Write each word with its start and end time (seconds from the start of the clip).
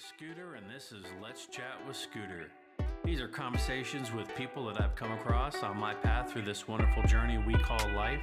Scooter, 0.00 0.54
and 0.54 0.64
this 0.74 0.92
is 0.92 1.04
Let's 1.22 1.46
Chat 1.46 1.76
with 1.86 1.94
Scooter. 1.94 2.50
These 3.04 3.20
are 3.20 3.28
conversations 3.28 4.10
with 4.10 4.34
people 4.34 4.64
that 4.64 4.80
I've 4.80 4.94
come 4.96 5.12
across 5.12 5.62
on 5.62 5.78
my 5.78 5.92
path 5.92 6.32
through 6.32 6.46
this 6.46 6.66
wonderful 6.66 7.02
journey 7.02 7.36
we 7.46 7.52
call 7.52 7.78
life. 7.94 8.20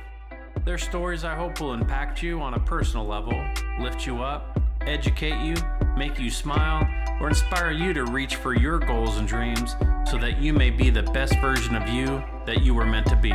Their 0.65 0.79
stories 0.79 1.23
I 1.23 1.35
hope 1.35 1.61
will 1.61 1.73
impact 1.73 2.23
you 2.23 2.41
on 2.41 2.55
a 2.55 2.59
personal 2.59 3.05
level, 3.05 3.39
lift 3.79 4.07
you 4.07 4.23
up, 4.23 4.59
educate 4.81 5.39
you, 5.45 5.53
make 5.95 6.19
you 6.19 6.31
smile, 6.31 6.87
or 7.21 7.29
inspire 7.29 7.69
you 7.69 7.93
to 7.93 8.05
reach 8.05 8.37
for 8.37 8.55
your 8.55 8.79
goals 8.79 9.17
and 9.17 9.27
dreams 9.27 9.75
so 10.09 10.17
that 10.17 10.41
you 10.41 10.53
may 10.53 10.71
be 10.71 10.89
the 10.89 11.03
best 11.03 11.37
version 11.39 11.75
of 11.75 11.87
you 11.87 12.23
that 12.47 12.63
you 12.63 12.73
were 12.73 12.87
meant 12.87 13.05
to 13.05 13.15
be. 13.15 13.33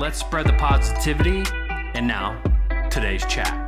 Let's 0.00 0.20
spread 0.20 0.46
the 0.46 0.56
positivity. 0.56 1.42
And 1.94 2.06
now, 2.06 2.40
today's 2.90 3.26
chat. 3.26 3.65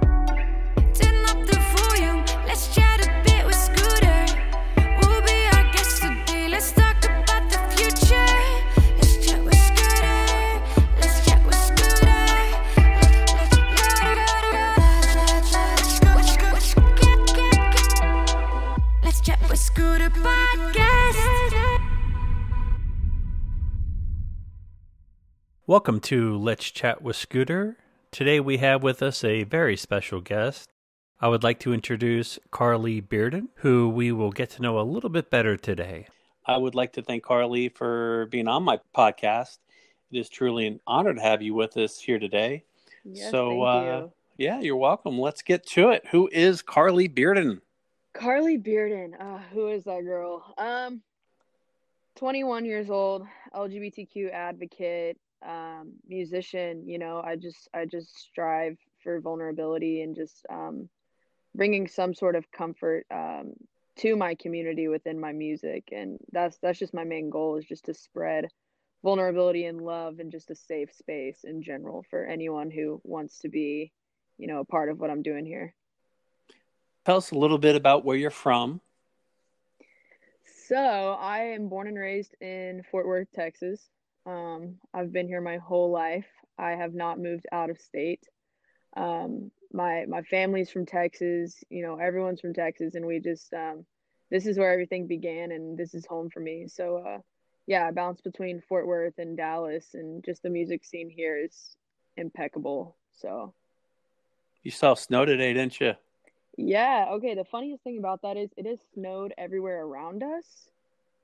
Welcome 25.68 26.00
to 26.00 26.34
Let's 26.34 26.70
Chat 26.70 27.02
with 27.02 27.14
Scooter. 27.14 27.76
Today 28.10 28.40
we 28.40 28.56
have 28.56 28.82
with 28.82 29.02
us 29.02 29.22
a 29.22 29.44
very 29.44 29.76
special 29.76 30.22
guest. 30.22 30.70
I 31.20 31.28
would 31.28 31.42
like 31.42 31.60
to 31.60 31.74
introduce 31.74 32.38
Carly 32.50 33.02
Bearden, 33.02 33.48
who 33.56 33.90
we 33.90 34.10
will 34.10 34.32
get 34.32 34.48
to 34.52 34.62
know 34.62 34.80
a 34.80 34.80
little 34.80 35.10
bit 35.10 35.28
better 35.28 35.58
today. 35.58 36.06
I 36.46 36.56
would 36.56 36.74
like 36.74 36.94
to 36.94 37.02
thank 37.02 37.22
Carly 37.22 37.68
for 37.68 38.28
being 38.30 38.48
on 38.48 38.62
my 38.62 38.80
podcast. 38.96 39.58
It 40.10 40.18
is 40.18 40.30
truly 40.30 40.66
an 40.66 40.80
honor 40.86 41.12
to 41.12 41.20
have 41.20 41.42
you 41.42 41.52
with 41.52 41.76
us 41.76 42.00
here 42.00 42.18
today. 42.18 42.64
Yes, 43.04 43.30
so, 43.30 43.50
thank 43.50 43.68
uh, 43.68 44.00
you. 44.00 44.12
yeah, 44.38 44.60
you're 44.60 44.74
welcome. 44.74 45.18
Let's 45.18 45.42
get 45.42 45.66
to 45.66 45.90
it. 45.90 46.06
Who 46.12 46.30
is 46.32 46.62
Carly 46.62 47.10
Bearden? 47.10 47.60
Carly 48.14 48.56
Bearden. 48.56 49.20
Uh, 49.20 49.40
who 49.52 49.68
is 49.68 49.84
that 49.84 50.00
girl? 50.02 50.54
Um, 50.56 51.02
21 52.16 52.64
years 52.64 52.88
old, 52.88 53.26
LGBTQ 53.54 54.32
advocate, 54.32 55.18
um, 55.46 55.92
musician. 56.06 56.86
You 56.86 56.98
know, 56.98 57.22
I 57.24 57.36
just 57.36 57.68
I 57.74 57.84
just 57.84 58.16
strive 58.18 58.78
for 59.02 59.20
vulnerability 59.20 60.02
and 60.02 60.14
just 60.14 60.44
um, 60.50 60.88
bringing 61.54 61.88
some 61.88 62.14
sort 62.14 62.36
of 62.36 62.50
comfort 62.50 63.06
um, 63.10 63.54
to 63.96 64.16
my 64.16 64.34
community 64.34 64.88
within 64.88 65.18
my 65.18 65.32
music, 65.32 65.88
and 65.92 66.18
that's 66.32 66.58
that's 66.58 66.78
just 66.78 66.94
my 66.94 67.04
main 67.04 67.30
goal 67.30 67.56
is 67.56 67.64
just 67.64 67.84
to 67.86 67.94
spread 67.94 68.48
vulnerability 69.02 69.64
and 69.64 69.80
love 69.80 70.18
and 70.18 70.32
just 70.32 70.50
a 70.50 70.54
safe 70.54 70.92
space 70.92 71.44
in 71.44 71.62
general 71.62 72.04
for 72.10 72.24
anyone 72.24 72.70
who 72.70 73.00
wants 73.04 73.38
to 73.38 73.48
be, 73.48 73.92
you 74.38 74.46
know, 74.46 74.60
a 74.60 74.64
part 74.64 74.90
of 74.90 74.98
what 74.98 75.10
I'm 75.10 75.22
doing 75.22 75.46
here. 75.46 75.74
Tell 77.04 77.16
us 77.16 77.30
a 77.30 77.38
little 77.38 77.58
bit 77.58 77.76
about 77.76 78.04
where 78.04 78.16
you're 78.16 78.30
from. 78.30 78.80
So 80.66 81.16
I 81.18 81.38
am 81.38 81.68
born 81.68 81.86
and 81.86 81.96
raised 81.96 82.34
in 82.42 82.82
Fort 82.90 83.06
Worth, 83.06 83.28
Texas. 83.32 83.88
Um, 84.28 84.74
I've 84.92 85.10
been 85.10 85.26
here 85.26 85.40
my 85.40 85.56
whole 85.56 85.90
life. 85.90 86.26
I 86.58 86.72
have 86.72 86.92
not 86.92 87.18
moved 87.18 87.46
out 87.50 87.70
of 87.70 87.80
state. 87.80 88.26
Um, 88.94 89.50
my 89.72 90.04
my 90.06 90.22
family's 90.22 90.70
from 90.70 90.84
Texas. 90.84 91.64
You 91.70 91.82
know, 91.82 91.96
everyone's 91.96 92.40
from 92.40 92.52
Texas, 92.52 92.94
and 92.94 93.06
we 93.06 93.20
just 93.20 93.52
um, 93.54 93.86
this 94.30 94.46
is 94.46 94.58
where 94.58 94.70
everything 94.70 95.06
began, 95.06 95.52
and 95.52 95.78
this 95.78 95.94
is 95.94 96.04
home 96.04 96.28
for 96.28 96.40
me. 96.40 96.66
So 96.68 96.98
uh, 96.98 97.18
yeah, 97.66 97.86
I 97.86 97.90
bounce 97.90 98.20
between 98.20 98.62
Fort 98.68 98.86
Worth 98.86 99.18
and 99.18 99.34
Dallas, 99.34 99.86
and 99.94 100.22
just 100.22 100.42
the 100.42 100.50
music 100.50 100.84
scene 100.84 101.08
here 101.08 101.38
is 101.42 101.76
impeccable. 102.18 102.96
So 103.16 103.54
You 104.62 104.70
saw 104.70 104.92
snow 104.92 105.24
today, 105.24 105.54
didn't 105.54 105.80
you? 105.80 105.94
Yeah, 106.58 107.06
okay. 107.12 107.34
The 107.34 107.44
funniest 107.44 107.82
thing 107.82 107.98
about 107.98 108.20
that 108.22 108.36
is 108.36 108.50
it 108.58 108.66
has 108.66 108.80
snowed 108.92 109.32
everywhere 109.38 109.84
around 109.84 110.22
us, 110.22 110.44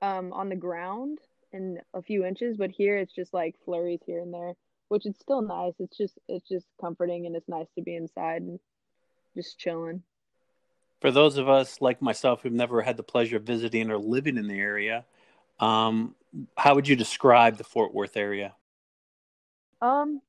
um, 0.01 0.33
on 0.33 0.49
the 0.49 0.55
ground 0.55 1.19
and 1.55 1.79
a 1.93 2.01
few 2.01 2.25
inches, 2.25 2.57
but 2.57 2.69
here 2.69 2.97
it's 2.97 3.13
just 3.13 3.33
like 3.33 3.55
flurries 3.65 4.01
here 4.05 4.19
and 4.19 4.33
there, 4.33 4.53
which 4.89 5.05
is 5.05 5.15
still 5.19 5.41
nice. 5.41 5.73
It's 5.79 5.97
just 5.97 6.19
it's 6.27 6.47
just 6.47 6.67
comforting 6.79 7.25
and 7.25 7.35
it's 7.35 7.49
nice 7.49 7.67
to 7.75 7.81
be 7.81 7.95
inside 7.95 8.43
and 8.43 8.59
just 9.35 9.57
chilling. 9.57 10.03
For 11.01 11.11
those 11.11 11.37
of 11.37 11.49
us 11.49 11.81
like 11.81 12.01
myself 12.01 12.41
who've 12.41 12.53
never 12.53 12.81
had 12.81 12.97
the 12.97 13.03
pleasure 13.03 13.37
of 13.37 13.43
visiting 13.43 13.89
or 13.89 13.97
living 13.97 14.37
in 14.37 14.47
the 14.47 14.59
area, 14.59 15.05
um, 15.59 16.15
how 16.57 16.75
would 16.75 16.87
you 16.87 16.95
describe 16.95 17.57
the 17.57 17.63
Fort 17.63 17.93
Worth 17.93 18.17
area? 18.17 18.53
Um, 19.81 20.21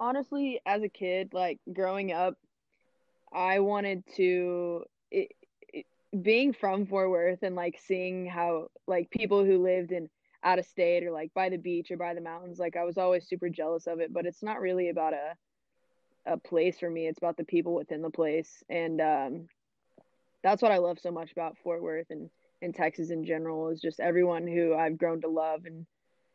honestly, 0.00 0.60
as 0.66 0.82
a 0.82 0.88
kid, 0.88 1.32
like 1.32 1.58
growing 1.72 2.12
up, 2.12 2.36
I 3.32 3.60
wanted 3.60 4.04
to 4.16 4.84
it, 5.10 5.32
it, 5.72 5.86
being 6.20 6.52
from 6.52 6.86
Fort 6.86 7.10
Worth 7.10 7.42
and 7.42 7.54
like 7.54 7.78
seeing 7.86 8.26
how 8.26 8.68
like 8.86 9.10
people 9.10 9.44
who 9.44 9.62
lived 9.62 9.92
in 9.92 10.08
out 10.44 10.58
of 10.58 10.66
state 10.66 11.04
or 11.04 11.10
like 11.10 11.32
by 11.34 11.48
the 11.48 11.56
beach 11.56 11.90
or 11.90 11.96
by 11.96 12.14
the 12.14 12.20
mountains, 12.20 12.58
like 12.58 12.76
I 12.76 12.84
was 12.84 12.98
always 12.98 13.26
super 13.26 13.48
jealous 13.48 13.86
of 13.86 14.00
it, 14.00 14.12
but 14.12 14.26
it's 14.26 14.42
not 14.42 14.60
really 14.60 14.88
about 14.88 15.14
a 15.14 15.34
a 16.24 16.36
place 16.36 16.78
for 16.78 16.88
me. 16.88 17.08
It's 17.08 17.18
about 17.18 17.36
the 17.36 17.44
people 17.44 17.74
within 17.74 18.02
the 18.02 18.10
place. 18.10 18.62
And 18.68 19.00
um 19.00 19.48
that's 20.42 20.62
what 20.62 20.72
I 20.72 20.78
love 20.78 20.98
so 21.00 21.10
much 21.10 21.32
about 21.32 21.56
Fort 21.62 21.82
Worth 21.82 22.10
and 22.10 22.28
in 22.60 22.72
Texas 22.72 23.10
in 23.10 23.24
general 23.24 23.68
is 23.70 23.80
just 23.80 24.00
everyone 24.00 24.46
who 24.46 24.74
I've 24.74 24.98
grown 24.98 25.20
to 25.22 25.28
love 25.28 25.64
and 25.64 25.84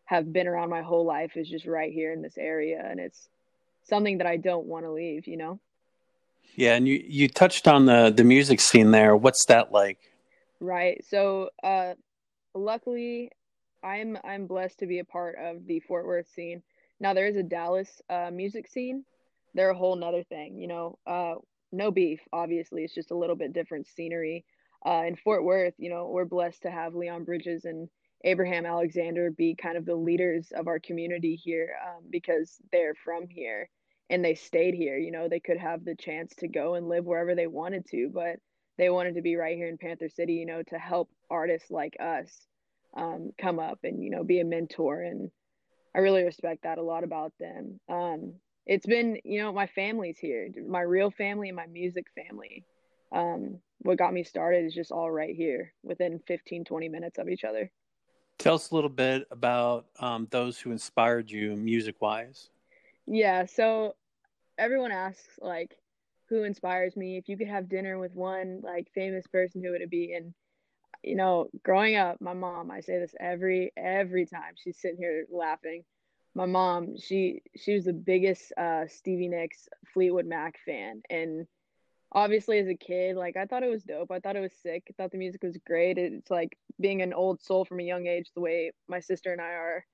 have 0.06 0.32
been 0.32 0.48
around 0.48 0.70
my 0.70 0.82
whole 0.82 1.06
life 1.06 1.38
is 1.38 1.50
just 1.50 1.66
right 1.66 1.92
here 1.92 2.12
in 2.12 2.22
this 2.22 2.38
area 2.38 2.86
and 2.86 3.00
it's 3.00 3.30
something 3.84 4.18
that 4.18 4.28
I 4.28 4.38
don't 4.38 4.66
want 4.66 4.86
to 4.86 4.92
leave, 4.92 5.28
you 5.28 5.38
know. 5.38 5.60
Yeah, 6.56 6.76
and 6.76 6.88
you 6.88 7.04
you 7.08 7.28
touched 7.28 7.68
on 7.68 7.86
the 7.86 8.12
the 8.16 8.24
music 8.24 8.60
scene 8.60 8.92
there. 8.92 9.16
What's 9.16 9.46
that 9.46 9.72
like? 9.72 10.00
Right. 10.60 11.04
So, 11.08 11.50
uh, 11.64 11.94
luckily, 12.56 13.32
I'm 13.88 14.18
I'm 14.24 14.48
blessed 14.48 14.80
to 14.80 14.86
be 14.88 15.00
a 15.00 15.06
part 15.06 15.38
of 15.42 15.66
the 15.66 15.80
Fort 15.80 16.06
Worth 16.06 16.28
scene. 16.28 16.62
Now 17.00 17.14
there 17.14 17.28
is 17.28 17.38
a 17.38 17.44
Dallas 17.44 18.02
uh, 18.10 18.30
music 18.32 18.68
scene. 18.68 19.06
They're 19.54 19.70
a 19.70 19.78
whole 19.78 19.96
nother 19.96 20.24
thing, 20.24 20.58
you 20.58 20.68
know. 20.68 21.00
Uh, 21.08 21.36
no 21.72 21.90
beef, 21.92 22.20
obviously. 22.34 22.84
It's 22.84 22.94
just 22.94 23.12
a 23.12 23.18
little 23.18 23.36
bit 23.36 23.54
different 23.54 23.88
scenery. 23.88 24.46
Uh, 24.86 25.04
in 25.08 25.16
Fort 25.16 25.44
Worth, 25.44 25.74
you 25.78 25.90
know, 25.90 26.08
we're 26.08 26.26
blessed 26.26 26.64
to 26.64 26.72
have 26.72 26.96
Leon 26.96 27.24
Bridges 27.24 27.66
and 27.66 27.90
Abraham 28.24 28.66
Alexander 28.66 29.32
be 29.32 29.56
kind 29.56 29.78
of 29.78 29.86
the 29.86 29.96
leaders 29.96 30.52
of 30.56 30.68
our 30.68 30.80
community 30.80 31.36
here 31.36 31.74
um, 31.88 32.04
because 32.10 32.58
they're 32.72 32.96
from 32.96 33.28
here 33.30 33.70
and 34.10 34.24
they 34.24 34.36
stayed 34.36 34.74
here. 34.74 34.98
You 34.98 35.12
know, 35.12 35.28
they 35.30 35.40
could 35.40 35.58
have 35.58 35.86
the 35.86 35.96
chance 35.96 36.36
to 36.36 36.48
go 36.48 36.76
and 36.76 36.90
live 36.90 37.06
wherever 37.06 37.36
they 37.36 37.48
wanted 37.48 37.86
to, 37.92 38.10
but 38.14 38.38
they 38.78 38.90
wanted 38.90 39.16
to 39.16 39.22
be 39.22 39.36
right 39.36 39.58
here 39.58 39.70
in 39.70 39.78
Panther 39.78 40.10
City, 40.10 40.34
you 40.34 40.46
know, 40.46 40.62
to 40.64 40.78
help 40.78 41.10
artists 41.30 41.72
like 41.72 41.96
us 42.00 42.47
um, 42.98 43.32
come 43.38 43.60
up 43.60 43.80
and, 43.84 44.04
you 44.04 44.10
know, 44.10 44.24
be 44.24 44.40
a 44.40 44.46
mentor. 44.46 45.02
And 45.02 45.32
I 45.96 46.00
really 46.00 46.24
respect 46.24 46.64
that 46.64 46.78
a 46.78 46.84
lot 46.84 47.04
about 47.04 47.32
them. 47.40 47.80
Um, 47.88 48.34
it's 48.66 48.86
been, 48.86 49.20
you 49.24 49.42
know, 49.42 49.54
my 49.54 49.68
family's 49.68 50.18
here, 50.18 50.50
my 50.68 50.82
real 50.82 51.12
family 51.12 51.48
and 51.50 51.56
my 51.56 51.68
music 51.68 52.08
family. 52.16 52.66
Um, 53.12 53.60
what 53.80 53.98
got 53.98 54.14
me 54.14 54.24
started 54.24 54.66
is 54.66 54.74
just 54.74 54.92
all 54.92 55.10
right 55.10 55.34
here 55.36 55.74
within 55.84 56.20
15, 56.28 56.66
20 56.66 56.90
minutes 56.90 57.18
of 57.18 57.30
each 57.30 57.44
other. 57.44 57.72
Tell 58.38 58.56
us 58.56 58.72
a 58.72 58.76
little 58.76 58.90
bit 58.90 59.28
about 59.32 59.86
um, 60.00 60.28
those 60.30 60.60
who 60.60 60.72
inspired 60.72 61.32
you 61.32 61.56
music 61.56 62.02
wise. 62.02 62.50
Yeah, 63.06 63.46
so 63.46 63.96
everyone 64.58 64.92
asks 64.92 65.40
like 65.42 65.78
who 66.30 66.44
inspires 66.44 66.96
me. 66.98 67.18
If 67.18 67.30
you 67.30 67.38
could 67.38 67.48
have 67.48 67.70
dinner 67.70 67.98
with 67.98 68.14
one 68.14 68.62
like 68.64 68.92
famous 68.94 69.26
person, 69.28 69.64
who 69.64 69.72
would 69.72 69.82
it 69.82 69.90
be? 69.90 70.14
And 70.14 70.34
you 71.08 71.16
know, 71.16 71.50
growing 71.64 71.96
up, 71.96 72.22
my 72.22 72.34
mom, 72.34 72.72
I 72.72 72.82
say 72.82 73.00
this 73.00 73.16
every 73.20 73.72
every 73.78 74.26
time. 74.26 74.54
She's 74.56 74.78
sitting 74.80 74.98
here 74.98 75.26
laughing. 75.32 75.84
My 76.36 76.46
mom, 76.46 76.98
she 76.98 77.42
she 77.56 77.74
was 77.74 77.86
the 77.86 77.94
biggest 77.94 78.54
uh 78.58 78.88
Stevie 78.88 79.30
Nicks 79.30 79.70
Fleetwood 79.94 80.26
Mac 80.26 80.60
fan 80.66 81.02
and 81.10 81.48
obviously 82.12 82.60
as 82.60 82.68
a 82.68 82.76
kid, 82.76 83.16
like 83.16 83.38
I 83.38 83.46
thought 83.46 83.64
it 83.64 83.70
was 83.70 83.84
dope. 83.84 84.12
I 84.12 84.20
thought 84.20 84.36
it 84.36 84.42
was 84.42 84.54
sick. 84.62 84.84
I 84.90 84.94
thought 84.94 85.12
the 85.12 85.18
music 85.18 85.44
was 85.44 85.58
great. 85.66 85.98
It's 85.98 86.32
like 86.32 86.58
being 86.80 87.02
an 87.02 87.14
old 87.14 87.42
soul 87.42 87.66
from 87.66 87.80
a 87.80 87.84
young 87.84 88.08
age, 88.08 88.32
the 88.34 88.42
way 88.42 88.72
my 88.88 89.00
sister 89.00 89.32
and 89.32 89.42
I 89.42 89.52
are 89.52 89.86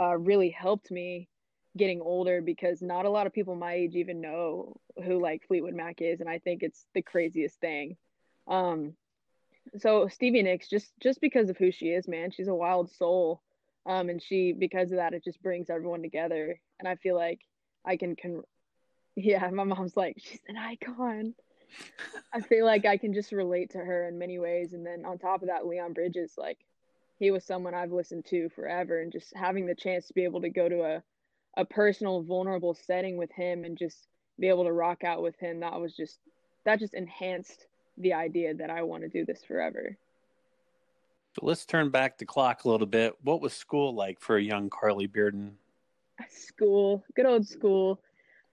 uh 0.00 0.16
really 0.16 0.50
helped 0.50 0.90
me 0.90 1.28
getting 1.76 2.00
older 2.00 2.40
because 2.42 2.82
not 2.82 3.06
a 3.06 3.10
lot 3.10 3.26
of 3.26 3.32
people 3.32 3.54
my 3.54 3.74
age 3.74 3.94
even 3.94 4.20
know 4.20 4.74
who 5.04 5.20
like 5.20 5.46
Fleetwood 5.46 5.74
Mac 5.74 6.00
is, 6.00 6.20
and 6.20 6.28
I 6.28 6.38
think 6.38 6.62
it's 6.62 6.86
the 6.94 7.02
craziest 7.02 7.60
thing. 7.60 7.96
Um, 8.46 8.94
so 9.78 10.08
Stevie 10.08 10.42
Nicks, 10.42 10.68
just 10.68 10.92
just 11.00 11.20
because 11.20 11.48
of 11.50 11.56
who 11.56 11.70
she 11.70 11.88
is, 11.88 12.08
man, 12.08 12.30
she's 12.30 12.48
a 12.48 12.54
wild 12.54 12.90
soul, 12.90 13.42
um, 13.86 14.08
and 14.08 14.22
she 14.22 14.52
because 14.52 14.90
of 14.90 14.98
that, 14.98 15.14
it 15.14 15.24
just 15.24 15.42
brings 15.42 15.70
everyone 15.70 16.02
together, 16.02 16.60
and 16.78 16.88
I 16.88 16.96
feel 16.96 17.16
like 17.16 17.40
I 17.84 17.96
can 17.96 18.16
con. 18.16 18.42
Yeah, 19.20 19.50
my 19.50 19.64
mom's 19.64 19.96
like 19.96 20.14
she's 20.18 20.38
an 20.46 20.56
icon, 20.56 21.34
I 22.32 22.40
feel 22.40 22.64
like 22.64 22.86
I 22.86 22.96
can 22.96 23.12
just 23.14 23.32
relate 23.32 23.70
to 23.70 23.78
her 23.78 24.06
in 24.06 24.18
many 24.18 24.38
ways. 24.38 24.72
And 24.72 24.86
then 24.86 25.04
on 25.04 25.18
top 25.18 25.42
of 25.42 25.48
that, 25.48 25.66
Leon 25.66 25.92
Bridges, 25.92 26.34
like 26.38 26.58
he 27.18 27.30
was 27.32 27.44
someone 27.44 27.74
I've 27.74 27.92
listened 27.92 28.26
to 28.26 28.48
forever, 28.50 29.00
and 29.00 29.12
just 29.12 29.34
having 29.36 29.66
the 29.66 29.74
chance 29.74 30.06
to 30.06 30.14
be 30.14 30.24
able 30.24 30.42
to 30.42 30.50
go 30.50 30.68
to 30.68 30.82
a 30.82 31.02
a 31.56 31.64
personal, 31.64 32.22
vulnerable 32.22 32.74
setting 32.74 33.16
with 33.16 33.32
him 33.32 33.64
and 33.64 33.76
just 33.76 34.06
be 34.38 34.48
able 34.48 34.64
to 34.64 34.72
rock 34.72 35.02
out 35.02 35.22
with 35.22 35.36
him, 35.40 35.60
that 35.60 35.80
was 35.80 35.96
just 35.96 36.20
that 36.64 36.78
just 36.78 36.94
enhanced 36.94 37.66
the 37.98 38.14
idea 38.14 38.54
that 38.54 38.70
I 38.70 38.82
want 38.82 39.02
to 39.02 39.08
do 39.08 39.24
this 39.24 39.44
forever. 39.44 39.96
But 41.34 41.44
let's 41.44 41.66
turn 41.66 41.90
back 41.90 42.18
the 42.18 42.24
clock 42.24 42.64
a 42.64 42.68
little 42.68 42.86
bit. 42.86 43.14
What 43.22 43.40
was 43.40 43.52
school 43.52 43.94
like 43.94 44.20
for 44.20 44.36
a 44.36 44.42
young 44.42 44.70
Carly 44.70 45.06
Bearden? 45.06 45.52
School, 46.30 47.04
good 47.14 47.26
old 47.26 47.46
school. 47.46 48.00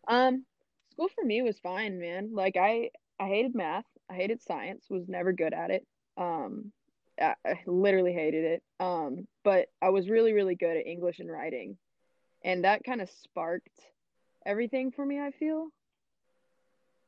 Um, 0.08 0.46
school 0.92 1.08
for 1.16 1.24
me 1.24 1.42
was 1.42 1.58
fine, 1.60 2.00
man. 2.00 2.30
Like 2.34 2.58
I, 2.58 2.92
I 3.20 3.28
hated 3.28 3.56
math. 3.56 3.86
I 4.10 4.14
hated 4.14 4.42
science. 4.42 4.86
Was 4.90 5.08
never 5.08 5.34
good 5.34 5.54
at 5.54 5.72
it. 5.72 5.88
Um, 6.18 6.72
I, 7.20 7.34
I 7.46 7.60
literally 7.66 8.14
hated 8.14 8.44
it. 8.44 8.64
Um, 8.80 9.28
but 9.44 9.70
I 9.82 9.90
was 9.90 10.10
really, 10.10 10.34
really 10.34 10.56
good 10.56 10.78
at 10.78 10.86
English 10.86 11.20
and 11.20 11.32
writing, 11.32 11.78
and 12.44 12.66
that 12.66 12.84
kind 12.84 13.02
of 13.02 13.10
sparked 13.10 13.80
everything 14.46 14.92
for 14.92 15.04
me. 15.04 15.20
I 15.20 15.32
feel. 15.32 15.70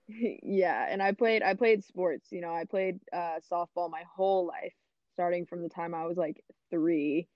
yeah, 0.43 0.87
and 0.89 1.01
I 1.01 1.11
played. 1.11 1.43
I 1.43 1.53
played 1.53 1.83
sports. 1.83 2.29
You 2.31 2.41
know, 2.41 2.53
I 2.53 2.65
played 2.65 2.99
uh, 3.11 3.39
softball 3.51 3.89
my 3.89 4.03
whole 4.15 4.47
life, 4.47 4.73
starting 5.13 5.45
from 5.45 5.63
the 5.63 5.69
time 5.69 5.93
I 5.93 6.05
was 6.05 6.17
like 6.17 6.43
three 6.69 7.27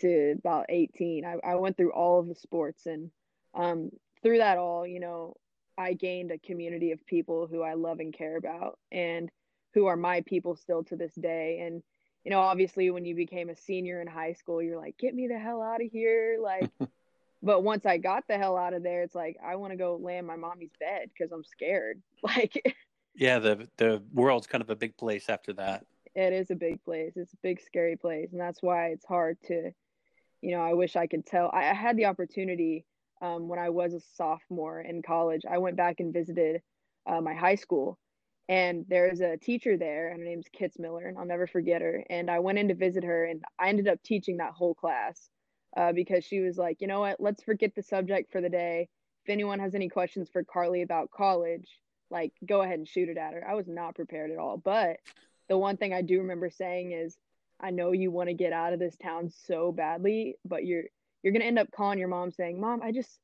to 0.00 0.34
about 0.38 0.66
18. 0.68 1.24
I, 1.24 1.36
I 1.44 1.54
went 1.56 1.76
through 1.76 1.92
all 1.92 2.20
of 2.20 2.28
the 2.28 2.34
sports 2.34 2.86
and 2.86 3.10
um, 3.54 3.90
through 4.22 4.38
that 4.38 4.58
all, 4.58 4.86
you 4.86 5.00
know, 5.00 5.34
I 5.78 5.94
gained 5.94 6.30
a 6.30 6.38
community 6.38 6.92
of 6.92 7.06
people 7.06 7.46
who 7.46 7.62
I 7.62 7.74
love 7.74 8.00
and 8.00 8.12
care 8.12 8.36
about 8.36 8.78
and 8.92 9.30
who 9.74 9.86
are 9.86 9.96
my 9.96 10.22
people 10.22 10.56
still 10.56 10.84
to 10.84 10.96
this 10.96 11.14
day. 11.14 11.60
And, 11.66 11.82
you 12.24 12.30
know, 12.30 12.40
obviously 12.40 12.90
when 12.90 13.04
you 13.04 13.14
became 13.14 13.50
a 13.50 13.56
senior 13.56 14.00
in 14.00 14.06
high 14.06 14.32
school, 14.32 14.62
you're 14.62 14.78
like, 14.78 14.98
get 14.98 15.14
me 15.14 15.28
the 15.28 15.38
hell 15.38 15.62
out 15.62 15.82
of 15.82 15.90
here. 15.90 16.38
Like, 16.42 16.70
but 17.42 17.62
once 17.62 17.86
I 17.86 17.98
got 17.98 18.24
the 18.28 18.38
hell 18.38 18.56
out 18.56 18.74
of 18.74 18.82
there, 18.82 19.02
it's 19.02 19.14
like, 19.14 19.36
I 19.44 19.56
want 19.56 19.72
to 19.72 19.76
go 19.76 19.98
lay 20.00 20.18
in 20.18 20.26
my 20.26 20.36
mommy's 20.36 20.72
bed 20.80 21.10
because 21.12 21.32
I'm 21.32 21.44
scared. 21.44 22.02
Like, 22.22 22.76
yeah, 23.14 23.38
the, 23.38 23.68
the 23.76 24.02
world's 24.12 24.46
kind 24.46 24.62
of 24.62 24.70
a 24.70 24.76
big 24.76 24.96
place 24.96 25.28
after 25.28 25.52
that. 25.54 25.84
It 26.14 26.32
is 26.32 26.50
a 26.50 26.56
big 26.56 26.82
place. 26.82 27.12
It's 27.14 27.32
a 27.32 27.38
big, 27.42 27.60
scary 27.60 27.96
place. 27.96 28.32
And 28.32 28.40
that's 28.40 28.62
why 28.62 28.88
it's 28.88 29.04
hard 29.04 29.38
to, 29.46 29.70
you 30.40 30.50
know, 30.50 30.62
I 30.62 30.74
wish 30.74 30.96
I 30.96 31.06
could 31.06 31.24
tell. 31.24 31.50
I, 31.52 31.70
I 31.70 31.74
had 31.74 31.96
the 31.96 32.06
opportunity 32.06 32.84
um, 33.22 33.48
when 33.48 33.58
I 33.58 33.70
was 33.70 33.94
a 33.94 34.00
sophomore 34.16 34.80
in 34.80 35.02
college. 35.02 35.42
I 35.48 35.58
went 35.58 35.76
back 35.76 36.00
and 36.00 36.12
visited 36.12 36.62
uh, 37.06 37.20
my 37.20 37.34
high 37.34 37.54
school, 37.54 37.98
and 38.48 38.84
there's 38.88 39.20
a 39.20 39.36
teacher 39.36 39.76
there, 39.76 40.08
and 40.08 40.18
her 40.18 40.24
name's 40.24 40.46
Kits 40.52 40.78
Miller, 40.78 41.06
and 41.06 41.16
I'll 41.18 41.26
never 41.26 41.46
forget 41.46 41.82
her. 41.82 42.04
And 42.10 42.30
I 42.30 42.40
went 42.40 42.58
in 42.58 42.68
to 42.68 42.74
visit 42.74 43.04
her, 43.04 43.24
and 43.24 43.44
I 43.58 43.68
ended 43.68 43.88
up 43.88 44.02
teaching 44.02 44.38
that 44.38 44.52
whole 44.52 44.74
class 44.74 45.30
uh, 45.76 45.92
because 45.92 46.24
she 46.24 46.40
was 46.40 46.56
like, 46.56 46.80
you 46.80 46.86
know 46.86 47.00
what, 47.00 47.20
let's 47.20 47.42
forget 47.42 47.74
the 47.74 47.82
subject 47.82 48.32
for 48.32 48.40
the 48.40 48.48
day. 48.48 48.88
If 49.24 49.30
anyone 49.30 49.58
has 49.60 49.74
any 49.74 49.88
questions 49.88 50.28
for 50.32 50.42
Carly 50.44 50.82
about 50.82 51.10
college, 51.10 51.68
like 52.10 52.32
go 52.44 52.62
ahead 52.62 52.78
and 52.78 52.88
shoot 52.88 53.08
it 53.08 53.18
at 53.18 53.34
her. 53.34 53.46
I 53.46 53.54
was 53.54 53.68
not 53.68 53.94
prepared 53.94 54.30
at 54.30 54.38
all, 54.38 54.56
but 54.56 54.98
the 55.48 55.58
one 55.58 55.76
thing 55.76 55.92
I 55.92 56.02
do 56.02 56.20
remember 56.20 56.50
saying 56.50 56.92
is, 56.92 57.16
I 57.60 57.70
know 57.70 57.92
you 57.92 58.10
want 58.10 58.28
to 58.28 58.34
get 58.34 58.52
out 58.52 58.72
of 58.72 58.78
this 58.78 58.96
town 58.96 59.30
so 59.46 59.72
badly, 59.72 60.36
but 60.44 60.64
you're 60.64 60.84
you're 61.22 61.32
gonna 61.32 61.46
end 61.46 61.58
up 61.58 61.70
calling 61.70 61.98
your 61.98 62.08
mom 62.08 62.30
saying, 62.30 62.60
"Mom, 62.60 62.82
I 62.82 62.92
just, 62.92 63.18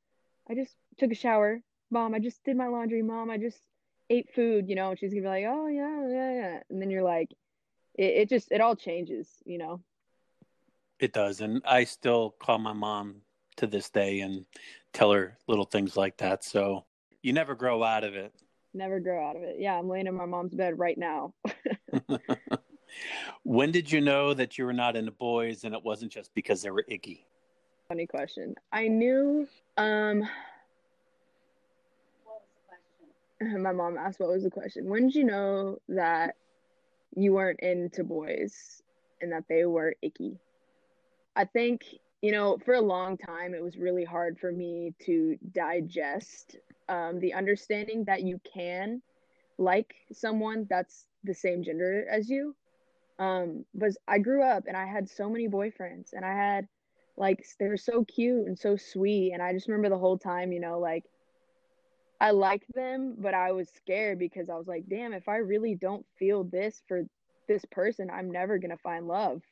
I 0.48 0.54
just 0.54 0.74
took 0.98 1.12
a 1.12 1.14
shower. 1.14 1.60
Mom, 1.90 2.14
I 2.14 2.18
just 2.18 2.42
did 2.42 2.56
my 2.56 2.66
laundry. 2.66 3.02
Mom, 3.02 3.30
I 3.30 3.36
just 3.38 3.60
ate 4.08 4.32
food." 4.34 4.68
You 4.68 4.74
know, 4.74 4.90
and 4.90 4.98
she's 4.98 5.10
gonna 5.12 5.22
be 5.22 5.28
like, 5.28 5.44
"Oh 5.46 5.66
yeah, 5.68 6.08
yeah, 6.08 6.32
yeah," 6.32 6.62
and 6.70 6.80
then 6.80 6.90
you're 6.90 7.02
like, 7.02 7.28
it, 7.94 8.04
it 8.04 8.28
just 8.28 8.50
it 8.50 8.60
all 8.60 8.74
changes, 8.74 9.28
you 9.44 9.58
know. 9.58 9.82
It 11.02 11.12
does, 11.12 11.40
and 11.40 11.60
I 11.64 11.82
still 11.82 12.36
call 12.38 12.58
my 12.58 12.72
mom 12.72 13.16
to 13.56 13.66
this 13.66 13.90
day 13.90 14.20
and 14.20 14.46
tell 14.92 15.10
her 15.10 15.36
little 15.48 15.64
things 15.64 15.96
like 15.96 16.16
that. 16.18 16.44
So 16.44 16.84
you 17.22 17.32
never 17.32 17.56
grow 17.56 17.82
out 17.82 18.04
of 18.04 18.14
it. 18.14 18.32
Never 18.72 19.00
grow 19.00 19.28
out 19.28 19.34
of 19.34 19.42
it. 19.42 19.56
Yeah, 19.58 19.76
I'm 19.76 19.88
laying 19.88 20.06
in 20.06 20.14
my 20.14 20.26
mom's 20.26 20.54
bed 20.54 20.78
right 20.78 20.96
now. 20.96 21.34
when 23.42 23.72
did 23.72 23.90
you 23.90 24.00
know 24.00 24.32
that 24.32 24.56
you 24.56 24.64
were 24.64 24.72
not 24.72 24.94
into 24.94 25.10
boys 25.10 25.64
and 25.64 25.74
it 25.74 25.82
wasn't 25.82 26.12
just 26.12 26.32
because 26.36 26.62
they 26.62 26.70
were 26.70 26.84
icky? 26.86 27.26
funny 27.88 28.06
question. 28.06 28.54
I 28.70 28.86
knew 28.86 29.48
um 29.76 30.22
my 33.40 33.72
mom 33.72 33.98
asked 33.98 34.20
what 34.20 34.30
was 34.30 34.44
the 34.44 34.50
question. 34.50 34.88
When 34.88 35.08
did 35.08 35.16
you 35.16 35.24
know 35.24 35.78
that 35.88 36.36
you 37.16 37.32
weren't 37.32 37.58
into 37.58 38.04
boys 38.04 38.80
and 39.20 39.32
that 39.32 39.46
they 39.48 39.64
were 39.64 39.96
icky? 40.00 40.38
I 41.36 41.44
think, 41.44 41.82
you 42.20 42.32
know, 42.32 42.58
for 42.64 42.74
a 42.74 42.80
long 42.80 43.16
time 43.16 43.54
it 43.54 43.62
was 43.62 43.76
really 43.76 44.04
hard 44.04 44.38
for 44.38 44.52
me 44.52 44.94
to 45.06 45.36
digest 45.52 46.56
um, 46.88 47.20
the 47.20 47.34
understanding 47.34 48.04
that 48.06 48.22
you 48.22 48.40
can 48.52 49.02
like 49.58 49.94
someone 50.12 50.66
that's 50.68 51.06
the 51.24 51.34
same 51.34 51.62
gender 51.62 52.06
as 52.10 52.28
you. 52.28 52.54
Um, 53.18 53.64
but 53.74 53.92
I 54.08 54.18
grew 54.18 54.42
up 54.42 54.64
and 54.66 54.76
I 54.76 54.86
had 54.86 55.08
so 55.08 55.28
many 55.28 55.48
boyfriends 55.48 56.12
and 56.12 56.24
I 56.24 56.34
had 56.34 56.68
like 57.16 57.44
they 57.58 57.68
were 57.68 57.76
so 57.76 58.04
cute 58.04 58.46
and 58.46 58.58
so 58.58 58.76
sweet 58.76 59.32
and 59.32 59.42
i 59.42 59.52
just 59.52 59.68
remember 59.68 59.88
the 59.88 59.98
whole 59.98 60.18
time 60.18 60.52
you 60.52 60.60
know 60.60 60.78
like 60.78 61.04
i 62.20 62.30
liked 62.30 62.72
them 62.74 63.14
but 63.18 63.34
i 63.34 63.52
was 63.52 63.68
scared 63.76 64.18
because 64.18 64.48
i 64.48 64.54
was 64.54 64.66
like 64.66 64.84
damn 64.88 65.12
if 65.12 65.28
i 65.28 65.36
really 65.36 65.74
don't 65.74 66.06
feel 66.18 66.44
this 66.44 66.82
for 66.88 67.02
this 67.48 67.64
person 67.70 68.08
i'm 68.10 68.30
never 68.30 68.58
going 68.58 68.70
to 68.70 68.78
find 68.78 69.06
love 69.06 69.42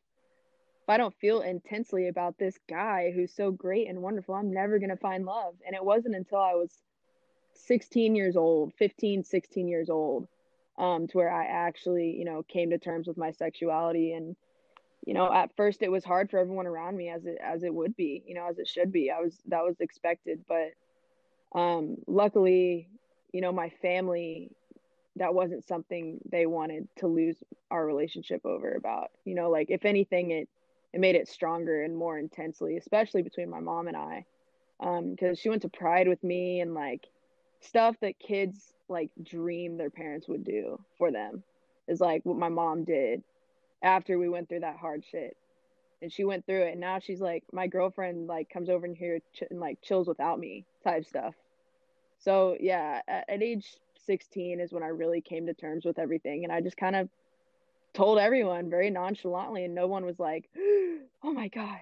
i 0.90 0.96
don't 0.96 1.14
feel 1.20 1.40
intensely 1.40 2.08
about 2.08 2.38
this 2.38 2.58
guy 2.68 3.12
who's 3.14 3.32
so 3.34 3.50
great 3.50 3.88
and 3.88 4.02
wonderful 4.02 4.34
i'm 4.34 4.52
never 4.52 4.78
going 4.78 4.90
to 4.90 4.96
find 4.96 5.24
love. 5.24 5.54
And 5.66 5.74
it 5.74 5.84
wasn't 5.84 6.14
until 6.16 6.38
i 6.38 6.54
was 6.54 6.70
16 7.54 8.14
years 8.14 8.36
old 8.36 8.72
15 8.78 9.24
16 9.24 9.68
years 9.68 9.90
old 9.90 10.28
um 10.78 11.06
to 11.06 11.16
where 11.16 11.32
i 11.32 11.44
actually 11.44 12.16
you 12.16 12.24
know 12.24 12.42
came 12.42 12.70
to 12.70 12.78
terms 12.78 13.06
with 13.06 13.16
my 13.16 13.30
sexuality. 13.30 14.12
And 14.12 14.36
you 15.06 15.14
know 15.14 15.32
at 15.32 15.56
first 15.56 15.82
it 15.82 15.90
was 15.90 16.04
hard 16.04 16.30
for 16.30 16.38
everyone 16.38 16.66
around 16.66 16.96
me 16.96 17.08
as 17.08 17.24
it 17.24 17.38
as 17.42 17.62
it 17.62 17.74
would 17.74 17.96
be 17.96 18.22
you 18.26 18.34
know 18.34 18.46
as 18.48 18.58
it 18.58 18.68
should 18.68 18.92
be. 18.92 19.10
I 19.10 19.20
was 19.20 19.38
that 19.48 19.64
was 19.64 19.80
expected. 19.80 20.44
But 20.48 20.72
um 21.58 21.96
luckily 22.06 22.88
you 23.32 23.40
know 23.40 23.52
my 23.52 23.70
family 23.82 24.50
that 25.16 25.34
wasn't 25.34 25.66
something 25.66 26.20
they 26.30 26.46
wanted 26.46 26.88
to 26.96 27.06
lose 27.08 27.36
our 27.70 27.84
relationship 27.84 28.44
over 28.44 28.72
about. 28.72 29.10
You 29.24 29.34
know 29.34 29.50
like 29.50 29.70
if 29.70 29.84
anything 29.84 30.30
it 30.30 30.48
it 30.92 31.00
made 31.00 31.14
it 31.14 31.28
stronger 31.28 31.82
and 31.82 31.96
more 31.96 32.18
intensely 32.18 32.76
especially 32.76 33.22
between 33.22 33.50
my 33.50 33.60
mom 33.60 33.88
and 33.88 33.96
i. 33.96 34.24
Um 34.80 35.10
because 35.10 35.38
she 35.38 35.48
went 35.48 35.62
to 35.62 35.68
pride 35.68 36.08
with 36.08 36.22
me 36.22 36.60
and 36.60 36.74
like 36.74 37.06
stuff 37.60 37.96
that 38.00 38.18
kids 38.18 38.72
like 38.88 39.10
dream 39.22 39.76
their 39.76 39.90
parents 39.90 40.28
would 40.28 40.44
do 40.44 40.80
for 40.98 41.12
them 41.12 41.42
is 41.88 42.00
like 42.00 42.22
what 42.24 42.36
my 42.36 42.48
mom 42.48 42.84
did 42.84 43.22
after 43.82 44.18
we 44.18 44.28
went 44.28 44.48
through 44.48 44.60
that 44.60 44.76
hard 44.76 45.04
shit. 45.10 45.36
And 46.02 46.10
she 46.10 46.24
went 46.24 46.46
through 46.46 46.62
it 46.62 46.72
and 46.72 46.80
now 46.80 46.98
she's 46.98 47.20
like 47.20 47.44
my 47.52 47.66
girlfriend 47.66 48.26
like 48.26 48.48
comes 48.48 48.70
over 48.70 48.86
in 48.86 48.94
here 48.94 49.20
ch- 49.34 49.44
and 49.50 49.60
like 49.60 49.82
chills 49.82 50.08
without 50.08 50.38
me 50.38 50.64
type 50.82 51.04
stuff. 51.04 51.34
So 52.18 52.56
yeah 52.58 53.00
at, 53.06 53.24
at, 53.28 53.42
age 53.42 53.76
16 54.06 54.60
is 54.60 54.72
when 54.72 54.82
i 54.82 54.86
really 54.86 55.20
came 55.20 55.46
to 55.46 55.54
terms 55.54 55.84
with 55.84 55.98
everything 55.98 56.44
and 56.44 56.52
i 56.52 56.60
just 56.60 56.76
kind 56.76 56.96
of 56.96 57.08
told 57.92 58.18
everyone 58.18 58.70
very 58.70 58.90
nonchalantly 58.90 59.64
and 59.64 59.74
no 59.74 59.86
one 59.86 60.04
was 60.04 60.18
like 60.18 60.48
oh 60.56 61.32
my 61.32 61.48
god. 61.48 61.78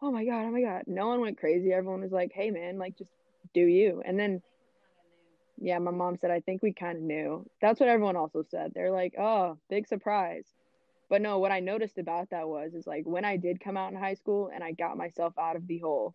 Oh 0.00 0.12
my 0.12 0.24
god. 0.24 0.44
Oh 0.46 0.50
my 0.50 0.62
god. 0.62 0.82
No 0.86 1.08
one 1.08 1.20
went 1.20 1.38
crazy. 1.38 1.72
Everyone 1.72 2.00
was 2.00 2.12
like 2.12 2.32
hey 2.32 2.50
man 2.50 2.78
like 2.78 2.96
just 2.96 3.10
do 3.54 3.60
you. 3.60 4.02
And 4.04 4.18
then 4.18 4.42
yeah 5.60 5.78
my 5.80 5.90
mom 5.90 6.16
said 6.16 6.30
i 6.30 6.40
think 6.40 6.62
we 6.62 6.72
kind 6.72 6.98
of 6.98 7.02
knew. 7.02 7.44
That's 7.60 7.80
what 7.80 7.88
everyone 7.88 8.16
also 8.16 8.44
said. 8.48 8.72
They're 8.74 8.92
like 8.92 9.14
oh 9.18 9.58
big 9.68 9.88
surprise. 9.88 10.46
But 11.10 11.22
no 11.22 11.38
what 11.38 11.52
i 11.52 11.60
noticed 11.60 11.98
about 11.98 12.30
that 12.30 12.48
was 12.48 12.74
is 12.74 12.86
like 12.86 13.04
when 13.06 13.24
i 13.24 13.36
did 13.36 13.60
come 13.60 13.76
out 13.76 13.92
in 13.92 13.98
high 13.98 14.14
school 14.14 14.50
and 14.54 14.62
i 14.62 14.72
got 14.72 14.98
myself 14.98 15.32
out 15.38 15.56
of 15.56 15.66
the 15.66 15.78
whole 15.78 16.14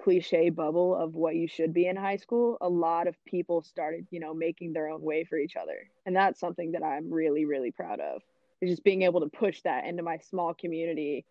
cliche 0.00 0.48
bubble 0.48 0.96
of 0.96 1.14
what 1.14 1.34
you 1.34 1.46
should 1.46 1.74
be 1.74 1.86
in 1.86 1.96
high 1.96 2.16
school 2.16 2.56
a 2.62 2.68
lot 2.68 3.06
of 3.06 3.14
people 3.26 3.60
started 3.60 4.06
you 4.10 4.20
know 4.20 4.32
making 4.32 4.72
their 4.72 4.88
own 4.88 5.02
way 5.02 5.24
for 5.24 5.36
each 5.36 5.56
other. 5.56 5.90
And 6.06 6.16
that's 6.16 6.40
something 6.40 6.72
that 6.72 6.82
i'm 6.82 7.12
really 7.12 7.44
really 7.44 7.72
proud 7.72 8.00
of 8.00 8.22
is 8.60 8.70
just 8.70 8.84
being 8.84 9.02
able 9.02 9.20
to 9.20 9.28
push 9.28 9.62
that 9.62 9.86
into 9.86 10.02
my 10.02 10.18
small 10.18 10.54
community 10.54 11.24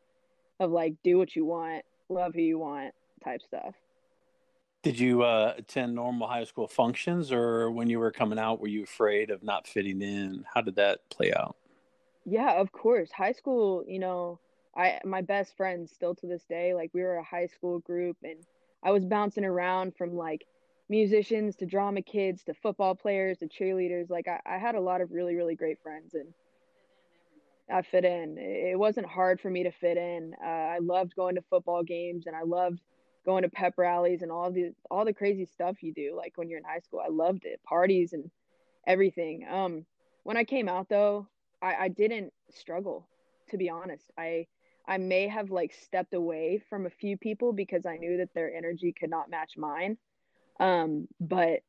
of 0.59 0.71
like 0.71 0.95
do 1.03 1.17
what 1.17 1.35
you 1.35 1.45
want 1.45 1.83
love 2.09 2.33
who 2.33 2.41
you 2.41 2.59
want 2.59 2.93
type 3.23 3.41
stuff 3.41 3.75
did 4.81 4.97
you 4.97 5.23
uh, 5.23 5.53
attend 5.57 5.93
normal 5.93 6.27
high 6.27 6.45
school 6.45 6.67
functions 6.67 7.31
or 7.31 7.69
when 7.69 7.89
you 7.89 7.99
were 7.99 8.11
coming 8.11 8.39
out 8.39 8.59
were 8.59 8.67
you 8.67 8.83
afraid 8.83 9.29
of 9.29 9.43
not 9.43 9.67
fitting 9.67 10.01
in 10.01 10.43
how 10.53 10.61
did 10.61 10.75
that 10.75 10.99
play 11.09 11.33
out 11.33 11.55
yeah, 12.29 12.59
of 12.59 12.71
course. 12.71 13.11
High 13.11 13.31
school, 13.31 13.83
you 13.87 13.99
know, 13.99 14.39
I 14.75 14.99
my 15.03 15.21
best 15.21 15.55
friends 15.57 15.91
still 15.91 16.15
to 16.15 16.27
this 16.27 16.43
day, 16.43 16.73
like 16.73 16.91
we 16.93 17.01
were 17.01 17.15
a 17.15 17.23
high 17.23 17.47
school 17.47 17.79
group 17.79 18.17
and 18.23 18.37
I 18.83 18.91
was 18.91 19.05
bouncing 19.05 19.45
around 19.45 19.95
from 19.97 20.15
like 20.15 20.45
musicians 20.89 21.55
to 21.57 21.65
drama 21.65 22.01
kids 22.01 22.43
to 22.43 22.53
football 22.53 22.95
players 22.95 23.39
to 23.39 23.47
cheerleaders. 23.47 24.09
Like 24.09 24.27
I, 24.27 24.39
I 24.45 24.57
had 24.57 24.75
a 24.75 24.81
lot 24.81 25.01
of 25.01 25.11
really, 25.11 25.35
really 25.35 25.55
great 25.55 25.81
friends 25.81 26.13
and 26.13 26.27
I 27.71 27.81
fit 27.81 28.05
in. 28.05 28.37
It 28.37 28.77
wasn't 28.77 29.07
hard 29.07 29.39
for 29.39 29.49
me 29.49 29.63
to 29.63 29.71
fit 29.71 29.97
in. 29.97 30.33
Uh, 30.43 30.47
I 30.47 30.79
loved 30.79 31.15
going 31.15 31.35
to 31.35 31.41
football 31.49 31.83
games 31.83 32.25
and 32.27 32.35
I 32.35 32.43
loved 32.43 32.79
going 33.25 33.43
to 33.43 33.49
pep 33.49 33.73
rallies 33.77 34.21
and 34.21 34.31
all 34.31 34.51
the 34.51 34.73
all 34.89 35.05
the 35.05 35.13
crazy 35.13 35.45
stuff 35.45 35.83
you 35.83 35.93
do 35.93 36.15
like 36.15 36.33
when 36.35 36.49
you're 36.49 36.59
in 36.59 36.63
high 36.63 36.79
school. 36.79 37.01
I 37.05 37.09
loved 37.09 37.45
it. 37.45 37.61
Parties 37.63 38.13
and 38.13 38.31
everything. 38.87 39.45
Um 39.49 39.85
when 40.23 40.37
I 40.37 40.43
came 40.43 40.67
out 40.69 40.89
though, 40.89 41.27
I, 41.61 41.75
I 41.75 41.87
didn't 41.89 42.33
struggle, 42.51 43.07
to 43.49 43.57
be 43.57 43.69
honest. 43.69 44.11
I 44.17 44.47
I 44.87 44.97
may 44.97 45.27
have 45.27 45.51
like 45.51 45.73
stepped 45.73 46.13
away 46.13 46.63
from 46.69 46.85
a 46.85 46.89
few 46.89 47.17
people 47.17 47.53
because 47.53 47.85
I 47.85 47.97
knew 47.97 48.17
that 48.17 48.33
their 48.33 48.53
energy 48.53 48.93
could 48.97 49.09
not 49.09 49.29
match 49.29 49.57
mine. 49.57 49.97
Um, 50.59 51.07
but 51.19 51.59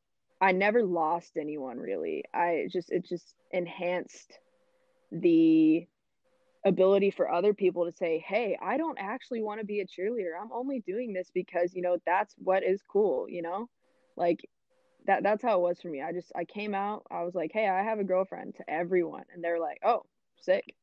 I 0.41 0.53
never 0.53 0.83
lost 0.83 1.37
anyone 1.37 1.77
really. 1.77 2.23
I 2.33 2.67
just 2.71 2.91
it 2.91 3.05
just 3.05 3.35
enhanced 3.51 4.39
the 5.11 5.87
ability 6.65 7.11
for 7.11 7.31
other 7.31 7.53
people 7.53 7.85
to 7.85 7.91
say, 7.97 8.19
"Hey, 8.19 8.57
I 8.61 8.77
don't 8.77 8.97
actually 8.99 9.41
want 9.41 9.59
to 9.59 9.65
be 9.65 9.81
a 9.81 9.87
cheerleader. 9.87 10.39
I'm 10.39 10.51
only 10.51 10.79
doing 10.81 11.13
this 11.13 11.29
because, 11.33 11.73
you 11.73 11.81
know, 11.81 11.97
that's 12.05 12.35
what 12.37 12.63
is 12.63 12.81
cool, 12.83 13.29
you 13.29 13.41
know? 13.41 13.69
Like 14.15 14.41
that 15.05 15.23
that's 15.23 15.43
how 15.43 15.57
it 15.59 15.61
was 15.61 15.81
for 15.81 15.89
me. 15.89 16.01
I 16.01 16.11
just 16.13 16.31
I 16.35 16.45
came 16.45 16.75
out, 16.75 17.05
I 17.11 17.23
was 17.23 17.35
like, 17.35 17.51
"Hey, 17.53 17.67
I 17.67 17.83
have 17.83 17.99
a 17.99 18.03
girlfriend" 18.03 18.55
to 18.55 18.69
everyone, 18.69 19.25
and 19.33 19.43
they're 19.43 19.59
like, 19.59 19.79
"Oh, 19.83 20.05
sick." 20.41 20.75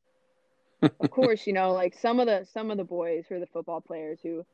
of 0.99 1.09
course, 1.11 1.45
you 1.47 1.53
know, 1.53 1.73
like 1.73 1.93
some 1.93 2.19
of 2.19 2.27
the 2.27 2.45
some 2.45 2.71
of 2.71 2.77
the 2.77 2.83
boys 2.83 3.25
who 3.27 3.35
are 3.35 3.39
the 3.39 3.47
football 3.47 3.81
players 3.81 4.19
who 4.21 4.45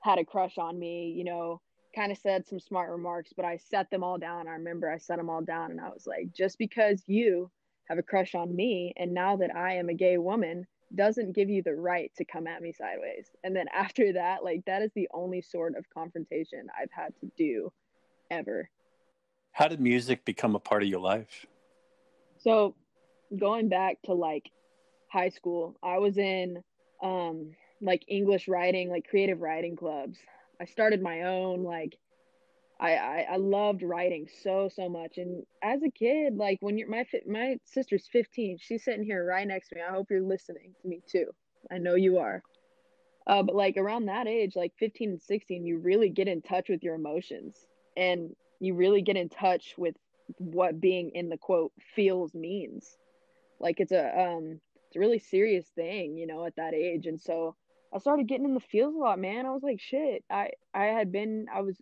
had 0.00 0.18
a 0.18 0.24
crush 0.24 0.58
on 0.58 0.78
me, 0.78 1.12
you 1.16 1.24
know, 1.24 1.60
kind 1.94 2.12
of 2.12 2.18
said 2.18 2.46
some 2.46 2.60
smart 2.60 2.90
remarks, 2.90 3.32
but 3.34 3.44
I 3.44 3.56
set 3.56 3.90
them 3.90 4.04
all 4.04 4.18
down. 4.18 4.48
I 4.48 4.52
remember 4.52 4.90
I 4.90 4.98
set 4.98 5.16
them 5.16 5.30
all 5.30 5.42
down 5.42 5.70
and 5.70 5.80
I 5.80 5.88
was 5.88 6.06
like, 6.06 6.32
just 6.32 6.58
because 6.58 7.02
you 7.06 7.50
have 7.88 7.98
a 7.98 8.02
crush 8.02 8.34
on 8.34 8.54
me 8.54 8.92
and 8.96 9.12
now 9.12 9.36
that 9.36 9.54
I 9.54 9.74
am 9.74 9.88
a 9.88 9.94
gay 9.94 10.18
woman 10.18 10.66
doesn't 10.94 11.32
give 11.32 11.48
you 11.48 11.62
the 11.62 11.74
right 11.74 12.12
to 12.16 12.24
come 12.24 12.46
at 12.46 12.62
me 12.62 12.72
sideways. 12.72 13.28
And 13.42 13.54
then 13.54 13.66
after 13.74 14.12
that, 14.12 14.44
like 14.44 14.64
that 14.66 14.82
is 14.82 14.90
the 14.94 15.08
only 15.12 15.42
sort 15.42 15.76
of 15.76 15.84
confrontation 15.90 16.68
I've 16.78 16.90
had 16.90 17.12
to 17.20 17.30
do 17.36 17.72
ever. 18.30 18.68
How 19.52 19.68
did 19.68 19.80
music 19.80 20.24
become 20.24 20.54
a 20.54 20.60
part 20.60 20.82
of 20.82 20.88
your 20.88 21.00
life? 21.00 21.46
So, 22.38 22.74
going 23.38 23.68
back 23.68 24.02
to 24.04 24.12
like 24.12 24.50
high 25.08 25.28
school, 25.28 25.76
I 25.82 25.98
was 25.98 26.18
in 26.18 26.62
um 27.02 27.52
like 27.80 28.04
English 28.08 28.48
writing, 28.48 28.90
like 28.90 29.08
creative 29.08 29.40
writing 29.40 29.76
clubs. 29.76 30.18
I 30.60 30.64
started 30.64 31.02
my 31.02 31.22
own 31.22 31.62
like 31.62 31.96
I, 32.80 32.96
I, 32.96 33.26
I 33.32 33.36
loved 33.36 33.82
writing 33.82 34.28
so 34.42 34.68
so 34.74 34.88
much. 34.88 35.18
And 35.18 35.44
as 35.62 35.82
a 35.82 35.90
kid 35.90 36.36
like 36.36 36.58
when 36.60 36.76
you're 36.76 36.88
my 36.88 37.04
my 37.26 37.56
sister's 37.64 38.08
15 38.12 38.58
she's 38.60 38.84
sitting 38.84 39.04
here 39.04 39.24
right 39.24 39.46
next 39.46 39.68
to 39.68 39.76
me. 39.76 39.82
I 39.82 39.92
hope 39.92 40.08
you're 40.10 40.22
listening 40.22 40.74
to 40.82 40.88
me 40.88 41.00
too. 41.08 41.26
I 41.70 41.78
know 41.78 41.94
you 41.94 42.18
are. 42.18 42.42
Uh, 43.26 43.42
but 43.42 43.54
like 43.54 43.76
around 43.76 44.06
that 44.06 44.26
age 44.26 44.54
like 44.56 44.72
15 44.78 45.10
and 45.10 45.22
16 45.22 45.64
you 45.64 45.78
really 45.78 46.10
get 46.10 46.28
in 46.28 46.42
touch 46.42 46.68
with 46.68 46.82
your 46.82 46.94
emotions. 46.94 47.56
And 47.96 48.34
you 48.60 48.74
really 48.74 49.02
get 49.02 49.16
in 49.16 49.28
touch 49.28 49.74
with 49.78 49.94
what 50.38 50.80
being 50.80 51.12
in 51.14 51.28
the 51.28 51.38
quote 51.38 51.72
feels 51.94 52.34
means. 52.34 52.96
Like 53.60 53.78
it's 53.78 53.92
a 53.92 54.20
um 54.20 54.60
it's 54.88 54.96
a 54.96 55.00
really 55.00 55.20
serious 55.20 55.66
thing 55.74 56.16
you 56.16 56.26
know 56.26 56.44
at 56.44 56.56
that 56.56 56.74
age. 56.74 57.06
And 57.06 57.20
so 57.20 57.54
I 57.94 57.98
started 57.98 58.26
getting 58.26 58.46
in 58.46 58.54
the 58.54 58.60
feels 58.60 58.96
a 58.96 58.98
lot, 58.98 59.20
man. 59.20 59.46
I 59.46 59.50
was 59.50 59.62
like, 59.62 59.80
shit. 59.80 60.24
I 60.28 60.50
I 60.74 60.86
had 60.86 61.12
been 61.12 61.46
I 61.54 61.60
was 61.60 61.80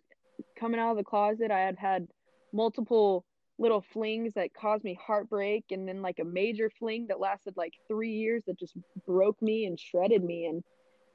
coming 0.59 0.79
out 0.79 0.91
of 0.91 0.97
the 0.97 1.03
closet. 1.03 1.51
I 1.51 1.59
had 1.59 1.77
had 1.77 2.07
multiple 2.51 3.25
little 3.59 3.81
flings 3.81 4.33
that 4.35 4.53
caused 4.53 4.83
me 4.83 4.97
heartbreak 5.05 5.65
and 5.71 5.87
then 5.87 6.01
like 6.01 6.19
a 6.19 6.25
major 6.25 6.69
fling 6.79 7.07
that 7.07 7.19
lasted 7.19 7.53
like 7.55 7.73
3 7.87 8.09
years 8.09 8.43
that 8.47 8.57
just 8.57 8.75
broke 9.05 9.41
me 9.41 9.65
and 9.65 9.79
shredded 9.79 10.23
me 10.23 10.45
and 10.45 10.63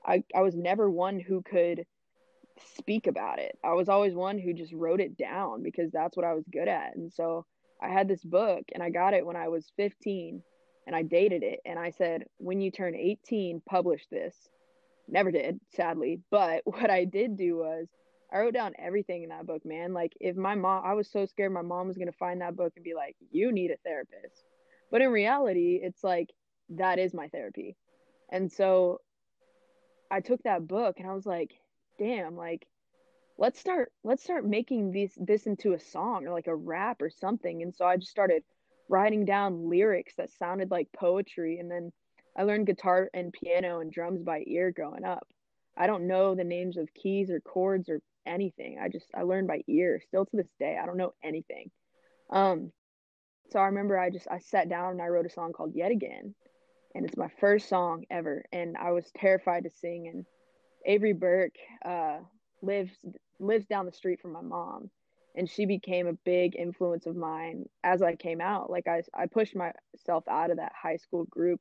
I 0.06 0.22
I 0.34 0.42
was 0.42 0.54
never 0.54 0.88
one 0.88 1.18
who 1.18 1.42
could 1.42 1.84
speak 2.76 3.06
about 3.06 3.38
it. 3.38 3.56
I 3.64 3.72
was 3.72 3.88
always 3.88 4.14
one 4.14 4.38
who 4.38 4.52
just 4.52 4.72
wrote 4.72 5.00
it 5.00 5.16
down 5.16 5.62
because 5.62 5.90
that's 5.92 6.16
what 6.16 6.26
I 6.26 6.34
was 6.34 6.44
good 6.52 6.68
at. 6.68 6.96
And 6.96 7.12
so 7.12 7.44
I 7.80 7.88
had 7.88 8.08
this 8.08 8.24
book 8.24 8.64
and 8.72 8.82
I 8.82 8.90
got 8.90 9.14
it 9.14 9.26
when 9.26 9.36
I 9.36 9.48
was 9.48 9.72
15 9.76 10.42
and 10.86 10.96
I 10.96 11.02
dated 11.02 11.42
it 11.42 11.60
and 11.64 11.78
I 11.78 11.90
said, 11.90 12.24
"When 12.38 12.60
you 12.60 12.70
turn 12.70 12.94
18, 12.94 13.62
publish 13.68 14.06
this." 14.10 14.48
Never 15.06 15.30
did, 15.30 15.60
sadly. 15.70 16.20
But 16.30 16.62
what 16.64 16.90
I 16.90 17.04
did 17.04 17.36
do 17.36 17.58
was 17.58 17.88
I 18.32 18.38
wrote 18.38 18.54
down 18.54 18.74
everything 18.78 19.22
in 19.22 19.30
that 19.30 19.46
book, 19.46 19.64
man. 19.64 19.94
Like 19.94 20.12
if 20.20 20.36
my 20.36 20.54
mom, 20.54 20.84
I 20.84 20.94
was 20.94 21.10
so 21.10 21.24
scared 21.26 21.52
my 21.52 21.62
mom 21.62 21.88
was 21.88 21.96
gonna 21.96 22.12
find 22.12 22.40
that 22.40 22.56
book 22.56 22.72
and 22.76 22.84
be 22.84 22.94
like, 22.94 23.16
"You 23.30 23.52
need 23.52 23.70
a 23.70 23.76
therapist," 23.78 24.44
but 24.90 25.00
in 25.02 25.10
reality, 25.10 25.80
it's 25.82 26.04
like 26.04 26.30
that 26.70 26.98
is 26.98 27.14
my 27.14 27.28
therapy, 27.28 27.76
and 28.28 28.52
so 28.52 29.00
I 30.10 30.20
took 30.20 30.42
that 30.42 30.66
book 30.66 30.98
and 30.98 31.08
I 31.08 31.14
was 31.14 31.26
like, 31.26 31.52
"Damn!" 31.98 32.36
Like 32.36 32.66
let's 33.38 33.58
start 33.58 33.92
let's 34.04 34.22
start 34.22 34.44
making 34.44 34.90
this 34.92 35.16
this 35.16 35.46
into 35.46 35.72
a 35.72 35.78
song 35.80 36.26
or 36.26 36.32
like 36.32 36.48
a 36.48 36.54
rap 36.54 37.00
or 37.00 37.10
something. 37.10 37.62
And 37.62 37.74
so 37.74 37.86
I 37.86 37.96
just 37.96 38.10
started 38.10 38.42
writing 38.88 39.24
down 39.24 39.68
lyrics 39.70 40.14
that 40.16 40.30
sounded 40.30 40.70
like 40.70 40.88
poetry, 40.92 41.58
and 41.58 41.70
then 41.70 41.92
I 42.36 42.42
learned 42.42 42.66
guitar 42.66 43.10
and 43.14 43.32
piano 43.32 43.80
and 43.80 43.90
drums 43.90 44.22
by 44.22 44.44
ear 44.46 44.70
growing 44.70 45.04
up. 45.04 45.26
I 45.76 45.86
don't 45.86 46.08
know 46.08 46.34
the 46.34 46.44
names 46.44 46.76
of 46.76 46.92
keys 46.94 47.30
or 47.30 47.40
chords 47.40 47.88
or 47.88 48.00
anything. 48.28 48.78
I 48.80 48.88
just 48.88 49.06
I 49.14 49.22
learned 49.22 49.48
by 49.48 49.62
ear. 49.66 50.00
Still 50.06 50.26
to 50.26 50.36
this 50.36 50.50
day, 50.58 50.78
I 50.80 50.86
don't 50.86 50.96
know 50.96 51.14
anything. 51.22 51.70
Um, 52.30 52.72
so 53.50 53.58
I 53.58 53.66
remember 53.66 53.98
I 53.98 54.10
just 54.10 54.28
I 54.30 54.38
sat 54.38 54.68
down 54.68 54.92
and 54.92 55.02
I 55.02 55.06
wrote 55.06 55.26
a 55.26 55.30
song 55.30 55.52
called 55.52 55.72
Yet 55.74 55.90
Again, 55.90 56.34
and 56.94 57.04
it's 57.04 57.16
my 57.16 57.30
first 57.40 57.68
song 57.68 58.04
ever, 58.10 58.44
and 58.52 58.76
I 58.76 58.90
was 58.92 59.10
terrified 59.16 59.64
to 59.64 59.70
sing. 59.70 60.08
And 60.08 60.26
Avery 60.84 61.14
Burke 61.14 61.56
uh, 61.84 62.18
lives 62.62 62.92
lives 63.40 63.66
down 63.66 63.86
the 63.86 63.92
street 63.92 64.20
from 64.20 64.32
my 64.32 64.42
mom, 64.42 64.90
and 65.34 65.48
she 65.48 65.64
became 65.64 66.06
a 66.06 66.12
big 66.24 66.56
influence 66.56 67.06
of 67.06 67.16
mine 67.16 67.64
as 67.82 68.02
I 68.02 68.16
came 68.16 68.40
out. 68.40 68.70
Like 68.70 68.86
I 68.86 69.02
I 69.14 69.26
pushed 69.26 69.56
myself 69.56 70.24
out 70.28 70.50
of 70.50 70.58
that 70.58 70.72
high 70.80 70.96
school 70.96 71.24
group 71.24 71.60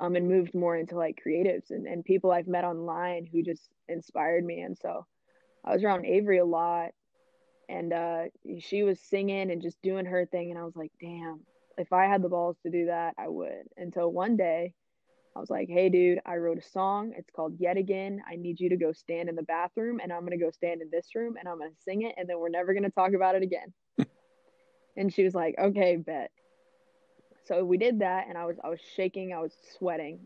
um, 0.00 0.16
and 0.16 0.28
moved 0.28 0.54
more 0.54 0.76
into 0.76 0.96
like 0.96 1.20
creatives 1.24 1.70
and, 1.70 1.86
and 1.86 2.04
people 2.04 2.30
I've 2.30 2.48
met 2.48 2.64
online 2.64 3.26
who 3.30 3.42
just 3.42 3.68
inspired 3.88 4.44
me. 4.44 4.60
And 4.60 4.76
so 4.76 5.06
I 5.64 5.72
was 5.72 5.82
around 5.82 6.06
Avery 6.06 6.38
a 6.38 6.44
lot 6.44 6.90
and 7.68 7.92
uh, 7.92 8.24
she 8.60 8.82
was 8.82 9.00
singing 9.00 9.50
and 9.50 9.62
just 9.62 9.80
doing 9.82 10.04
her 10.06 10.26
thing. 10.26 10.50
And 10.50 10.58
I 10.58 10.64
was 10.64 10.76
like, 10.76 10.92
damn, 11.00 11.40
if 11.78 11.92
I 11.92 12.04
had 12.04 12.22
the 12.22 12.28
balls 12.28 12.56
to 12.62 12.70
do 12.70 12.86
that, 12.86 13.14
I 13.18 13.28
would. 13.28 13.64
Until 13.76 14.12
one 14.12 14.36
day 14.36 14.74
I 15.34 15.40
was 15.40 15.50
like, 15.50 15.68
hey, 15.68 15.88
dude, 15.88 16.20
I 16.26 16.36
wrote 16.36 16.58
a 16.58 16.62
song. 16.62 17.12
It's 17.16 17.30
called 17.34 17.56
Yet 17.58 17.76
Again. 17.76 18.22
I 18.30 18.36
need 18.36 18.60
you 18.60 18.68
to 18.68 18.76
go 18.76 18.92
stand 18.92 19.28
in 19.28 19.34
the 19.34 19.42
bathroom 19.42 20.00
and 20.02 20.12
I'm 20.12 20.20
going 20.20 20.38
to 20.38 20.44
go 20.44 20.50
stand 20.50 20.82
in 20.82 20.90
this 20.92 21.08
room 21.14 21.36
and 21.38 21.48
I'm 21.48 21.58
going 21.58 21.70
to 21.70 21.82
sing 21.82 22.02
it 22.02 22.14
and 22.16 22.28
then 22.28 22.38
we're 22.38 22.50
never 22.50 22.74
going 22.74 22.84
to 22.84 22.90
talk 22.90 23.12
about 23.14 23.34
it 23.34 23.42
again. 23.42 23.72
and 24.96 25.12
she 25.12 25.24
was 25.24 25.34
like, 25.34 25.54
okay, 25.58 25.96
bet 25.96 26.30
so 27.46 27.64
we 27.64 27.76
did 27.76 28.00
that 28.00 28.26
and 28.28 28.36
i 28.38 28.44
was 28.44 28.56
i 28.64 28.68
was 28.68 28.80
shaking 28.96 29.32
i 29.32 29.40
was 29.40 29.56
sweating 29.76 30.18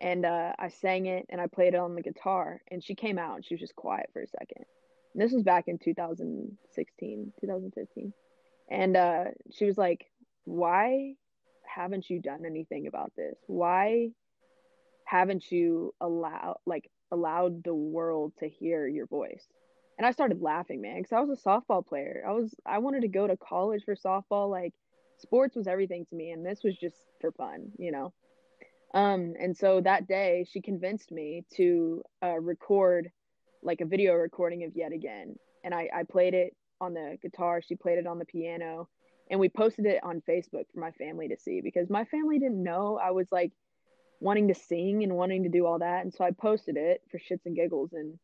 and 0.00 0.24
uh, 0.26 0.52
i 0.58 0.68
sang 0.68 1.06
it 1.06 1.26
and 1.28 1.40
i 1.40 1.46
played 1.46 1.74
it 1.74 1.80
on 1.80 1.94
the 1.94 2.02
guitar 2.02 2.60
and 2.70 2.82
she 2.82 2.94
came 2.94 3.18
out 3.18 3.36
and 3.36 3.44
she 3.44 3.54
was 3.54 3.60
just 3.60 3.76
quiet 3.76 4.10
for 4.12 4.22
a 4.22 4.26
second. 4.26 4.64
And 5.14 5.22
this 5.22 5.32
was 5.32 5.42
back 5.42 5.68
in 5.68 5.78
2016 5.78 7.32
2015 7.40 8.12
and 8.70 8.96
uh, 8.96 9.24
she 9.52 9.64
was 9.64 9.78
like 9.78 10.06
why 10.44 11.14
haven't 11.66 12.08
you 12.08 12.20
done 12.20 12.46
anything 12.46 12.86
about 12.86 13.12
this? 13.16 13.36
Why 13.46 14.10
haven't 15.04 15.50
you 15.50 15.94
allowed 16.00 16.56
like 16.66 16.90
allowed 17.12 17.64
the 17.64 17.74
world 17.74 18.32
to 18.38 18.48
hear 18.48 18.86
your 18.86 19.06
voice? 19.06 19.46
And 19.98 20.06
i 20.06 20.10
started 20.10 20.42
laughing 20.42 20.82
man 20.82 20.98
because 20.98 21.12
i 21.12 21.20
was 21.20 21.30
a 21.30 21.48
softball 21.48 21.86
player. 21.86 22.22
I 22.26 22.32
was 22.32 22.54
i 22.66 22.78
wanted 22.78 23.02
to 23.02 23.08
go 23.08 23.26
to 23.26 23.36
college 23.36 23.84
for 23.84 23.94
softball 23.94 24.50
like 24.50 24.74
sports 25.18 25.56
was 25.56 25.66
everything 25.66 26.04
to 26.06 26.14
me 26.14 26.30
and 26.30 26.44
this 26.44 26.62
was 26.62 26.76
just 26.76 26.96
for 27.20 27.32
fun 27.32 27.72
you 27.78 27.90
know 27.90 28.12
um 28.96 29.34
and 29.38 29.56
so 29.56 29.80
that 29.80 30.08
day 30.08 30.44
she 30.50 30.60
convinced 30.60 31.12
me 31.12 31.44
to 31.56 32.02
uh, 32.24 32.38
record 32.40 33.10
like 33.62 33.80
a 33.80 33.86
video 33.86 34.14
recording 34.14 34.64
of 34.64 34.72
yet 34.76 34.92
again. 34.92 35.36
And 35.64 35.74
I, 35.74 35.88
I 35.94 36.02
played 36.04 36.34
it 36.34 36.56
on 36.80 36.94
the 36.94 37.16
guitar 37.22 37.62
she 37.62 37.76
played 37.76 37.98
it 37.98 38.06
on 38.06 38.18
the 38.18 38.24
piano 38.24 38.88
and 39.30 39.40
we 39.40 39.48
posted 39.48 39.86
it 39.86 39.98
on 40.02 40.22
facebook 40.28 40.64
for 40.74 40.80
my 40.80 40.90
family 40.92 41.28
to 41.28 41.36
see 41.38 41.62
because 41.62 41.88
my 41.88 42.04
family 42.04 42.38
didn't 42.38 42.62
know 42.62 42.98
i 43.02 43.10
was 43.12 43.26
like 43.32 43.52
wanting 44.20 44.48
to 44.48 44.54
sing 44.54 45.02
and 45.02 45.14
wanting 45.14 45.42
to 45.42 45.48
do 45.48 45.66
all 45.66 45.78
that. 45.78 46.04
And 46.04 46.12
so 46.12 46.24
i 46.24 46.30
posted 46.30 46.76
it 46.76 47.02
for 47.10 47.18
shits 47.18 47.46
and 47.46 47.56
giggles. 47.56 47.92
And 47.92 48.18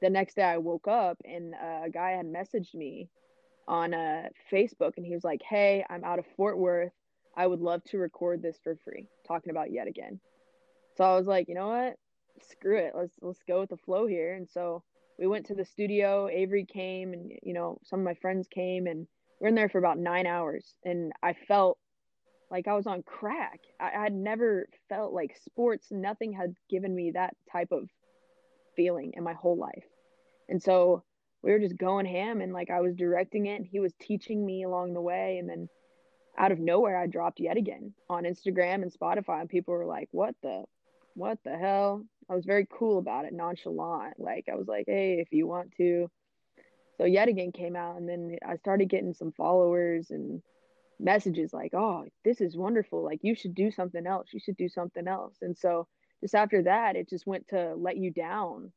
the 0.00 0.10
next 0.10 0.36
day 0.36 0.42
i 0.42 0.58
woke 0.58 0.88
up 0.88 1.18
and 1.24 1.54
uh, 1.54 1.86
a 1.86 1.90
guy 1.90 2.12
had 2.12 2.26
messaged 2.26 2.74
me 2.74 3.08
on 3.66 3.94
uh, 3.94 4.24
Facebook 4.52 4.92
and 4.96 5.06
he 5.06 5.14
was 5.14 5.24
like, 5.24 5.40
Hey, 5.48 5.84
I'm 5.88 6.04
out 6.04 6.18
of 6.18 6.26
Fort 6.36 6.58
Worth. 6.58 6.92
I 7.36 7.46
would 7.46 7.60
love 7.60 7.82
to 7.84 7.98
record 7.98 8.42
this 8.42 8.58
for 8.62 8.76
free, 8.84 9.08
talking 9.26 9.50
about 9.50 9.72
yet 9.72 9.88
again. 9.88 10.20
So 10.96 11.04
I 11.04 11.16
was 11.16 11.26
like, 11.26 11.48
you 11.48 11.54
know 11.54 11.68
what? 11.68 11.96
Screw 12.50 12.78
it. 12.78 12.92
Let's 12.94 13.14
let's 13.20 13.42
go 13.46 13.60
with 13.60 13.70
the 13.70 13.76
flow 13.76 14.06
here. 14.06 14.34
And 14.34 14.48
so 14.48 14.82
we 15.18 15.26
went 15.26 15.46
to 15.46 15.54
the 15.54 15.64
studio. 15.64 16.28
Avery 16.28 16.64
came, 16.64 17.12
and 17.12 17.32
you 17.42 17.54
know, 17.54 17.78
some 17.84 18.00
of 18.00 18.04
my 18.04 18.14
friends 18.14 18.48
came, 18.48 18.86
and 18.86 19.06
we 19.40 19.46
are 19.46 19.48
in 19.48 19.54
there 19.54 19.68
for 19.68 19.78
about 19.78 19.98
nine 19.98 20.26
hours. 20.26 20.74
And 20.84 21.12
I 21.22 21.34
felt 21.46 21.78
like 22.50 22.68
I 22.68 22.74
was 22.74 22.86
on 22.86 23.02
crack. 23.02 23.60
I 23.80 23.90
had 23.90 24.12
never 24.12 24.68
felt 24.88 25.12
like 25.12 25.36
sports. 25.44 25.88
Nothing 25.90 26.32
had 26.32 26.54
given 26.70 26.94
me 26.94 27.12
that 27.14 27.34
type 27.50 27.72
of 27.72 27.88
feeling 28.76 29.12
in 29.16 29.24
my 29.24 29.32
whole 29.32 29.56
life. 29.56 29.84
And 30.48 30.62
so 30.62 31.02
we 31.42 31.52
were 31.52 31.58
just 31.58 31.78
going 31.78 32.06
ham, 32.06 32.40
and 32.40 32.52
like 32.52 32.70
I 32.70 32.80
was 32.80 32.94
directing 32.94 33.46
it, 33.46 33.56
and 33.56 33.66
he 33.66 33.80
was 33.80 33.92
teaching 34.00 34.44
me 34.44 34.64
along 34.64 34.94
the 34.94 35.00
way, 35.00 35.38
and 35.38 35.48
then 35.48 35.68
out 36.36 36.52
of 36.52 36.58
nowhere 36.58 36.96
I 36.96 37.06
dropped 37.06 37.40
yet 37.40 37.56
again 37.56 37.94
on 38.08 38.24
Instagram 38.24 38.82
and 38.82 38.92
Spotify 38.92 39.40
and 39.40 39.48
people 39.48 39.74
were 39.74 39.86
like, 39.86 40.08
"What 40.10 40.34
the 40.42 40.64
what 41.14 41.38
the 41.44 41.56
hell?" 41.56 42.04
I 42.28 42.34
was 42.34 42.44
very 42.44 42.66
cool 42.70 42.98
about 42.98 43.24
it, 43.24 43.32
nonchalant. 43.32 44.18
Like 44.18 44.48
I 44.50 44.56
was 44.56 44.66
like, 44.66 44.84
"Hey, 44.86 45.20
if 45.20 45.32
you 45.32 45.46
want 45.46 45.72
to." 45.76 46.10
So 46.98 47.04
yet 47.04 47.28
again 47.28 47.52
came 47.52 47.76
out 47.76 47.96
and 47.96 48.08
then 48.08 48.36
I 48.46 48.56
started 48.56 48.88
getting 48.88 49.14
some 49.14 49.32
followers 49.32 50.10
and 50.10 50.42
messages 51.00 51.52
like, 51.52 51.74
"Oh, 51.74 52.06
this 52.24 52.40
is 52.40 52.56
wonderful. 52.56 53.04
Like 53.04 53.20
you 53.22 53.34
should 53.34 53.54
do 53.54 53.70
something 53.70 54.06
else. 54.06 54.28
You 54.32 54.40
should 54.40 54.56
do 54.56 54.68
something 54.68 55.06
else." 55.06 55.36
And 55.42 55.56
so 55.56 55.86
just 56.20 56.34
after 56.34 56.62
that, 56.62 56.96
it 56.96 57.08
just 57.08 57.26
went 57.26 57.48
to 57.48 57.74
let 57.74 57.96
you 57.96 58.10
down. 58.10 58.72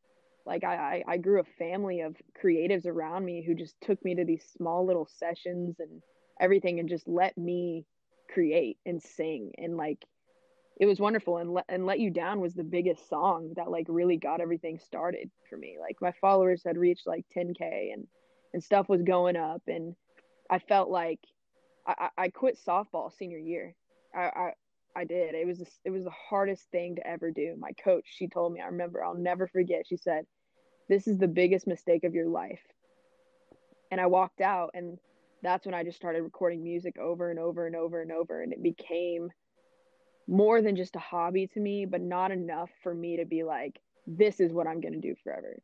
Like 0.45 0.63
I, 0.63 1.03
I, 1.07 1.13
I 1.13 1.17
grew 1.17 1.39
a 1.39 1.57
family 1.57 2.01
of 2.01 2.15
creatives 2.41 2.85
around 2.85 3.25
me 3.25 3.43
who 3.45 3.53
just 3.53 3.75
took 3.81 4.03
me 4.03 4.15
to 4.15 4.25
these 4.25 4.45
small 4.57 4.85
little 4.85 5.07
sessions 5.07 5.79
and 5.79 6.01
everything 6.39 6.79
and 6.79 6.89
just 6.89 7.07
let 7.07 7.37
me 7.37 7.85
create 8.33 8.77
and 8.85 9.01
sing 9.01 9.51
and 9.57 9.77
like 9.77 10.05
it 10.79 10.85
was 10.85 10.99
wonderful 10.99 11.37
and 11.37 11.53
let 11.53 11.65
and 11.69 11.85
let 11.85 11.99
you 11.99 12.09
down 12.09 12.39
was 12.39 12.53
the 12.53 12.63
biggest 12.63 13.07
song 13.09 13.53
that 13.55 13.71
like 13.71 13.85
really 13.89 14.17
got 14.17 14.41
everything 14.41 14.79
started 14.79 15.29
for 15.49 15.57
me 15.57 15.77
like 15.79 15.97
my 16.01 16.11
followers 16.19 16.61
had 16.65 16.77
reached 16.77 17.07
like 17.07 17.25
10k 17.35 17.93
and 17.93 18.07
and 18.53 18.63
stuff 18.63 18.89
was 18.89 19.01
going 19.01 19.35
up 19.37 19.61
and 19.67 19.95
i 20.49 20.59
felt 20.59 20.89
like 20.89 21.19
i 21.87 22.09
i 22.17 22.27
quit 22.29 22.59
softball 22.67 23.11
senior 23.17 23.39
year 23.39 23.73
i 24.13 24.23
i 24.23 24.53
I 24.97 25.03
did. 25.03 25.35
It 25.35 25.45
was 25.45 25.61
it 25.85 25.91
was 25.91 26.05
the 26.05 26.09
hardest 26.09 26.71
thing 26.71 26.95
to 26.95 27.05
ever 27.05 27.29
do. 27.29 27.55
My 27.59 27.71
coach, 27.73 28.05
she 28.07 28.27
told 28.27 28.51
me, 28.51 28.61
I 28.61 28.65
remember, 28.65 29.03
I'll 29.03 29.13
never 29.13 29.47
forget. 29.47 29.85
She 29.85 29.95
said, 29.95 30.25
"This 30.89 31.07
is 31.07 31.19
the 31.19 31.27
biggest 31.27 31.67
mistake 31.67 32.03
of 32.03 32.15
your 32.15 32.27
life." 32.27 32.63
And 33.91 34.01
I 34.01 34.07
walked 34.07 34.41
out 34.41 34.71
and 34.73 34.97
that's 35.43 35.65
when 35.65 35.75
I 35.75 35.83
just 35.83 35.97
started 35.97 36.21
recording 36.21 36.63
music 36.63 36.97
over 36.97 37.29
and 37.29 37.39
over 37.39 37.67
and 37.67 37.75
over 37.75 38.01
and 38.01 38.11
over. 38.11 38.41
And 38.41 38.53
it 38.53 38.63
became 38.63 39.29
more 40.27 40.61
than 40.61 40.75
just 40.75 40.95
a 40.95 40.99
hobby 40.99 41.47
to 41.47 41.59
me, 41.59 41.85
but 41.85 42.01
not 42.01 42.31
enough 42.31 42.69
for 42.83 42.93
me 42.93 43.17
to 43.17 43.25
be 43.25 43.43
like, 43.43 43.79
this 44.05 44.39
is 44.39 44.51
what 44.51 44.67
I'm 44.67 44.81
going 44.81 44.93
to 44.93 44.99
do 44.99 45.15
forever. 45.23 45.61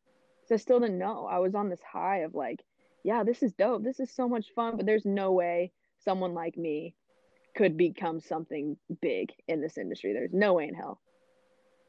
So 0.47 0.55
I 0.55 0.57
still 0.57 0.79
didn't 0.79 0.99
know. 0.99 1.27
I 1.29 1.39
was 1.39 1.55
on 1.55 1.69
this 1.69 1.81
high 1.81 2.19
of 2.19 2.35
like, 2.35 2.59
yeah, 3.03 3.23
this 3.23 3.43
is 3.43 3.53
dope. 3.53 3.83
This 3.83 3.99
is 3.99 4.11
so 4.11 4.27
much 4.29 4.47
fun, 4.55 4.77
but 4.77 4.85
there's 4.85 5.05
no 5.05 5.31
way 5.31 5.71
someone 6.03 6.33
like 6.33 6.57
me 6.57 6.95
could 7.55 7.77
become 7.77 8.19
something 8.19 8.77
big 9.01 9.29
in 9.47 9.61
this 9.61 9.77
industry. 9.77 10.13
There's 10.13 10.33
no 10.33 10.53
way 10.53 10.67
in 10.67 10.75
hell. 10.75 10.99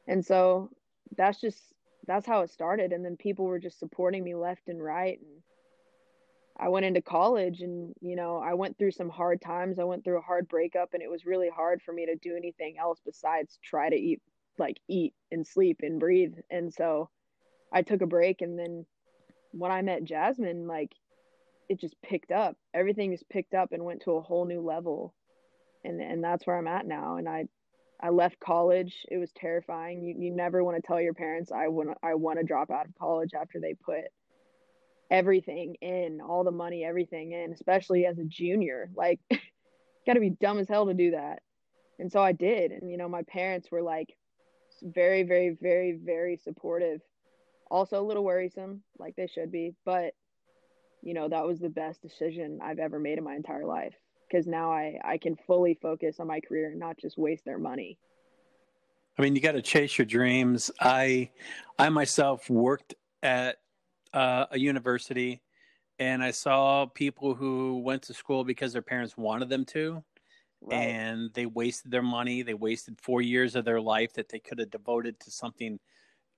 And 0.06 0.24
so 0.24 0.70
that's 1.16 1.40
just 1.40 1.58
that's 2.06 2.26
how 2.26 2.42
it 2.42 2.50
started 2.50 2.92
and 2.92 3.04
then 3.04 3.16
people 3.16 3.46
were 3.46 3.58
just 3.58 3.78
supporting 3.78 4.22
me 4.22 4.34
left 4.34 4.68
and 4.68 4.82
right 4.82 5.18
and 5.18 5.42
I 6.56 6.68
went 6.68 6.86
into 6.86 7.02
college 7.02 7.62
and, 7.62 7.94
you 8.00 8.14
know, 8.14 8.38
I 8.38 8.54
went 8.54 8.78
through 8.78 8.92
some 8.92 9.08
hard 9.08 9.40
times. 9.40 9.78
I 9.78 9.84
went 9.84 10.04
through 10.04 10.18
a 10.18 10.22
hard 10.22 10.48
breakup 10.48 10.90
and 10.94 11.02
it 11.02 11.10
was 11.10 11.26
really 11.26 11.50
hard 11.50 11.82
for 11.82 11.92
me 11.92 12.06
to 12.06 12.14
do 12.14 12.36
anything 12.36 12.76
else 12.78 13.00
besides 13.04 13.58
try 13.62 13.90
to 13.90 13.96
eat, 13.96 14.22
like 14.56 14.78
eat 14.88 15.14
and 15.32 15.44
sleep 15.44 15.80
and 15.82 15.98
breathe. 15.98 16.34
And 16.50 16.72
so 16.72 17.10
I 17.72 17.82
took 17.82 18.02
a 18.02 18.06
break. 18.06 18.40
And 18.40 18.56
then 18.56 18.86
when 19.50 19.72
I 19.72 19.82
met 19.82 20.04
Jasmine, 20.04 20.68
like 20.68 20.92
it 21.68 21.80
just 21.80 22.00
picked 22.02 22.30
up. 22.30 22.56
Everything 22.72 23.10
just 23.10 23.28
picked 23.28 23.54
up 23.54 23.72
and 23.72 23.84
went 23.84 24.02
to 24.02 24.12
a 24.12 24.22
whole 24.22 24.44
new 24.44 24.60
level. 24.60 25.12
And, 25.82 26.00
and 26.00 26.22
that's 26.22 26.46
where 26.46 26.56
I'm 26.56 26.68
at 26.68 26.86
now. 26.86 27.16
And 27.16 27.28
I, 27.28 27.46
I 28.00 28.10
left 28.10 28.38
college. 28.38 28.94
It 29.10 29.18
was 29.18 29.32
terrifying. 29.32 30.04
You, 30.04 30.14
you 30.16 30.30
never 30.30 30.62
want 30.62 30.76
to 30.76 30.86
tell 30.86 31.00
your 31.00 31.14
parents 31.14 31.50
I 31.50 31.68
want 31.68 31.96
I 32.02 32.14
want 32.14 32.38
to 32.38 32.44
drop 32.44 32.70
out 32.70 32.86
of 32.86 32.94
college 32.94 33.30
after 33.34 33.58
they 33.60 33.74
put 33.74 34.04
everything 35.14 35.76
in, 35.80 36.20
all 36.20 36.42
the 36.42 36.50
money, 36.50 36.84
everything 36.84 37.30
in, 37.30 37.52
especially 37.52 38.04
as 38.04 38.18
a 38.18 38.24
junior. 38.24 38.90
Like, 38.96 39.20
got 40.06 40.14
to 40.14 40.20
be 40.20 40.30
dumb 40.30 40.58
as 40.58 40.68
hell 40.68 40.86
to 40.86 40.94
do 40.94 41.12
that. 41.12 41.40
And 42.00 42.10
so 42.10 42.20
I 42.20 42.32
did. 42.32 42.72
And, 42.72 42.90
you 42.90 42.96
know, 42.96 43.08
my 43.08 43.22
parents 43.22 43.70
were 43.70 43.82
like 43.82 44.08
very, 44.82 45.22
very, 45.22 45.56
very, 45.60 45.92
very 45.92 46.36
supportive. 46.36 47.00
Also 47.70 48.00
a 48.00 48.06
little 48.06 48.24
worrisome, 48.24 48.82
like 48.98 49.14
they 49.14 49.28
should 49.28 49.52
be. 49.52 49.74
But, 49.84 50.14
you 51.00 51.14
know, 51.14 51.28
that 51.28 51.46
was 51.46 51.60
the 51.60 51.68
best 51.68 52.02
decision 52.02 52.58
I've 52.60 52.80
ever 52.80 52.98
made 52.98 53.18
in 53.18 53.24
my 53.24 53.36
entire 53.36 53.64
life 53.64 53.94
because 54.28 54.48
now 54.48 54.72
I, 54.72 54.98
I 55.04 55.18
can 55.18 55.36
fully 55.46 55.78
focus 55.80 56.18
on 56.18 56.26
my 56.26 56.40
career 56.40 56.70
and 56.70 56.80
not 56.80 56.98
just 56.98 57.16
waste 57.16 57.44
their 57.44 57.58
money. 57.58 57.98
I 59.16 59.22
mean, 59.22 59.36
you 59.36 59.40
got 59.40 59.52
to 59.52 59.62
chase 59.62 59.96
your 59.96 60.06
dreams. 60.06 60.72
I, 60.80 61.30
I 61.78 61.88
myself 61.88 62.50
worked 62.50 62.96
at 63.22 63.58
uh, 64.14 64.46
a 64.50 64.58
university 64.58 65.42
and 65.98 66.22
I 66.22 66.30
saw 66.32 66.86
people 66.86 67.34
who 67.34 67.78
went 67.78 68.02
to 68.04 68.14
school 68.14 68.44
because 68.44 68.72
their 68.72 68.82
parents 68.82 69.16
wanted 69.16 69.48
them 69.48 69.64
to. 69.66 70.02
Right. 70.60 70.76
And 70.76 71.30
they 71.34 71.46
wasted 71.46 71.90
their 71.90 72.02
money. 72.02 72.42
They 72.42 72.54
wasted 72.54 72.98
four 73.00 73.20
years 73.20 73.54
of 73.54 73.64
their 73.64 73.80
life 73.80 74.14
that 74.14 74.28
they 74.28 74.38
could 74.38 74.58
have 74.58 74.70
devoted 74.70 75.20
to 75.20 75.30
something 75.30 75.78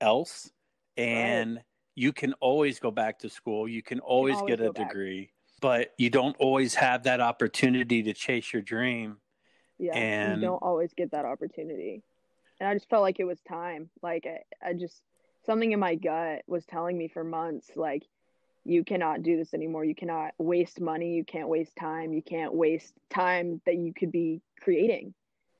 else. 0.01 0.51
And 0.97 1.57
right. 1.57 1.65
you 1.95 2.13
can 2.13 2.33
always 2.35 2.81
go 2.81 2.91
back 2.91 3.21
to 3.21 3.31
school. 3.31 3.69
You 3.69 3.83
can 3.83 4.01
always, 4.01 4.35
you 4.35 4.41
always 4.41 4.57
get 4.57 4.67
a 4.67 4.73
degree, 4.73 5.31
but 5.61 5.93
you 5.97 6.11
don't 6.11 6.37
always 6.39 6.75
have 6.75 7.05
that 7.05 7.21
opportunity 7.21 8.03
to 8.03 8.13
chase 8.13 8.53
your 8.53 8.63
dream. 8.63 9.19
Yeah, 9.79 9.95
and 9.95 10.41
you 10.41 10.49
don't 10.49 10.63
always 10.63 10.93
get 10.95 11.13
that 11.13 11.27
opportunity. 11.27 12.03
And 12.59 12.69
I 12.69 12.75
just 12.75 12.89
felt 12.89 13.03
like 13.03 13.21
it 13.21 13.25
was 13.25 13.39
time. 13.47 13.91
Like 14.03 14.27
I, 14.27 14.71
I 14.71 14.73
just 14.73 15.03
something 15.47 15.73
in 15.73 15.81
my 15.81 15.95
gut 15.95 16.43
was 16.47 16.67
telling 16.67 16.99
me 16.99 17.09
for 17.09 17.25
months 17.25 17.71
like 17.77 18.03
you 18.67 18.85
cannot 18.85 19.23
do 19.23 19.37
this 19.37 19.55
anymore. 19.55 19.85
You 19.85 19.95
cannot 19.95 20.33
waste 20.39 20.81
money. 20.81 21.15
You 21.15 21.25
can't 21.25 21.49
waste 21.49 21.77
time. 21.77 22.13
You 22.13 22.23
can't 22.23 22.53
waste 22.53 22.93
time 23.11 23.61
that 23.65 23.77
you 23.77 23.95
could 23.95 24.11
be 24.11 24.43
creating. 24.61 25.15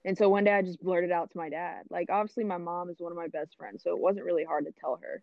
And 0.05 0.19
so 0.19 0.29
one 0.29 0.45
day 0.45 0.53
i 0.53 0.63
just 0.63 0.83
blurted 0.83 1.13
out 1.13 1.31
to 1.31 1.39
my 1.39 1.49
dad. 1.49 1.85
Like 1.89 2.11
obviously 2.11 2.45
my 2.45 2.59
mom 2.59 2.91
is 2.91 2.97
one 2.99 3.13
of 3.13 3.17
my 3.19 3.29
best 3.29 3.57
friends 3.57 3.83
so 3.83 3.91
it 3.91 3.99
wasn't 3.99 4.25
really 4.25 4.45
hard 4.45 4.67
to 4.67 4.73
tell 4.73 4.99
her 5.03 5.23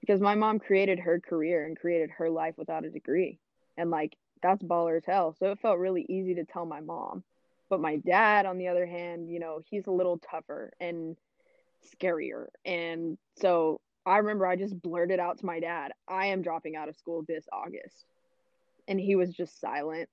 because 0.00 0.20
my 0.20 0.34
mom 0.34 0.58
created 0.58 0.98
her 0.98 1.20
career 1.20 1.66
and 1.66 1.78
created 1.78 2.10
her 2.10 2.30
life 2.30 2.54
without 2.56 2.84
a 2.84 2.90
degree. 2.90 3.38
And 3.76 3.90
like 3.90 4.16
that's 4.42 4.62
baller 4.62 4.96
as 4.96 5.04
hell. 5.04 5.36
So 5.38 5.50
it 5.52 5.60
felt 5.60 5.78
really 5.78 6.06
easy 6.08 6.34
to 6.34 6.44
tell 6.44 6.66
my 6.66 6.80
mom. 6.80 7.22
But 7.68 7.80
my 7.80 7.96
dad 7.96 8.44
on 8.46 8.58
the 8.58 8.68
other 8.68 8.86
hand 8.86 9.30
you 9.30 9.38
know 9.38 9.60
he's 9.70 9.86
a 9.86 9.92
little 9.92 10.18
tougher 10.18 10.72
and 10.80 11.16
scarier. 11.82 12.46
And 12.64 13.18
so 13.36 13.80
I 14.04 14.18
remember 14.18 14.46
I 14.46 14.56
just 14.56 14.80
blurted 14.80 15.20
out 15.20 15.38
to 15.38 15.46
my 15.46 15.60
dad, 15.60 15.92
I 16.08 16.26
am 16.26 16.42
dropping 16.42 16.76
out 16.76 16.88
of 16.88 16.96
school 16.96 17.24
this 17.26 17.46
August. 17.52 18.04
And 18.88 18.98
he 18.98 19.14
was 19.14 19.32
just 19.32 19.60
silent, 19.60 20.08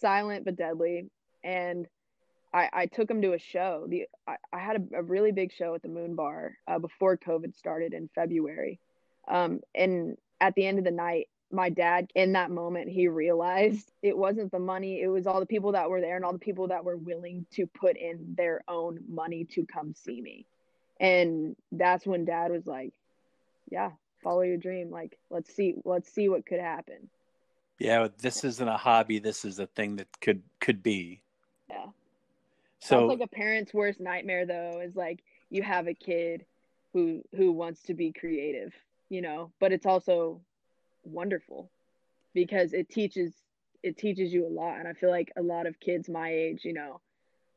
silent 0.00 0.44
but 0.44 0.56
deadly. 0.56 1.10
And 1.42 1.86
I, 2.52 2.70
I 2.72 2.86
took 2.86 3.10
him 3.10 3.20
to 3.22 3.32
a 3.32 3.38
show. 3.38 3.86
The 3.88 4.06
I, 4.28 4.36
I 4.52 4.58
had 4.60 4.76
a, 4.76 4.98
a, 4.98 5.02
really 5.02 5.32
big 5.32 5.52
show 5.52 5.74
at 5.74 5.82
the 5.82 5.88
Moon 5.88 6.14
Bar 6.14 6.56
uh, 6.68 6.78
before 6.78 7.16
COVID 7.16 7.56
started 7.56 7.92
in 7.92 8.08
February. 8.14 8.78
Um, 9.26 9.60
and 9.74 10.16
at 10.40 10.54
the 10.54 10.64
end 10.64 10.78
of 10.78 10.84
the 10.84 10.92
night, 10.92 11.28
my 11.50 11.70
dad, 11.70 12.10
in 12.14 12.32
that 12.32 12.50
moment, 12.50 12.88
he 12.88 13.08
realized 13.08 13.90
it 14.02 14.16
wasn't 14.16 14.52
the 14.52 14.60
money, 14.60 15.02
it 15.02 15.08
was 15.08 15.26
all 15.26 15.40
the 15.40 15.46
people 15.46 15.72
that 15.72 15.90
were 15.90 16.00
there 16.00 16.14
and 16.14 16.24
all 16.24 16.32
the 16.32 16.38
people 16.38 16.68
that 16.68 16.84
were 16.84 16.96
willing 16.96 17.44
to 17.54 17.66
put 17.66 17.96
in 17.96 18.34
their 18.36 18.62
own 18.68 19.00
money 19.08 19.44
to 19.44 19.66
come 19.66 19.92
see 19.92 20.20
me 20.20 20.46
and 21.00 21.56
that's 21.72 22.06
when 22.06 22.24
dad 22.24 22.50
was 22.50 22.66
like 22.66 22.92
yeah 23.70 23.90
follow 24.24 24.40
your 24.40 24.56
dream. 24.56 24.90
Like 24.90 25.16
let's 25.30 25.54
see 25.54 25.76
let's 25.84 26.12
see 26.12 26.28
what 26.28 26.46
could 26.46 26.58
happen. 26.58 27.08
Yeah 27.78 28.08
this 28.18 28.42
isn't 28.42 28.66
a 28.66 28.76
hobby. 28.76 29.20
This 29.20 29.44
is 29.44 29.60
a 29.60 29.66
thing 29.66 29.96
that 29.96 30.08
could 30.20 30.42
could 30.60 30.82
be. 30.82 31.20
Yeah. 31.70 31.86
So 32.80 33.06
that's 33.06 33.20
like 33.20 33.28
a 33.30 33.34
parent's 33.34 33.72
worst 33.72 34.00
nightmare 34.00 34.46
though 34.46 34.80
is 34.82 34.96
like 34.96 35.22
you 35.50 35.62
have 35.62 35.86
a 35.86 35.94
kid 35.94 36.44
who 36.92 37.22
who 37.36 37.52
wants 37.52 37.82
to 37.82 37.94
be 37.94 38.12
creative 38.12 38.72
you 39.10 39.20
know 39.20 39.52
but 39.60 39.72
it's 39.72 39.86
also 39.86 40.40
wonderful 41.04 41.70
because 42.32 42.72
it 42.72 42.88
teaches 42.88 43.32
it 43.82 43.98
teaches 43.98 44.32
you 44.32 44.46
a 44.46 44.48
lot. 44.48 44.78
And 44.78 44.88
i 44.88 44.94
feel 44.94 45.10
like 45.10 45.30
a 45.36 45.42
lot 45.42 45.66
of 45.66 45.78
kids 45.78 46.08
my 46.08 46.32
age 46.32 46.64
you 46.64 46.72
know 46.72 47.00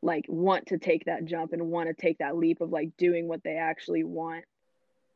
like 0.01 0.25
want 0.27 0.67
to 0.67 0.77
take 0.77 1.05
that 1.05 1.25
jump 1.25 1.53
and 1.53 1.69
want 1.69 1.87
to 1.89 1.93
take 1.93 2.19
that 2.19 2.37
leap 2.37 2.61
of 2.61 2.71
like 2.71 2.95
doing 2.97 3.27
what 3.27 3.43
they 3.43 3.55
actually 3.55 4.03
want 4.03 4.45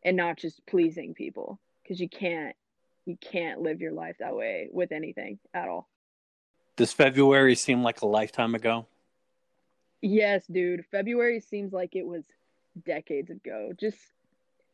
and 0.03 0.17
not 0.17 0.37
just 0.37 0.65
pleasing 0.65 1.13
people. 1.13 1.59
Because 1.83 1.99
you 1.99 2.09
can't 2.09 2.55
you 3.05 3.17
can't 3.17 3.61
live 3.61 3.81
your 3.81 3.91
life 3.91 4.17
that 4.19 4.35
way 4.35 4.69
with 4.71 4.91
anything 4.91 5.39
at 5.53 5.67
all. 5.67 5.89
Does 6.75 6.93
february 6.93 7.55
seem 7.55 7.83
like 7.83 8.01
a 8.01 8.07
lifetime 8.07 8.55
ago? 8.55 8.85
Yes 10.01 10.45
dude. 10.47 10.85
February 10.91 11.39
seems 11.39 11.73
like 11.73 11.95
it 11.95 12.05
was 12.05 12.23
decades 12.85 13.29
ago. 13.29 13.71
Just 13.79 13.97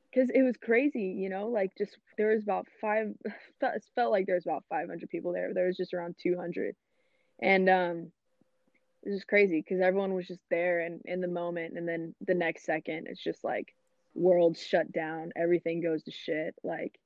because 0.10 0.30
it 0.30 0.42
was 0.42 0.56
crazy, 0.58 1.16
you 1.18 1.30
know, 1.30 1.48
like 1.48 1.76
just 1.78 1.98
there 2.18 2.30
was 2.30 2.44
about 2.44 2.68
five, 2.82 3.14
it 3.62 3.84
felt 3.96 4.12
like 4.12 4.26
there 4.26 4.36
was 4.36 4.46
about 4.46 4.64
500 4.70 5.10
people 5.10 5.34
there. 5.34 5.54
There 5.54 5.68
was 5.68 5.78
just 5.78 5.94
around 5.94 6.16
200. 6.22 6.76
And 7.40 7.70
um, 7.70 8.12
it 9.04 9.10
was 9.10 9.20
just 9.20 9.28
crazy 9.28 9.62
because 9.62 9.82
everyone 9.82 10.14
was 10.14 10.28
just 10.28 10.42
there 10.50 10.80
and 10.80 11.02
in 11.06 11.22
the 11.22 11.28
moment. 11.28 11.78
And 11.78 11.88
then 11.88 12.16
the 12.26 12.34
next 12.34 12.66
second, 12.66 13.08
it's 13.08 13.24
just 13.24 13.44
like 13.44 13.74
world 14.16 14.58
shut 14.58 14.92
down, 14.92 15.32
everything 15.36 15.82
goes 15.82 16.04
to 16.04 16.12
shit. 16.12 16.56
Like 16.64 17.00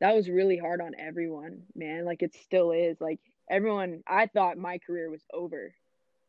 that 0.00 0.14
was 0.14 0.30
really 0.30 0.56
hard 0.56 0.80
on 0.80 0.94
everyone, 0.98 1.62
man. 1.74 2.04
Like 2.04 2.22
it 2.22 2.34
still 2.34 2.72
is. 2.72 3.00
Like 3.00 3.20
everyone, 3.50 4.02
I 4.06 4.26
thought 4.26 4.56
my 4.56 4.78
career 4.78 5.10
was 5.10 5.24
over. 5.32 5.74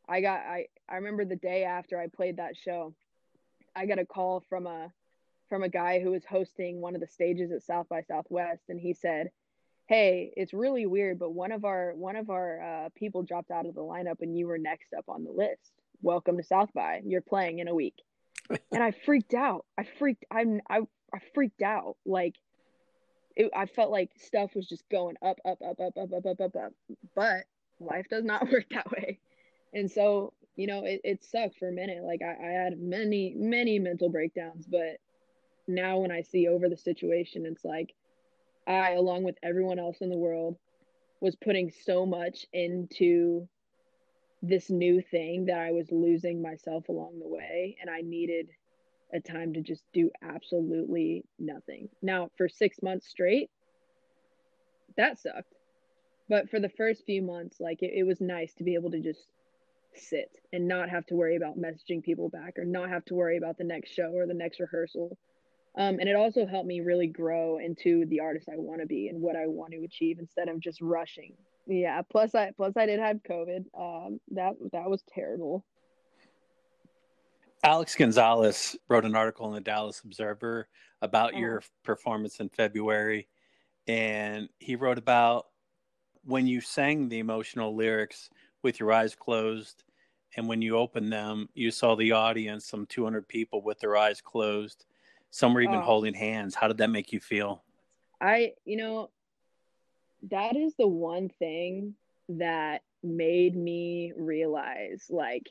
I 0.09 0.21
got, 0.21 0.39
I, 0.41 0.65
I 0.89 0.95
remember 0.95 1.23
the 1.25 1.35
day 1.35 1.63
after 1.63 1.99
I 1.99 2.07
played 2.07 2.37
that 2.37 2.57
show, 2.57 2.93
I 3.75 3.85
got 3.85 3.99
a 3.99 4.05
call 4.05 4.43
from 4.49 4.67
a 4.67 4.91
from 5.47 5.63
a 5.63 5.69
guy 5.69 5.99
who 5.99 6.11
was 6.11 6.23
hosting 6.23 6.79
one 6.79 6.95
of 6.95 7.01
the 7.01 7.07
stages 7.07 7.51
at 7.51 7.61
South 7.61 7.89
by 7.89 8.01
Southwest, 8.01 8.63
and 8.69 8.79
he 8.79 8.93
said, 8.93 9.31
"Hey, 9.91 10.31
it's 10.37 10.53
really 10.53 10.85
weird, 10.85 11.19
but 11.19 11.33
one 11.33 11.51
of 11.51 11.65
our 11.65 11.93
one 11.95 12.15
of 12.15 12.29
our 12.29 12.61
uh, 12.61 12.89
people 12.95 13.23
dropped 13.23 13.51
out 13.51 13.65
of 13.65 13.75
the 13.75 13.81
lineup, 13.81 14.21
and 14.21 14.37
you 14.37 14.47
were 14.47 14.57
next 14.57 14.93
up 14.97 15.03
on 15.09 15.25
the 15.25 15.31
list. 15.31 15.73
Welcome 16.01 16.37
to 16.37 16.43
South 16.43 16.69
by. 16.73 17.01
You're 17.03 17.19
playing 17.19 17.59
in 17.59 17.67
a 17.67 17.75
week." 17.75 17.95
and 18.71 18.81
I 18.81 18.91
freaked 18.91 19.33
out. 19.33 19.65
I 19.77 19.83
freaked. 19.99 20.23
I'm. 20.31 20.61
I 20.69 20.79
I 21.13 21.17
freaked 21.33 21.61
out. 21.61 21.97
Like, 22.05 22.37
it, 23.35 23.51
I 23.53 23.65
felt 23.65 23.91
like 23.91 24.11
stuff 24.15 24.55
was 24.55 24.65
just 24.65 24.87
going 24.87 25.17
up, 25.21 25.39
up, 25.43 25.57
up, 25.61 25.81
up, 25.81 25.97
up, 25.97 26.13
up, 26.13 26.25
up, 26.25 26.39
up, 26.39 26.55
up. 26.55 26.73
But 27.13 27.43
life 27.81 28.05
does 28.09 28.23
not 28.23 28.49
work 28.49 28.67
that 28.71 28.89
way, 28.91 29.19
and 29.73 29.91
so 29.91 30.31
you 30.55 30.67
know 30.67 30.85
it, 30.85 31.01
it 31.03 31.21
sucked 31.21 31.57
for 31.57 31.67
a 31.67 31.73
minute. 31.73 32.01
Like 32.01 32.21
I, 32.21 32.37
I 32.41 32.51
had 32.63 32.79
many 32.79 33.33
many 33.35 33.77
mental 33.77 34.07
breakdowns, 34.07 34.65
but 34.67 35.01
now 35.67 35.97
when 35.97 36.11
I 36.11 36.21
see 36.21 36.47
over 36.47 36.69
the 36.69 36.77
situation, 36.77 37.45
it's 37.45 37.65
like 37.65 37.93
I, 38.67 38.91
along 38.91 39.23
with 39.23 39.37
everyone 39.43 39.79
else 39.79 39.97
in 40.01 40.09
the 40.09 40.17
world, 40.17 40.57
was 41.19 41.35
putting 41.35 41.71
so 41.85 42.05
much 42.05 42.45
into 42.53 43.47
this 44.41 44.69
new 44.69 45.01
thing 45.01 45.45
that 45.45 45.59
I 45.59 45.71
was 45.71 45.91
losing 45.91 46.41
myself 46.41 46.89
along 46.89 47.19
the 47.19 47.27
way, 47.27 47.77
and 47.79 47.89
I 47.89 48.01
needed 48.01 48.49
a 49.13 49.19
time 49.19 49.53
to 49.53 49.61
just 49.61 49.83
do 49.93 50.09
absolutely 50.23 51.23
nothing. 51.37 51.89
Now, 52.01 52.29
for 52.37 52.47
six 52.47 52.81
months 52.81 53.07
straight, 53.07 53.49
that 54.97 55.19
sucked. 55.19 55.53
But 56.29 56.49
for 56.49 56.59
the 56.59 56.69
first 56.69 57.05
few 57.05 57.21
months, 57.21 57.59
like 57.59 57.83
it, 57.83 57.91
it 57.93 58.03
was 58.03 58.21
nice 58.21 58.53
to 58.55 58.63
be 58.63 58.75
able 58.75 58.91
to 58.91 59.01
just 59.01 59.25
sit 59.93 60.29
and 60.53 60.67
not 60.67 60.89
have 60.89 61.05
to 61.07 61.15
worry 61.15 61.35
about 61.35 61.59
messaging 61.59 62.01
people 62.01 62.29
back 62.29 62.57
or 62.57 62.63
not 62.63 62.89
have 62.89 63.03
to 63.05 63.15
worry 63.15 63.37
about 63.37 63.57
the 63.57 63.63
next 63.63 63.91
show 63.91 64.11
or 64.13 64.25
the 64.25 64.33
next 64.33 64.59
rehearsal 64.59 65.17
um, 65.75 65.99
and 65.99 66.09
it 66.09 66.15
also 66.15 66.45
helped 66.45 66.67
me 66.67 66.81
really 66.81 67.07
grow 67.07 67.57
into 67.59 68.05
the 68.07 68.19
artist 68.19 68.49
I 68.49 68.57
want 68.57 68.81
to 68.81 68.87
be 68.87 69.07
and 69.07 69.21
what 69.21 69.35
I 69.35 69.47
want 69.47 69.71
to 69.73 69.83
achieve 69.83 70.19
instead 70.19 70.49
of 70.49 70.59
just 70.59 70.81
rushing. 70.81 71.33
Yeah. 71.67 72.01
Plus, 72.09 72.35
I 72.35 72.51
plus 72.57 72.73
I 72.75 72.85
did 72.85 72.99
have 72.99 73.17
COVID. 73.23 73.65
Um, 73.77 74.19
that 74.31 74.53
that 74.73 74.89
was 74.89 75.03
terrible. 75.13 75.63
Alex 77.63 77.95
Gonzalez 77.95 78.75
wrote 78.89 79.05
an 79.05 79.15
article 79.15 79.47
in 79.47 79.53
the 79.53 79.61
Dallas 79.61 80.01
Observer 80.03 80.67
about 81.01 81.33
Oh. 81.35 81.37
your 81.37 81.63
performance 81.83 82.39
in 82.39 82.49
February, 82.49 83.27
and 83.87 84.49
he 84.59 84.75
wrote 84.75 84.97
about 84.97 85.47
when 86.23 86.47
you 86.47 86.59
sang 86.61 87.07
the 87.07 87.19
emotional 87.19 87.75
lyrics 87.75 88.29
with 88.63 88.79
your 88.79 88.91
eyes 88.91 89.15
closed, 89.15 89.83
and 90.35 90.47
when 90.47 90.61
you 90.61 90.75
opened 90.77 91.11
them, 91.13 91.49
you 91.53 91.71
saw 91.71 91.95
the 91.95 92.11
audience, 92.11 92.65
some 92.65 92.85
200 92.85 93.27
people 93.27 93.61
with 93.61 93.79
their 93.79 93.95
eyes 93.95 94.21
closed. 94.21 94.85
Some 95.31 95.53
were 95.53 95.61
even 95.61 95.75
Oh. 95.79 95.81
holding 95.81 96.13
hands. 96.13 96.55
How 96.55 96.67
did 96.67 96.77
that 96.77 96.89
make 96.89 97.11
you 97.11 97.19
feel? 97.19 97.63
I, 98.19 98.53
you 98.65 98.77
know, 98.77 99.09
that 100.29 100.55
is 100.55 100.75
the 100.75 100.87
one 100.87 101.29
thing 101.29 101.95
that 102.29 102.83
made 103.01 103.55
me 103.55 104.13
realize 104.15 105.07
like 105.09 105.49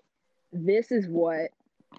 this 0.52 0.92
is 0.92 1.08
what 1.08 1.50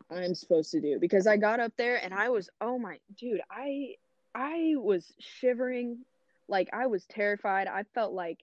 I'm 0.10 0.34
supposed 0.34 0.72
to 0.72 0.80
do 0.80 0.98
because 0.98 1.28
I 1.28 1.36
got 1.36 1.60
up 1.60 1.74
there 1.76 2.02
and 2.02 2.13
I 2.13 2.30
was 2.30 2.50
oh 2.62 2.80
my 2.80 3.00
dude, 3.17 3.41
I 3.52 3.96
I 4.34 4.76
was 4.78 5.13
shivering 5.20 6.06
like 6.48 6.70
I 6.72 6.88
was 6.88 7.06
terrified. 7.06 7.67
I 7.67 7.84
felt 7.94 8.13
like 8.13 8.39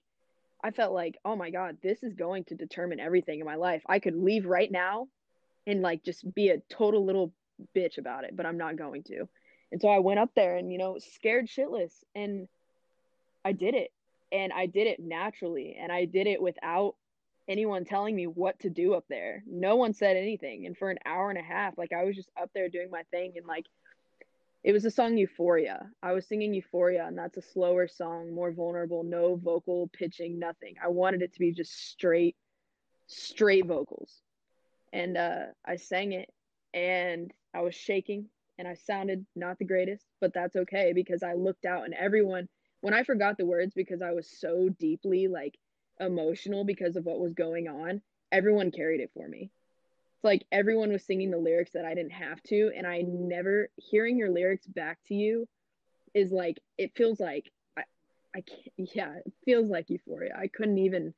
I 0.63 0.69
felt 0.71 0.93
like 0.93 1.17
oh 1.25 1.35
my 1.35 1.49
god, 1.49 1.77
this 1.81 2.03
is 2.03 2.13
going 2.13 2.43
to 2.45 2.55
determine 2.55 2.99
everything 2.99 3.39
in 3.39 3.45
my 3.45 3.55
life. 3.55 3.81
I 3.87 3.97
could 3.99 4.15
leave 4.15 4.45
right 4.45 4.71
now 4.71 5.07
and 5.65 5.81
like 5.81 6.03
just 6.03 6.31
be 6.35 6.49
a 6.49 6.59
total 6.69 7.03
little 7.03 7.33
bitch 7.75 7.97
about 7.97 8.23
it, 8.23 8.35
but 8.35 8.45
I'm 8.45 8.57
not 8.57 8.75
going 8.77 9.03
to. 9.03 9.27
And 9.71 9.81
so 9.81 9.87
I 9.87 9.99
went 9.99 10.19
up 10.19 10.31
there 10.35 10.57
and 10.57 10.71
you 10.71 10.77
know, 10.77 10.97
scared 11.15 11.47
shitless 11.47 11.93
and 12.15 12.47
I 13.45 13.51
did 13.51 13.75
it. 13.75 13.91
And 14.31 14.53
I 14.53 14.67
did 14.67 14.87
it 14.87 14.99
naturally 14.99 15.77
and 15.79 15.91
I 15.91 16.05
did 16.05 16.27
it 16.27 16.41
without 16.41 16.95
anyone 17.47 17.83
telling 17.83 18.15
me 18.15 18.27
what 18.27 18.59
to 18.59 18.69
do 18.69 18.93
up 18.93 19.05
there. 19.09 19.43
No 19.47 19.75
one 19.75 19.93
said 19.93 20.15
anything. 20.15 20.67
And 20.67 20.77
for 20.77 20.91
an 20.91 20.99
hour 21.05 21.29
and 21.29 21.39
a 21.39 21.43
half, 21.43 21.77
like 21.77 21.91
I 21.91 22.03
was 22.03 22.15
just 22.15 22.29
up 22.39 22.51
there 22.53 22.69
doing 22.69 22.89
my 22.91 23.03
thing 23.11 23.33
and 23.35 23.45
like 23.47 23.65
it 24.63 24.71
was 24.71 24.83
the 24.83 24.91
song 24.91 25.17
Euphoria. 25.17 25.89
I 26.03 26.13
was 26.13 26.27
singing 26.27 26.53
Euphoria 26.53 27.07
and 27.07 27.17
that's 27.17 27.37
a 27.37 27.41
slower 27.41 27.87
song, 27.87 28.33
more 28.33 28.51
vulnerable, 28.51 29.03
no 29.03 29.35
vocal 29.35 29.89
pitching, 29.93 30.37
nothing. 30.37 30.75
I 30.83 30.89
wanted 30.89 31.21
it 31.21 31.33
to 31.33 31.39
be 31.39 31.51
just 31.51 31.89
straight 31.89 32.35
straight 33.07 33.65
vocals. 33.65 34.21
And 34.93 35.17
uh 35.17 35.45
I 35.65 35.77
sang 35.77 36.11
it 36.11 36.31
and 36.73 37.33
I 37.53 37.61
was 37.61 37.75
shaking 37.75 38.29
and 38.57 38.67
I 38.67 38.73
sounded 38.73 39.25
not 39.35 39.57
the 39.57 39.65
greatest, 39.65 40.05
but 40.19 40.33
that's 40.33 40.55
okay 40.55 40.93
because 40.93 41.23
I 41.23 41.33
looked 41.33 41.65
out 41.65 41.85
and 41.85 41.93
everyone 41.93 42.47
when 42.81 42.93
I 42.93 43.03
forgot 43.03 43.37
the 43.37 43.45
words 43.45 43.73
because 43.73 44.01
I 44.01 44.11
was 44.11 44.29
so 44.29 44.69
deeply 44.79 45.27
like 45.27 45.57
emotional 45.99 46.63
because 46.63 46.95
of 46.95 47.05
what 47.05 47.19
was 47.19 47.33
going 47.33 47.67
on, 47.67 48.01
everyone 48.31 48.71
carried 48.71 49.01
it 49.01 49.11
for 49.13 49.27
me. 49.27 49.51
It's 50.15 50.23
like 50.23 50.45
everyone 50.51 50.91
was 50.91 51.03
singing 51.03 51.31
the 51.31 51.37
lyrics 51.37 51.71
that 51.73 51.85
I 51.85 51.93
didn't 51.93 52.11
have 52.11 52.41
to, 52.43 52.71
and 52.75 52.85
I 52.85 53.01
never 53.01 53.69
hearing 53.77 54.17
your 54.17 54.29
lyrics 54.29 54.67
back 54.67 54.99
to 55.07 55.13
you 55.13 55.47
is 56.13 56.31
like 56.31 56.59
it 56.77 56.95
feels 56.95 57.19
like 57.19 57.51
I 57.77 57.83
I 58.35 58.41
can't 58.41 58.89
yeah, 58.95 59.13
it 59.25 59.33
feels 59.45 59.69
like 59.69 59.89
euphoria. 59.89 60.35
I 60.37 60.47
couldn't 60.47 60.79
even 60.79 61.13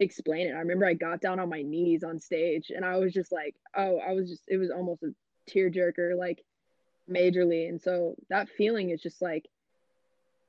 explain 0.00 0.48
it. 0.48 0.54
I 0.54 0.60
remember 0.60 0.86
I 0.86 0.94
got 0.94 1.20
down 1.20 1.38
on 1.38 1.48
my 1.48 1.62
knees 1.62 2.02
on 2.02 2.18
stage 2.18 2.70
and 2.74 2.84
I 2.84 2.96
was 2.96 3.12
just 3.12 3.30
like, 3.30 3.54
oh, 3.76 3.98
I 3.98 4.12
was 4.12 4.28
just 4.28 4.42
it 4.48 4.56
was 4.56 4.70
almost 4.70 5.02
a 5.02 5.14
tearjerker 5.48 6.16
like 6.16 6.42
majorly. 7.08 7.68
And 7.68 7.80
so 7.80 8.16
that 8.28 8.48
feeling 8.48 8.90
is 8.90 9.00
just 9.00 9.20
like 9.22 9.48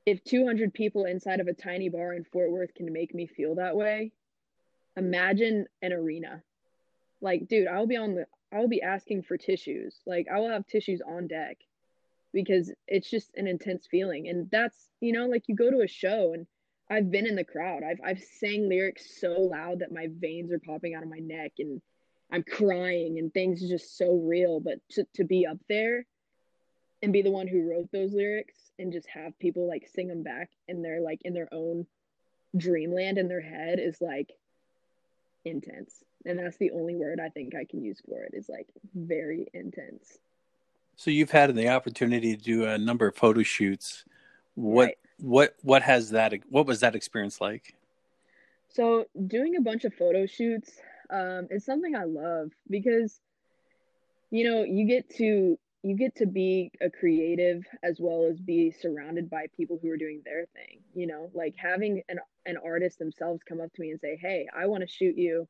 if 0.06 0.24
200 0.24 0.74
people 0.74 1.04
inside 1.04 1.40
of 1.40 1.46
a 1.46 1.52
tiny 1.52 1.88
bar 1.88 2.14
in 2.14 2.24
Fort 2.24 2.50
Worth 2.50 2.74
can 2.74 2.92
make 2.92 3.14
me 3.14 3.26
feel 3.26 3.56
that 3.56 3.76
way, 3.76 4.12
imagine 4.96 5.66
an 5.80 5.92
arena. 5.92 6.42
Like, 7.20 7.46
dude, 7.46 7.68
I'll 7.68 7.86
be 7.86 7.96
on 7.96 8.14
the, 8.14 8.26
I'll 8.52 8.68
be 8.68 8.82
asking 8.82 9.22
for 9.22 9.36
tissues. 9.36 9.94
Like, 10.04 10.26
I 10.32 10.40
will 10.40 10.50
have 10.50 10.66
tissues 10.66 11.02
on 11.06 11.28
deck 11.28 11.58
because 12.32 12.72
it's 12.88 13.08
just 13.08 13.30
an 13.36 13.46
intense 13.46 13.86
feeling. 13.86 14.28
And 14.28 14.50
that's, 14.50 14.90
you 15.00 15.12
know, 15.12 15.26
like 15.26 15.44
you 15.46 15.54
go 15.54 15.70
to 15.70 15.82
a 15.82 15.88
show 15.88 16.32
and 16.32 16.46
I've 16.92 17.10
been 17.10 17.26
in 17.26 17.36
the 17.36 17.44
crowd. 17.44 17.82
I've, 17.82 18.00
I've 18.04 18.22
sang 18.40 18.68
lyrics 18.68 19.20
so 19.20 19.32
loud 19.40 19.80
that 19.80 19.92
my 19.92 20.08
veins 20.10 20.52
are 20.52 20.58
popping 20.58 20.94
out 20.94 21.02
of 21.02 21.08
my 21.08 21.20
neck 21.20 21.52
and 21.58 21.80
I'm 22.30 22.42
crying 22.42 23.18
and 23.18 23.32
things 23.32 23.64
are 23.64 23.68
just 23.68 23.96
so 23.96 24.14
real. 24.14 24.60
But 24.60 24.78
to, 24.90 25.06
to 25.14 25.24
be 25.24 25.46
up 25.46 25.58
there 25.68 26.06
and 27.02 27.12
be 27.12 27.22
the 27.22 27.30
one 27.30 27.48
who 27.48 27.70
wrote 27.70 27.90
those 27.92 28.12
lyrics 28.12 28.54
and 28.78 28.92
just 28.92 29.08
have 29.08 29.38
people 29.38 29.68
like 29.68 29.88
sing 29.94 30.08
them 30.08 30.22
back 30.22 30.50
and 30.68 30.84
they're 30.84 31.00
like 31.00 31.20
in 31.24 31.34
their 31.34 31.48
own 31.52 31.86
dreamland 32.56 33.18
in 33.18 33.28
their 33.28 33.40
head 33.40 33.78
is 33.80 34.00
like 34.00 34.30
intense 35.44 36.04
and 36.26 36.38
that's 36.38 36.58
the 36.58 36.70
only 36.70 36.94
word 36.94 37.18
i 37.18 37.28
think 37.30 37.54
i 37.54 37.64
can 37.64 37.82
use 37.82 38.00
for 38.06 38.22
it 38.22 38.32
is 38.34 38.48
like 38.48 38.68
very 38.94 39.46
intense 39.54 40.18
So 40.96 41.10
you've 41.10 41.30
had 41.30 41.54
the 41.54 41.68
opportunity 41.68 42.36
to 42.36 42.42
do 42.42 42.66
a 42.66 42.78
number 42.78 43.08
of 43.08 43.16
photo 43.16 43.42
shoots. 43.42 44.04
What 44.54 44.84
Right. 44.84 44.98
What 45.22 45.54
what 45.62 45.82
has 45.82 46.10
that 46.10 46.34
what 46.50 46.66
was 46.66 46.80
that 46.80 46.94
experience 46.94 47.40
like? 47.40 47.74
so 48.68 49.04
doing 49.26 49.56
a 49.56 49.60
bunch 49.60 49.84
of 49.84 49.94
photo 49.94 50.26
shoots 50.26 50.72
um, 51.10 51.46
is 51.50 51.64
something 51.64 51.94
i 51.94 52.04
love 52.04 52.50
because 52.68 53.20
you 54.30 54.48
know 54.48 54.64
you 54.64 54.86
get 54.86 55.08
to 55.14 55.58
you 55.82 55.96
get 55.96 56.16
to 56.16 56.26
be 56.26 56.70
a 56.80 56.88
creative 56.88 57.64
as 57.82 57.98
well 58.00 58.26
as 58.30 58.40
be 58.40 58.70
surrounded 58.70 59.28
by 59.28 59.46
people 59.56 59.78
who 59.80 59.90
are 59.90 59.96
doing 59.96 60.22
their 60.24 60.46
thing 60.54 60.80
you 60.94 61.06
know 61.06 61.30
like 61.34 61.54
having 61.56 62.02
an, 62.08 62.18
an 62.46 62.56
artist 62.64 62.98
themselves 62.98 63.42
come 63.46 63.60
up 63.60 63.72
to 63.74 63.82
me 63.82 63.90
and 63.90 64.00
say 64.00 64.18
hey 64.20 64.46
i 64.56 64.66
want 64.66 64.80
to 64.80 64.88
shoot 64.88 65.16
you 65.16 65.46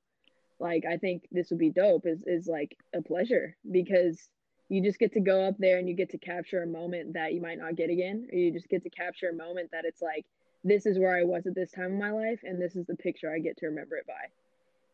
like 0.58 0.84
i 0.84 0.96
think 0.96 1.22
this 1.30 1.48
would 1.50 1.58
be 1.58 1.70
dope 1.70 2.06
is 2.06 2.22
is 2.26 2.46
like 2.46 2.76
a 2.94 3.00
pleasure 3.00 3.56
because 3.70 4.28
you 4.68 4.82
just 4.82 4.98
get 4.98 5.12
to 5.12 5.20
go 5.20 5.44
up 5.44 5.56
there 5.58 5.78
and 5.78 5.88
you 5.88 5.94
get 5.94 6.10
to 6.10 6.18
capture 6.18 6.62
a 6.62 6.66
moment 6.66 7.14
that 7.14 7.32
you 7.32 7.40
might 7.40 7.58
not 7.58 7.76
get 7.76 7.90
again 7.90 8.26
or 8.32 8.38
you 8.38 8.52
just 8.52 8.68
get 8.68 8.82
to 8.82 8.90
capture 8.90 9.28
a 9.28 9.34
moment 9.34 9.70
that 9.72 9.84
it's 9.84 10.02
like 10.02 10.24
this 10.64 10.86
is 10.86 10.98
where 10.98 11.16
i 11.16 11.22
was 11.22 11.46
at 11.46 11.54
this 11.54 11.70
time 11.72 11.92
of 11.92 11.98
my 11.98 12.10
life 12.10 12.40
and 12.44 12.60
this 12.60 12.76
is 12.76 12.86
the 12.86 12.96
picture 12.96 13.32
i 13.32 13.38
get 13.38 13.56
to 13.56 13.66
remember 13.66 13.96
it 13.96 14.06
by 14.06 14.28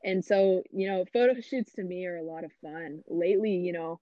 and 0.05 0.25
so 0.25 0.63
you 0.73 0.89
know 0.89 1.05
photo 1.13 1.41
shoots 1.41 1.73
to 1.73 1.83
me 1.83 2.07
are 2.07 2.17
a 2.17 2.23
lot 2.23 2.45
of 2.45 2.51
fun 2.63 3.03
lately 3.09 3.53
you 3.53 3.73
know 3.73 4.01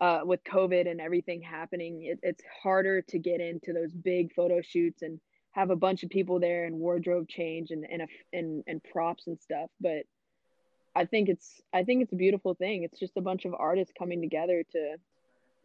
uh, 0.00 0.20
with 0.24 0.42
COVID 0.44 0.90
and 0.90 1.00
everything 1.00 1.40
happening, 1.40 2.02
it, 2.02 2.18
it's 2.22 2.42
harder 2.62 3.02
to 3.02 3.18
get 3.18 3.40
into 3.40 3.72
those 3.72 3.92
big 3.92 4.34
photo 4.34 4.60
shoots 4.60 5.02
and 5.02 5.20
have 5.52 5.70
a 5.70 5.76
bunch 5.76 6.02
of 6.02 6.10
people 6.10 6.40
there 6.40 6.64
and 6.64 6.78
wardrobe 6.78 7.28
change 7.28 7.70
and 7.70 7.86
and, 7.88 8.02
a, 8.02 8.06
and 8.32 8.64
and 8.66 8.82
props 8.82 9.28
and 9.28 9.40
stuff. 9.40 9.70
But 9.80 10.02
I 10.94 11.04
think 11.04 11.28
it's 11.28 11.60
I 11.72 11.84
think 11.84 12.02
it's 12.02 12.12
a 12.12 12.16
beautiful 12.16 12.54
thing. 12.54 12.84
It's 12.84 12.98
just 12.98 13.16
a 13.16 13.22
bunch 13.22 13.44
of 13.44 13.54
artists 13.54 13.94
coming 13.98 14.20
together 14.20 14.64
to 14.72 14.96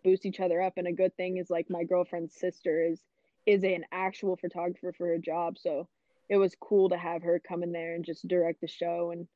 boost 0.04 0.26
each 0.26 0.40
other 0.40 0.62
up. 0.62 0.74
And 0.78 0.88
a 0.88 0.92
good 0.92 1.16
thing 1.16 1.38
is 1.38 1.50
like 1.50 1.70
my 1.70 1.84
girlfriend's 1.84 2.36
sister 2.36 2.84
is 2.84 3.00
is 3.46 3.64
an 3.64 3.86
actual 3.92 4.36
photographer 4.36 4.94
for 4.98 5.08
her 5.08 5.18
job, 5.18 5.58
so 5.58 5.88
it 6.30 6.38
was 6.38 6.56
cool 6.60 6.90
to 6.90 6.98
have 6.98 7.24
her 7.24 7.40
come 7.40 7.64
in 7.64 7.72
there 7.72 7.96
and 7.96 8.06
just 8.06 8.28
direct 8.28 8.62
the 8.62 8.68
show 8.68 9.12
and 9.12 9.28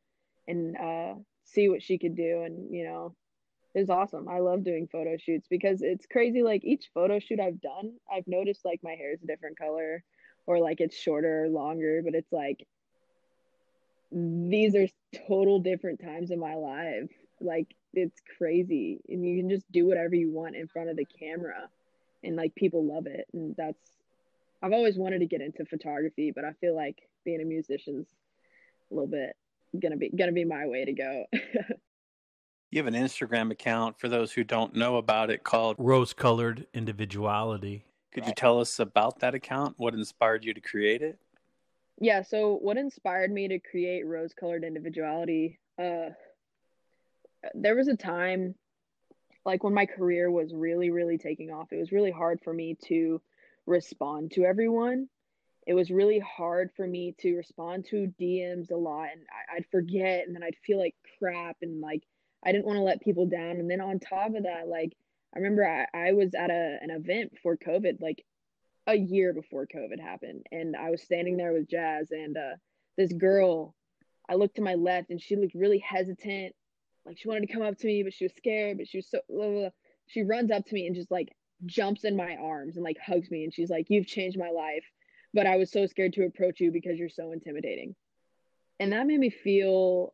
and 0.47 0.77
uh, 0.77 1.15
see 1.45 1.69
what 1.69 1.83
she 1.83 1.97
could 1.97 2.15
do. 2.15 2.43
And 2.43 2.73
you 2.73 2.85
know, 2.85 3.15
it 3.73 3.79
was 3.79 3.89
awesome. 3.89 4.27
I 4.27 4.39
love 4.39 4.63
doing 4.63 4.87
photo 4.91 5.17
shoots 5.17 5.47
because 5.49 5.81
it's 5.81 6.05
crazy. 6.05 6.43
Like 6.43 6.63
each 6.63 6.89
photo 6.93 7.19
shoot 7.19 7.39
I've 7.39 7.61
done, 7.61 7.93
I've 8.11 8.27
noticed 8.27 8.65
like 8.65 8.81
my 8.83 8.93
hair 8.93 9.13
is 9.13 9.23
a 9.23 9.27
different 9.27 9.57
color 9.57 10.03
or 10.45 10.59
like 10.59 10.81
it's 10.81 10.97
shorter 10.97 11.45
or 11.45 11.49
longer, 11.49 12.01
but 12.03 12.15
it's 12.15 12.31
like 12.31 12.67
these 14.13 14.75
are 14.75 14.87
total 15.27 15.59
different 15.59 16.01
times 16.01 16.31
in 16.31 16.39
my 16.39 16.55
life. 16.55 17.09
Like 17.41 17.73
it's 17.93 18.21
crazy. 18.37 19.01
And 19.09 19.25
you 19.25 19.41
can 19.41 19.49
just 19.49 19.69
do 19.71 19.87
whatever 19.87 20.15
you 20.15 20.31
want 20.31 20.55
in 20.55 20.67
front 20.67 20.89
of 20.89 20.97
the 20.97 21.05
camera 21.05 21.67
and 22.23 22.35
like 22.35 22.55
people 22.55 22.85
love 22.85 23.07
it. 23.07 23.27
And 23.33 23.55
that's 23.57 23.91
I've 24.61 24.71
always 24.71 24.97
wanted 24.97 25.19
to 25.19 25.25
get 25.25 25.41
into 25.41 25.65
photography, 25.65 26.31
but 26.33 26.45
I 26.45 26.53
feel 26.61 26.75
like 26.75 26.97
being 27.25 27.41
a 27.41 27.45
musician's 27.45 28.07
a 28.91 28.93
little 28.93 29.07
bit 29.07 29.35
gonna 29.81 29.97
be 29.97 30.09
gonna 30.09 30.31
be 30.31 30.45
my 30.45 30.67
way 30.67 30.85
to 30.85 30.93
go. 30.93 31.25
you 32.71 32.83
have 32.83 32.87
an 32.87 32.93
Instagram 32.93 33.51
account 33.51 33.99
for 33.99 34.07
those 34.07 34.31
who 34.31 34.43
don't 34.43 34.75
know 34.75 34.97
about 34.97 35.29
it 35.29 35.43
called 35.43 35.75
Rose 35.79 36.13
Colored 36.13 36.67
Individuality. 36.73 37.85
Could 38.13 38.27
you 38.27 38.33
tell 38.33 38.59
us 38.59 38.77
about 38.77 39.19
that 39.19 39.33
account? 39.33 39.75
What 39.77 39.95
inspired 39.95 40.45
you 40.45 40.53
to 40.53 40.61
create 40.61 41.01
it? 41.01 41.17
Yeah, 41.99 42.23
so 42.23 42.55
what 42.55 42.77
inspired 42.77 43.31
me 43.31 43.47
to 43.49 43.59
create 43.59 44.05
Rose 44.05 44.33
Colored 44.33 44.63
Individuality? 44.63 45.59
Uh, 45.79 46.09
there 47.53 47.75
was 47.75 47.87
a 47.87 47.95
time, 47.95 48.55
like 49.45 49.63
when 49.63 49.73
my 49.73 49.85
career 49.85 50.31
was 50.31 50.53
really, 50.53 50.89
really 50.89 51.17
taking 51.17 51.51
off, 51.51 51.71
it 51.71 51.79
was 51.79 51.91
really 51.91 52.11
hard 52.11 52.39
for 52.43 52.53
me 52.53 52.77
to 52.85 53.21
respond 53.65 54.31
to 54.31 54.43
everyone. 54.43 55.07
It 55.65 55.75
was 55.75 55.91
really 55.91 56.19
hard 56.19 56.71
for 56.75 56.85
me 56.85 57.15
to 57.19 57.35
respond 57.35 57.85
to 57.91 58.13
DMs 58.19 58.71
a 58.71 58.75
lot, 58.75 59.09
and 59.13 59.21
I, 59.31 59.57
I'd 59.57 59.65
forget, 59.71 60.25
and 60.27 60.35
then 60.35 60.43
I'd 60.43 60.57
feel 60.65 60.77
like 60.77 60.95
crap, 61.19 61.57
and 61.61 61.79
like 61.79 62.03
I 62.43 62.51
didn't 62.51 62.65
want 62.65 62.77
to 62.77 62.83
let 62.83 63.01
people 63.01 63.27
down. 63.27 63.57
And 63.57 63.69
then 63.69 63.79
on 63.79 63.99
top 63.99 64.35
of 64.35 64.43
that, 64.43 64.67
like 64.67 64.93
I 65.33 65.39
remember 65.39 65.65
I, 65.65 66.07
I 66.07 66.11
was 66.11 66.33
at 66.33 66.49
a 66.49 66.77
an 66.81 66.89
event 66.89 67.31
before 67.31 67.55
COVID, 67.55 68.01
like 68.01 68.25
a 68.87 68.95
year 68.95 69.33
before 69.33 69.67
COVID 69.67 69.99
happened, 69.99 70.45
and 70.51 70.75
I 70.75 70.89
was 70.89 71.01
standing 71.01 71.37
there 71.37 71.53
with 71.53 71.69
Jazz 71.69 72.11
and 72.11 72.37
uh, 72.37 72.55
this 72.97 73.13
girl. 73.13 73.75
I 74.29 74.35
looked 74.35 74.55
to 74.55 74.61
my 74.61 74.75
left, 74.75 75.09
and 75.09 75.21
she 75.21 75.35
looked 75.35 75.55
really 75.55 75.79
hesitant, 75.79 76.55
like 77.05 77.17
she 77.17 77.27
wanted 77.27 77.47
to 77.47 77.53
come 77.53 77.61
up 77.61 77.77
to 77.77 77.87
me, 77.87 78.03
but 78.03 78.13
she 78.13 78.25
was 78.25 78.33
scared. 78.35 78.77
But 78.77 78.87
she 78.87 78.97
was 78.97 79.09
so. 79.09 79.19
Blah, 79.29 79.47
blah, 79.47 79.59
blah. 79.59 79.69
She 80.07 80.23
runs 80.23 80.51
up 80.51 80.65
to 80.65 80.73
me 80.73 80.87
and 80.87 80.95
just 80.95 81.11
like 81.11 81.29
jumps 81.65 82.03
in 82.03 82.15
my 82.15 82.35
arms 82.35 82.75
and 82.75 82.83
like 82.83 82.97
hugs 83.05 83.31
me, 83.31 83.43
and 83.43 83.53
she's 83.53 83.69
like, 83.69 83.87
"You've 83.89 84.07
changed 84.07 84.37
my 84.37 84.49
life," 84.49 84.85
but 85.33 85.47
I 85.47 85.57
was 85.57 85.71
so 85.71 85.85
scared 85.85 86.13
to 86.13 86.25
approach 86.25 86.59
you 86.59 86.71
because 86.71 86.97
you're 86.97 87.09
so 87.09 87.31
intimidating, 87.31 87.95
and 88.79 88.91
that 88.91 89.07
made 89.07 89.19
me 89.19 89.29
feel 89.29 90.13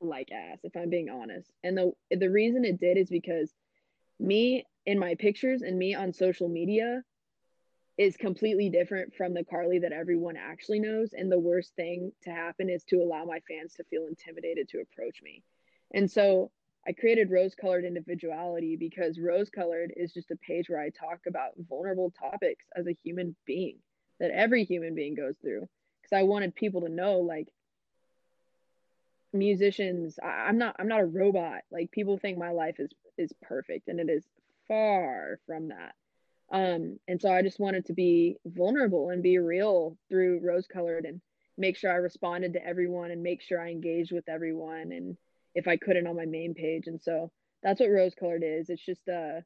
like 0.00 0.30
ass, 0.32 0.58
if 0.62 0.76
I'm 0.76 0.90
being 0.90 1.10
honest. 1.10 1.50
And 1.62 1.76
the 1.76 1.92
the 2.10 2.30
reason 2.30 2.64
it 2.64 2.80
did 2.80 2.96
is 2.96 3.10
because 3.10 3.52
me 4.20 4.64
in 4.86 4.98
my 4.98 5.14
pictures 5.14 5.62
and 5.62 5.78
me 5.78 5.94
on 5.94 6.12
social 6.12 6.48
media 6.48 7.02
is 7.98 8.16
completely 8.16 8.70
different 8.70 9.12
from 9.14 9.34
the 9.34 9.44
Carly 9.44 9.80
that 9.80 9.92
everyone 9.92 10.36
actually 10.36 10.78
knows. 10.78 11.10
And 11.12 11.30
the 11.30 11.38
worst 11.38 11.74
thing 11.74 12.12
to 12.22 12.30
happen 12.30 12.70
is 12.70 12.84
to 12.84 13.02
allow 13.02 13.24
my 13.24 13.40
fans 13.48 13.74
to 13.74 13.84
feel 13.84 14.06
intimidated 14.06 14.68
to 14.68 14.80
approach 14.80 15.20
me. 15.20 15.42
And 15.92 16.08
so 16.08 16.52
I 16.86 16.92
created 16.92 17.30
Rose 17.30 17.56
Colored 17.56 17.84
Individuality 17.84 18.76
because 18.76 19.18
Rose 19.18 19.50
Colored 19.50 19.92
is 19.96 20.12
just 20.12 20.30
a 20.30 20.36
page 20.36 20.70
where 20.70 20.80
I 20.80 20.90
talk 20.90 21.22
about 21.26 21.52
vulnerable 21.68 22.12
topics 22.12 22.66
as 22.76 22.86
a 22.86 22.96
human 23.02 23.34
being 23.46 23.78
that 24.20 24.30
every 24.30 24.64
human 24.64 24.94
being 24.94 25.16
goes 25.16 25.34
through. 25.42 25.68
Because 26.00 26.16
I 26.16 26.22
wanted 26.22 26.54
people 26.54 26.82
to 26.82 26.88
know, 26.88 27.18
like, 27.18 27.48
musicians 29.34 30.18
I, 30.22 30.48
am 30.48 30.56
not 30.56 30.76
i'm 30.78 30.88
not 30.88 31.00
a 31.00 31.06
robot 31.06 31.60
like 31.70 31.90
people 31.90 32.16
think 32.16 32.38
my 32.38 32.50
life 32.50 32.76
is 32.80 32.88
is 33.18 33.30
perfect 33.42 33.88
and 33.88 34.00
it 34.00 34.08
is 34.08 34.24
far 34.66 35.38
from 35.46 35.68
that 35.68 35.94
um 36.52 36.98
and 37.08 37.20
so 37.20 37.30
i 37.30 37.42
just 37.42 37.60
wanted 37.60 37.84
to 37.84 37.92
be 37.92 38.36
vulnerable 38.46 39.10
and 39.10 39.22
be 39.22 39.38
real 39.38 39.96
through 40.08 40.40
rose 40.42 40.66
colored 40.66 41.04
and 41.04 41.20
make 41.56 41.76
sure 41.76 41.90
i 41.90 41.96
responded 41.96 42.52
to 42.52 42.66
everyone 42.66 43.10
and 43.10 43.22
make 43.22 43.42
sure 43.42 43.60
i 43.60 43.70
engaged 43.70 44.12
with 44.12 44.28
everyone 44.28 44.92
and 44.92 45.16
if 45.54 45.66
i 45.66 45.76
couldn't 45.76 46.06
on 46.06 46.16
my 46.16 46.26
main 46.26 46.54
page. 46.54 46.86
And 46.86 47.00
so 47.00 47.30
that's 47.62 47.80
what 47.80 47.90
rose 47.90 48.14
colored 48.14 48.44
is. 48.44 48.70
It's 48.70 48.84
just 48.84 49.06
a 49.08 49.44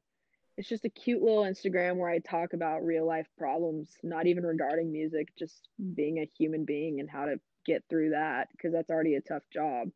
it's 0.55 0.69
just 0.69 0.85
a 0.85 0.89
cute 0.89 1.23
little 1.23 1.41
instagram 1.41 1.95
where 1.95 2.11
i 2.11 2.19
talk 2.19 2.53
about 2.53 2.85
real 2.85 3.07
life 3.07 3.25
problems 3.39 3.89
not 4.03 4.27
even 4.27 4.43
regarding 4.43 4.91
music 4.91 5.29
just 5.35 5.67
being 5.95 6.19
a 6.19 6.29
human 6.37 6.63
being 6.63 6.99
and 6.99 7.09
how 7.09 7.25
to 7.25 7.37
get 7.65 7.83
through 7.89 8.11
that 8.11 8.49
because 8.51 8.71
that's 8.71 8.91
already 8.91 9.15
a 9.15 9.21
tough 9.21 9.43
job. 9.51 9.89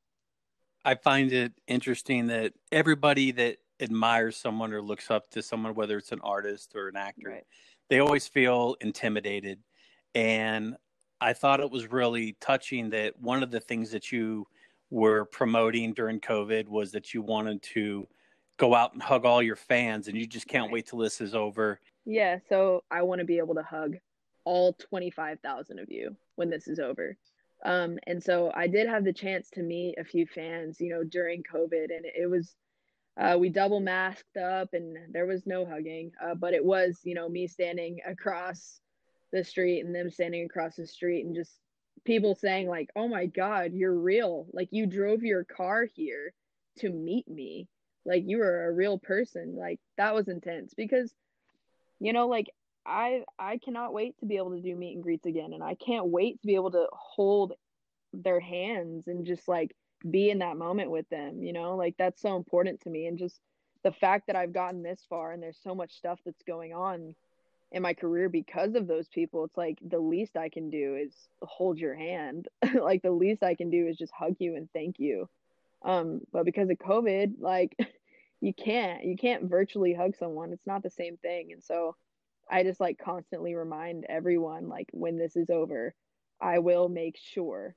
I 0.85 0.95
find 0.95 1.31
it 1.31 1.53
interesting 1.67 2.27
that 2.27 2.53
everybody 2.71 3.31
that 3.33 3.57
admires 3.79 4.37
someone 4.37 4.73
or 4.73 4.81
looks 4.81 5.11
up 5.11 5.29
to 5.31 5.41
someone, 5.41 5.75
whether 5.75 5.97
it's 5.97 6.11
an 6.11 6.21
artist 6.23 6.73
or 6.75 6.87
an 6.87 6.97
actor, 6.97 7.29
right. 7.29 7.45
they 7.89 7.99
always 7.99 8.27
feel 8.27 8.75
intimidated. 8.81 9.59
And 10.15 10.75
I 11.21 11.33
thought 11.33 11.59
it 11.59 11.71
was 11.71 11.91
really 11.91 12.35
touching 12.39 12.89
that 12.91 13.19
one 13.19 13.43
of 13.43 13.51
the 13.51 13.59
things 13.59 13.91
that 13.91 14.11
you 14.11 14.47
were 14.89 15.25
promoting 15.25 15.93
during 15.93 16.19
COVID 16.19 16.67
was 16.67 16.91
that 16.91 17.13
you 17.13 17.21
wanted 17.21 17.61
to 17.61 18.07
go 18.57 18.73
out 18.73 18.93
and 18.93 19.01
hug 19.01 19.25
all 19.25 19.41
your 19.41 19.55
fans, 19.55 20.07
and 20.07 20.17
you 20.17 20.25
just 20.25 20.47
can't 20.47 20.65
right. 20.65 20.73
wait 20.73 20.87
till 20.87 20.99
this 20.99 21.21
is 21.21 21.35
over. 21.35 21.79
Yeah, 22.05 22.37
so 22.49 22.83
I 22.89 23.03
want 23.03 23.19
to 23.19 23.25
be 23.25 23.37
able 23.37 23.55
to 23.55 23.63
hug 23.63 23.97
all 24.45 24.73
25,000 24.73 25.79
of 25.79 25.91
you 25.91 26.15
when 26.35 26.49
this 26.49 26.67
is 26.67 26.79
over. 26.79 27.17
Um, 27.65 27.99
and 28.07 28.23
so 28.23 28.51
I 28.55 28.67
did 28.67 28.87
have 28.87 29.03
the 29.03 29.13
chance 29.13 29.49
to 29.51 29.61
meet 29.61 29.97
a 29.97 30.03
few 30.03 30.25
fans, 30.25 30.79
you 30.79 30.89
know, 30.89 31.03
during 31.03 31.43
COVID, 31.43 31.85
and 31.95 32.05
it 32.05 32.29
was 32.29 32.55
uh, 33.19 33.37
we 33.39 33.49
double 33.49 33.79
masked 33.79 34.37
up, 34.37 34.73
and 34.73 34.97
there 35.11 35.25
was 35.25 35.45
no 35.45 35.65
hugging, 35.65 36.11
uh, 36.23 36.35
but 36.35 36.53
it 36.53 36.63
was, 36.63 36.99
you 37.03 37.15
know, 37.15 37.27
me 37.27 37.47
standing 37.47 37.99
across 38.05 38.79
the 39.31 39.43
street 39.43 39.81
and 39.81 39.93
them 39.93 40.09
standing 40.09 40.45
across 40.45 40.75
the 40.75 40.87
street, 40.87 41.25
and 41.25 41.35
just 41.35 41.51
people 42.05 42.35
saying 42.35 42.67
like, 42.67 42.89
"Oh 42.95 43.07
my 43.07 43.25
God, 43.25 43.73
you're 43.73 43.97
real! 43.97 44.47
Like 44.53 44.69
you 44.71 44.85
drove 44.85 45.23
your 45.23 45.43
car 45.43 45.85
here 45.85 46.33
to 46.79 46.89
meet 46.89 47.27
me, 47.27 47.67
like 48.05 48.23
you 48.25 48.37
were 48.37 48.65
a 48.67 48.73
real 48.73 48.99
person." 48.99 49.55
Like 49.55 49.79
that 49.97 50.13
was 50.13 50.27
intense 50.27 50.73
because, 50.75 51.11
you 51.99 52.13
know, 52.13 52.27
like 52.27 52.51
I 52.87 53.23
I 53.37 53.57
cannot 53.57 53.93
wait 53.93 54.17
to 54.19 54.25
be 54.25 54.37
able 54.37 54.51
to 54.51 54.61
do 54.61 54.75
meet 54.75 54.95
and 54.95 55.03
greets 55.03 55.25
again 55.25 55.53
and 55.53 55.61
I 55.61 55.75
can't 55.75 56.07
wait 56.07 56.39
to 56.41 56.47
be 56.47 56.55
able 56.55 56.71
to 56.71 56.87
hold 56.93 57.53
their 58.13 58.39
hands 58.39 59.07
and 59.07 59.25
just 59.25 59.47
like 59.47 59.75
be 60.09 60.29
in 60.29 60.39
that 60.39 60.57
moment 60.57 60.91
with 60.91 61.07
them, 61.09 61.41
you 61.41 61.53
know? 61.53 61.75
Like 61.75 61.95
that's 61.97 62.21
so 62.21 62.35
important 62.35 62.81
to 62.81 62.89
me 62.89 63.07
and 63.07 63.17
just 63.17 63.39
the 63.83 63.91
fact 63.91 64.27
that 64.27 64.35
I've 64.35 64.53
gotten 64.53 64.83
this 64.83 65.05
far 65.09 65.31
and 65.31 65.41
there's 65.41 65.59
so 65.61 65.75
much 65.75 65.93
stuff 65.93 66.19
that's 66.25 66.43
going 66.43 66.73
on 66.73 67.15
in 67.71 67.81
my 67.81 67.93
career 67.93 68.29
because 68.29 68.75
of 68.75 68.87
those 68.87 69.07
people, 69.09 69.43
it's 69.43 69.57
like 69.57 69.77
the 69.85 69.99
least 69.99 70.37
I 70.37 70.49
can 70.49 70.69
do 70.69 70.95
is 70.95 71.13
hold 71.41 71.77
your 71.77 71.95
hand. 71.95 72.47
like 72.73 73.01
the 73.01 73.11
least 73.11 73.43
I 73.43 73.55
can 73.55 73.69
do 73.69 73.87
is 73.87 73.97
just 73.97 74.13
hug 74.13 74.35
you 74.39 74.55
and 74.55 74.69
thank 74.71 74.99
you. 74.99 75.29
Um 75.83 76.21
but 76.31 76.45
because 76.45 76.69
of 76.69 76.77
COVID, 76.77 77.35
like 77.39 77.75
you 78.41 78.53
can't 78.53 79.03
you 79.03 79.17
can't 79.17 79.49
virtually 79.49 79.93
hug 79.93 80.15
someone. 80.15 80.53
It's 80.53 80.67
not 80.67 80.83
the 80.83 80.89
same 80.89 81.17
thing. 81.17 81.51
And 81.51 81.63
so 81.63 81.95
I 82.49 82.63
just 82.63 82.79
like 82.79 82.97
constantly 82.97 83.53
remind 83.55 84.05
everyone 84.07 84.69
like 84.69 84.87
when 84.91 85.17
this 85.17 85.35
is 85.35 85.49
over, 85.49 85.93
I 86.39 86.59
will 86.59 86.87
make 86.87 87.17
sure 87.17 87.75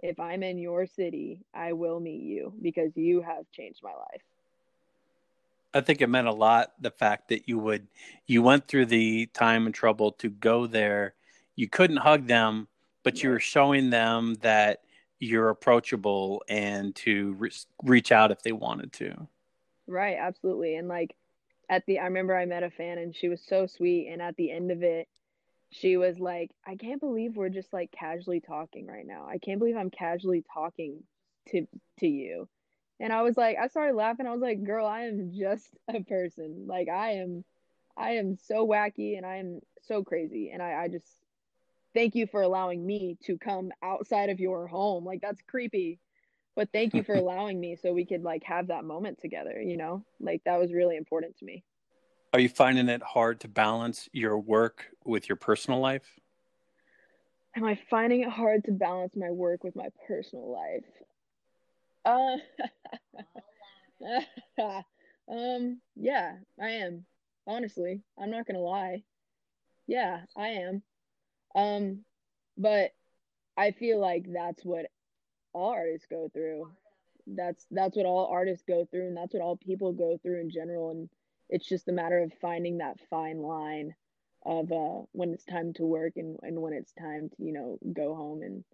if 0.00 0.18
I'm 0.20 0.42
in 0.42 0.58
your 0.58 0.86
city, 0.86 1.44
I 1.54 1.72
will 1.72 2.00
meet 2.00 2.22
you 2.22 2.52
because 2.62 2.92
you 2.94 3.22
have 3.22 3.50
changed 3.52 3.80
my 3.82 3.92
life. 3.92 4.22
I 5.74 5.80
think 5.80 6.00
it 6.00 6.08
meant 6.08 6.28
a 6.28 6.32
lot 6.32 6.72
the 6.80 6.90
fact 6.90 7.28
that 7.28 7.48
you 7.48 7.58
would 7.58 7.86
you 8.26 8.42
went 8.42 8.66
through 8.66 8.86
the 8.86 9.26
time 9.26 9.66
and 9.66 9.74
trouble 9.74 10.12
to 10.12 10.30
go 10.30 10.66
there. 10.66 11.14
You 11.56 11.68
couldn't 11.68 11.98
hug 11.98 12.26
them, 12.26 12.68
but 13.02 13.22
you 13.22 13.30
were 13.30 13.40
showing 13.40 13.90
them 13.90 14.36
that 14.40 14.82
you're 15.18 15.50
approachable 15.50 16.42
and 16.48 16.94
to 16.94 17.32
re- 17.34 17.50
reach 17.82 18.12
out 18.12 18.30
if 18.30 18.42
they 18.42 18.52
wanted 18.52 18.92
to. 18.94 19.26
Right, 19.86 20.16
absolutely. 20.18 20.76
And 20.76 20.88
like 20.88 21.14
at 21.68 21.84
the 21.86 21.98
I 21.98 22.04
remember 22.04 22.36
I 22.36 22.46
met 22.46 22.62
a 22.62 22.70
fan 22.70 22.98
and 22.98 23.14
she 23.14 23.28
was 23.28 23.42
so 23.46 23.66
sweet 23.66 24.08
and 24.10 24.22
at 24.22 24.36
the 24.36 24.50
end 24.50 24.70
of 24.70 24.82
it 24.82 25.08
she 25.70 25.96
was 25.96 26.18
like 26.18 26.50
I 26.66 26.76
can't 26.76 27.00
believe 27.00 27.36
we're 27.36 27.48
just 27.48 27.72
like 27.72 27.90
casually 27.92 28.40
talking 28.40 28.86
right 28.86 29.06
now. 29.06 29.26
I 29.28 29.38
can't 29.38 29.58
believe 29.58 29.76
I'm 29.76 29.90
casually 29.90 30.44
talking 30.52 31.02
to 31.50 31.66
to 32.00 32.06
you. 32.06 32.48
And 33.00 33.12
I 33.12 33.22
was 33.22 33.36
like, 33.36 33.56
I 33.58 33.68
started 33.68 33.94
laughing. 33.94 34.26
I 34.26 34.32
was 34.32 34.40
like, 34.40 34.64
girl, 34.64 34.86
I 34.86 35.02
am 35.02 35.32
just 35.32 35.68
a 35.88 36.02
person. 36.02 36.66
Like 36.66 36.88
I 36.88 37.12
am, 37.12 37.44
I 37.96 38.12
am 38.12 38.36
so 38.36 38.66
wacky 38.66 39.16
and 39.16 39.24
I 39.24 39.36
am 39.36 39.60
so 39.82 40.02
crazy. 40.02 40.50
And 40.52 40.62
I, 40.62 40.82
I 40.84 40.88
just 40.88 41.06
thank 41.94 42.14
you 42.14 42.26
for 42.26 42.42
allowing 42.42 42.84
me 42.84 43.16
to 43.24 43.38
come 43.38 43.70
outside 43.82 44.30
of 44.30 44.40
your 44.40 44.66
home. 44.66 45.04
Like 45.04 45.20
that's 45.20 45.42
creepy. 45.48 46.00
But 46.56 46.70
thank 46.72 46.92
you 46.94 47.04
for 47.04 47.14
allowing 47.16 47.60
me 47.60 47.76
so 47.76 47.92
we 47.92 48.04
could 48.04 48.22
like 48.22 48.42
have 48.44 48.68
that 48.68 48.84
moment 48.84 49.20
together, 49.20 49.60
you 49.60 49.76
know? 49.76 50.04
Like 50.18 50.42
that 50.44 50.58
was 50.58 50.72
really 50.72 50.96
important 50.96 51.36
to 51.38 51.44
me. 51.44 51.62
Are 52.32 52.40
you 52.40 52.48
finding 52.48 52.88
it 52.88 53.02
hard 53.02 53.40
to 53.40 53.48
balance 53.48 54.08
your 54.12 54.38
work 54.38 54.84
with 55.04 55.28
your 55.28 55.36
personal 55.36 55.80
life? 55.80 56.18
Am 57.56 57.64
I 57.64 57.78
finding 57.88 58.20
it 58.20 58.28
hard 58.28 58.64
to 58.64 58.72
balance 58.72 59.16
my 59.16 59.30
work 59.30 59.64
with 59.64 59.74
my 59.74 59.88
personal 60.06 60.52
life? 60.52 60.84
Uh, 62.04 62.36
um, 65.32 65.80
yeah, 65.96 66.36
I 66.60 66.68
am. 66.68 67.06
Honestly, 67.46 68.02
I'm 68.20 68.30
not 68.30 68.46
gonna 68.46 68.58
lie. 68.58 69.02
Yeah, 69.86 70.20
I 70.36 70.48
am. 70.48 70.82
Um, 71.54 72.04
but 72.58 72.90
I 73.56 73.70
feel 73.70 73.98
like 73.98 74.26
that's 74.28 74.62
what 74.64 74.86
all 75.54 75.70
artists 75.70 76.06
go 76.10 76.30
through. 76.32 76.70
That's 77.26 77.66
that's 77.70 77.96
what 77.96 78.04
all 78.06 78.26
artists 78.26 78.64
go 78.68 78.86
through, 78.90 79.08
and 79.08 79.16
that's 79.16 79.32
what 79.32 79.42
all 79.42 79.56
people 79.56 79.92
go 79.92 80.18
through 80.22 80.42
in 80.42 80.50
general. 80.50 80.90
And 80.90 81.08
it's 81.48 81.68
just 81.68 81.88
a 81.88 81.92
matter 81.92 82.18
of 82.18 82.32
finding 82.40 82.78
that 82.78 82.98
fine 83.10 83.42
line 83.42 83.94
of 84.46 84.70
uh 84.70 85.02
when 85.12 85.32
it's 85.32 85.44
time 85.44 85.72
to 85.72 85.84
work 85.84 86.12
and 86.16 86.38
and 86.42 86.60
when 86.60 86.72
it's 86.72 86.92
time 86.92 87.28
to 87.28 87.36
you 87.44 87.52
know 87.52 87.78
go 87.92 88.14
home 88.14 88.42
and 88.42 88.64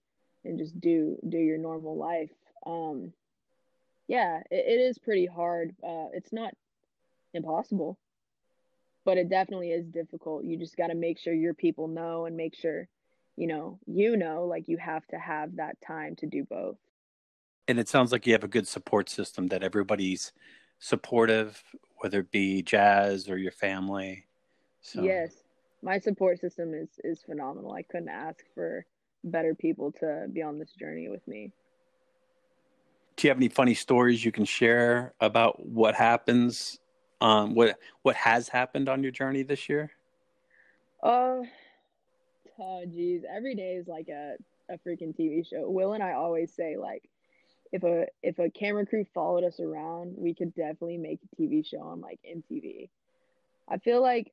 and 0.44 0.58
just 0.58 0.78
do 0.80 1.16
do 1.28 1.38
your 1.38 1.58
normal 1.58 1.96
life. 1.96 2.30
Um, 2.66 3.12
yeah, 4.06 4.40
it, 4.50 4.64
it 4.66 4.80
is 4.80 4.98
pretty 4.98 5.26
hard. 5.26 5.74
Uh, 5.82 6.08
it's 6.12 6.32
not 6.32 6.54
impossible, 7.32 7.98
but 9.04 9.18
it 9.18 9.28
definitely 9.28 9.70
is 9.70 9.86
difficult. 9.86 10.44
You 10.44 10.58
just 10.58 10.76
got 10.76 10.88
to 10.88 10.94
make 10.94 11.18
sure 11.18 11.32
your 11.32 11.54
people 11.54 11.88
know 11.88 12.26
and 12.26 12.36
make 12.36 12.54
sure, 12.54 12.88
you 13.36 13.46
know, 13.46 13.78
you 13.86 14.16
know, 14.16 14.44
like 14.44 14.68
you 14.68 14.76
have 14.76 15.06
to 15.08 15.18
have 15.18 15.56
that 15.56 15.80
time 15.80 16.16
to 16.16 16.26
do 16.26 16.44
both. 16.44 16.76
And 17.66 17.78
it 17.78 17.88
sounds 17.88 18.12
like 18.12 18.26
you 18.26 18.34
have 18.34 18.44
a 18.44 18.48
good 18.48 18.68
support 18.68 19.08
system 19.08 19.48
that 19.48 19.62
everybody's 19.62 20.32
supportive, 20.78 21.62
whether 22.04 22.20
it 22.20 22.30
be 22.30 22.60
jazz 22.60 23.30
or 23.30 23.38
your 23.38 23.50
family. 23.50 24.26
So. 24.82 25.02
Yes, 25.02 25.32
my 25.82 25.98
support 25.98 26.38
system 26.38 26.74
is 26.74 26.90
is 27.02 27.22
phenomenal. 27.22 27.72
I 27.72 27.80
couldn't 27.80 28.10
ask 28.10 28.44
for 28.54 28.84
better 29.24 29.54
people 29.54 29.90
to 29.92 30.26
be 30.30 30.42
on 30.42 30.58
this 30.58 30.70
journey 30.78 31.08
with 31.08 31.26
me. 31.26 31.50
Do 33.16 33.26
you 33.26 33.30
have 33.30 33.38
any 33.38 33.48
funny 33.48 33.72
stories 33.72 34.22
you 34.22 34.32
can 34.32 34.44
share 34.44 35.14
about 35.18 35.64
what 35.64 35.94
happens 35.94 36.78
um, 37.22 37.54
what 37.54 37.78
what 38.02 38.16
has 38.16 38.48
happened 38.48 38.90
on 38.90 39.02
your 39.02 39.12
journey 39.12 39.42
this 39.42 39.66
year? 39.66 39.90
Uh, 41.02 41.40
oh 42.58 42.84
geez, 42.86 43.22
every 43.34 43.54
day 43.54 43.76
is 43.76 43.88
like 43.88 44.08
a 44.08 44.34
a 44.68 44.74
freaking 44.86 45.18
TV 45.18 45.48
show. 45.48 45.70
Will 45.70 45.94
and 45.94 46.02
I 46.02 46.12
always 46.12 46.52
say 46.54 46.76
like, 46.76 47.08
if 47.74 47.82
a 47.82 48.06
if 48.22 48.38
a 48.38 48.50
camera 48.50 48.86
crew 48.86 49.04
followed 49.12 49.42
us 49.42 49.58
around, 49.58 50.14
we 50.16 50.32
could 50.32 50.54
definitely 50.54 50.96
make 50.96 51.18
a 51.20 51.42
TV 51.42 51.66
show 51.66 51.80
on 51.80 52.00
like 52.00 52.20
MTV. 52.24 52.88
I 53.68 53.78
feel 53.78 54.00
like, 54.00 54.30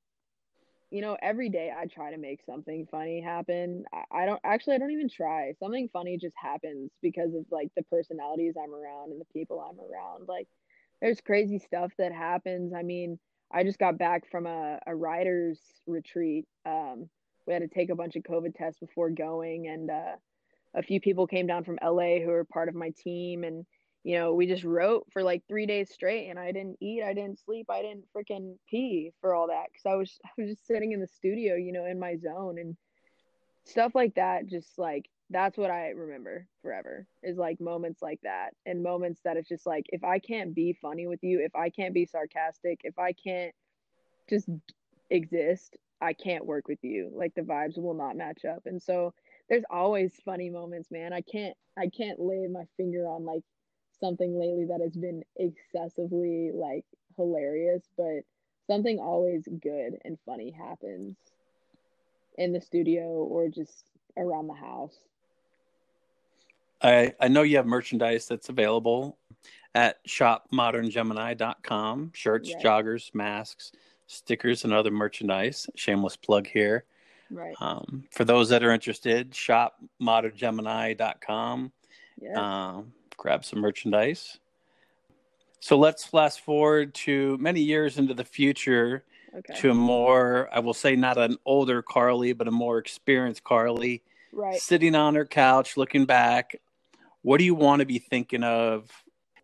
you 0.92 1.02
know, 1.02 1.18
every 1.20 1.50
day 1.50 1.72
I 1.76 1.88
try 1.88 2.12
to 2.12 2.18
make 2.18 2.42
something 2.46 2.88
funny 2.92 3.20
happen. 3.20 3.86
I, 3.92 4.22
I 4.22 4.26
don't 4.28 4.40
actually 4.44 4.76
I 4.76 4.78
don't 4.78 4.92
even 4.92 5.10
try. 5.10 5.54
Something 5.60 5.90
funny 5.92 6.20
just 6.20 6.36
happens 6.40 6.92
because 7.02 7.34
of 7.34 7.46
like 7.50 7.72
the 7.76 7.82
personalities 7.82 8.54
I'm 8.64 8.76
around 8.76 9.10
and 9.10 9.20
the 9.20 9.26
people 9.34 9.60
I'm 9.60 9.80
around. 9.80 10.28
Like 10.28 10.48
there's 11.02 11.20
crazy 11.20 11.58
stuff 11.58 11.92
that 11.98 12.12
happens. 12.12 12.76
I 12.76 12.84
mean, 12.84 13.18
I 13.52 13.64
just 13.64 13.80
got 13.80 13.98
back 13.98 14.30
from 14.30 14.46
a, 14.46 14.78
a 14.86 14.96
writer's 14.96 15.58
retreat. 15.88 16.46
Um, 16.68 17.10
we 17.48 17.54
had 17.54 17.64
to 17.64 17.68
take 17.68 17.90
a 17.90 17.96
bunch 17.96 18.16
of 18.16 18.22
COVID 18.22 18.56
tests 18.56 18.80
before 18.80 19.10
going, 19.10 19.68
and 19.68 19.90
uh, 19.90 20.16
a 20.74 20.84
few 20.84 21.00
people 21.02 21.28
came 21.28 21.48
down 21.48 21.64
from 21.64 21.80
LA 21.84 22.20
who 22.20 22.28
were 22.28 22.46
part 22.46 22.70
of 22.70 22.76
my 22.76 22.92
team. 23.04 23.44
And, 23.44 23.66
you 24.04 24.18
know, 24.18 24.34
we 24.34 24.48
just 24.48 24.64
wrote 24.64 25.06
for 25.12 25.24
like 25.24 25.44
three 25.48 25.66
days 25.66 25.92
straight, 25.92 26.30
and 26.30 26.40
I 26.40 26.52
didn't 26.52 26.78
eat, 26.82 27.04
I 27.04 27.14
didn't 27.14 27.40
sleep, 27.40 27.68
I 27.70 27.82
didn't 27.82 28.06
freaking 28.16 28.56
pee 28.70 29.12
for 29.22 29.36
all 29.36 29.48
that 29.48 29.66
because 29.72 29.86
I 29.86 29.96
was, 29.96 30.20
I 30.26 30.30
was 30.42 30.52
just 30.52 30.68
sitting 30.68 30.92
in 30.92 31.02
the 31.02 31.08
studio, 31.08 31.56
you 31.56 31.72
know, 31.72 31.86
in 31.86 32.00
my 32.00 32.18
zone. 32.18 32.58
And 32.60 32.76
stuff 33.64 33.94
like 33.96 34.16
that 34.16 34.48
just 34.48 34.78
like 34.78 35.06
that's 35.30 35.58
what 35.58 35.72
I 35.72 35.90
remember 35.90 36.46
forever 36.62 37.08
is 37.24 37.38
like 37.38 37.62
moments 37.62 38.02
like 38.02 38.20
that 38.24 38.50
and 38.66 38.84
moments 38.84 39.22
that 39.24 39.38
it's 39.38 39.48
just 39.48 39.66
like 39.66 39.86
if 39.90 40.04
I 40.04 40.20
can't 40.20 40.54
be 40.54 40.78
funny 40.82 41.08
with 41.08 41.24
you, 41.24 41.40
if 41.40 41.56
I 41.56 41.70
can't 41.70 41.94
be 41.94 42.06
sarcastic, 42.06 42.82
if 42.84 43.00
I 43.00 43.14
can't 43.14 43.54
just 44.30 44.50
exist, 45.10 45.78
I 46.02 46.14
can't 46.14 46.46
work 46.46 46.68
with 46.68 46.80
you. 46.82 47.10
Like 47.14 47.34
the 47.34 47.42
vibes 47.44 47.78
will 47.78 47.94
not 47.94 48.18
match 48.18 48.44
up. 48.44 48.64
And 48.66 48.82
so 48.82 49.14
there's 49.52 49.64
always 49.70 50.14
funny 50.24 50.50
moments, 50.50 50.90
man. 50.92 51.12
I 51.12 51.20
can't 51.20 51.58
I 51.78 51.90
can't 51.90 52.20
lay 52.20 52.48
my 52.48 52.64
finger 52.78 53.06
on 53.06 53.26
like 53.26 53.44
something 54.00 54.40
lately 54.40 54.66
that 54.70 54.80
has 54.82 54.96
been 54.96 55.24
excessively 55.36 56.52
like 56.54 56.86
hilarious, 57.18 57.84
but 57.98 58.22
something 58.66 58.98
always 58.98 59.46
good 59.62 59.98
and 60.06 60.18
funny 60.26 60.52
happens 60.52 61.18
in 62.38 62.54
the 62.54 62.62
studio 62.62 63.02
or 63.02 63.50
just 63.50 63.84
around 64.16 64.48
the 64.48 64.54
house. 64.54 64.96
I, 66.82 67.14
I 67.20 67.28
know 67.28 67.42
you 67.42 67.58
have 67.58 67.66
merchandise 67.66 68.28
that's 68.28 68.48
available 68.48 69.18
at 69.76 69.98
shopmoderngemini.com 70.08 72.12
shirts, 72.14 72.54
Right. 72.54 72.64
joggers, 72.64 73.14
masks, 73.14 73.74
stickers, 74.08 74.64
and 74.64 74.72
other 74.72 74.92
merchandise. 74.92 75.68
Shameless 75.76 76.16
plug 76.16 76.48
here. 76.48 76.86
Right. 77.32 77.56
Um, 77.60 78.04
for 78.12 78.26
those 78.26 78.50
that 78.50 78.64
are 78.64 78.72
interested, 78.72 79.32
shopmoderngemini.com. 79.32 81.72
Yeah. 82.22 82.68
Um, 82.68 82.94
grab 83.18 83.44
some 83.46 83.60
merchandise. 83.60 84.38
So 85.60 85.78
let's 85.78 86.06
fast 86.06 86.42
forward 86.42 86.94
to 86.96 87.38
many 87.38 87.62
years 87.62 87.98
into 87.98 88.14
the 88.14 88.26
future 88.26 89.04
okay. 89.36 89.60
to 89.62 89.72
a 89.72 89.74
more, 89.74 90.50
I 90.52 90.60
will 90.60 90.74
say, 90.74 90.96
not 90.96 91.18
an 91.18 91.38
older 91.46 91.82
Carly, 91.82 92.34
but 92.34 92.48
a 92.48 92.52
more 92.52 92.78
experienced 92.78 93.44
Carly 93.44 94.04
right. 94.34 94.60
sitting 94.60 94.96
on 94.96 95.16
her 95.16 95.26
couch 95.26 95.78
looking 95.78 96.06
back 96.06 96.56
what 97.22 97.38
do 97.38 97.44
you 97.44 97.56
want 97.56 97.82
to 97.82 97.86
be 97.86 98.00
thinking 98.00 98.44
of 98.44 98.90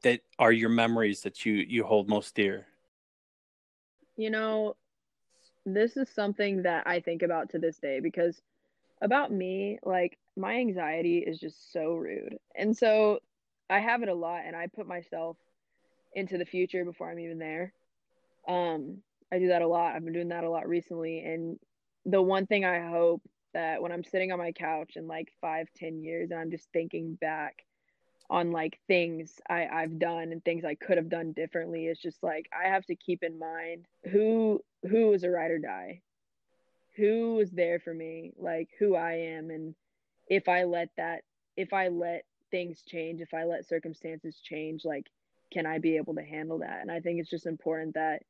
that 0.03 0.21
are 0.39 0.51
your 0.51 0.69
memories 0.69 1.21
that 1.21 1.45
you 1.45 1.53
you 1.53 1.83
hold 1.83 2.07
most 2.07 2.35
dear 2.35 2.67
You 4.15 4.31
know, 4.31 4.75
this 5.73 5.97
is 5.97 6.09
something 6.09 6.63
that 6.63 6.87
I 6.87 7.01
think 7.01 7.23
about 7.23 7.49
to 7.49 7.59
this 7.59 7.77
day 7.77 7.99
because 7.99 8.41
about 9.01 9.31
me, 9.31 9.79
like 9.83 10.17
my 10.37 10.55
anxiety 10.55 11.17
is 11.19 11.39
just 11.39 11.73
so 11.73 11.93
rude. 11.93 12.37
And 12.55 12.75
so 12.75 13.19
I 13.69 13.79
have 13.79 14.01
it 14.01 14.09
a 14.09 14.13
lot 14.13 14.43
and 14.45 14.55
I 14.55 14.67
put 14.67 14.87
myself 14.87 15.35
into 16.13 16.37
the 16.37 16.45
future 16.45 16.85
before 16.85 17.11
I'm 17.11 17.19
even 17.19 17.37
there. 17.37 17.73
Um, 18.47 18.99
I 19.31 19.39
do 19.39 19.49
that 19.49 19.61
a 19.61 19.67
lot. 19.67 19.93
I've 19.93 20.05
been 20.05 20.13
doing 20.13 20.29
that 20.29 20.45
a 20.45 20.49
lot 20.49 20.69
recently. 20.69 21.19
And 21.19 21.59
the 22.05 22.21
one 22.21 22.47
thing 22.47 22.63
I 22.63 22.87
hope 22.87 23.21
that 23.53 23.81
when 23.81 23.91
I'm 23.91 24.05
sitting 24.05 24.31
on 24.31 24.37
my 24.37 24.53
couch 24.53 24.93
in 24.95 25.05
like 25.05 25.33
five, 25.41 25.67
ten 25.75 26.01
years 26.01 26.31
and 26.31 26.39
I'm 26.39 26.49
just 26.49 26.71
thinking 26.71 27.15
back 27.15 27.65
on 28.29 28.51
like 28.51 28.79
things 28.87 29.39
I, 29.49 29.67
I've 29.67 29.99
done 29.99 30.31
and 30.31 30.43
things 30.43 30.65
I 30.65 30.75
could 30.75 30.97
have 30.97 31.09
done 31.09 31.31
differently 31.31 31.87
It's 31.87 32.01
just 32.01 32.21
like 32.23 32.49
I 32.53 32.67
have 32.67 32.85
to 32.87 32.95
keep 32.95 33.23
in 33.23 33.39
mind 33.39 33.85
who 34.11 34.61
who 34.89 35.07
was 35.07 35.23
a 35.23 35.29
ride 35.29 35.51
or 35.51 35.59
die. 35.59 36.01
Who 36.95 37.35
was 37.35 37.51
there 37.51 37.79
for 37.79 37.93
me, 37.93 38.33
like 38.37 38.69
who 38.79 38.95
I 38.95 39.13
am 39.13 39.49
and 39.49 39.75
if 40.27 40.47
I 40.49 40.63
let 40.63 40.89
that 40.97 41.21
if 41.55 41.73
I 41.73 41.87
let 41.87 42.25
things 42.51 42.83
change, 42.87 43.21
if 43.21 43.33
I 43.33 43.45
let 43.45 43.67
circumstances 43.67 44.39
change, 44.43 44.83
like 44.83 45.07
can 45.51 45.65
I 45.65 45.79
be 45.79 45.95
able 45.95 46.15
to 46.15 46.23
handle 46.23 46.59
that? 46.59 46.81
And 46.81 46.91
I 46.91 46.99
think 46.99 47.19
it's 47.19 47.29
just 47.29 47.45
important 47.45 47.93
that 47.93 48.23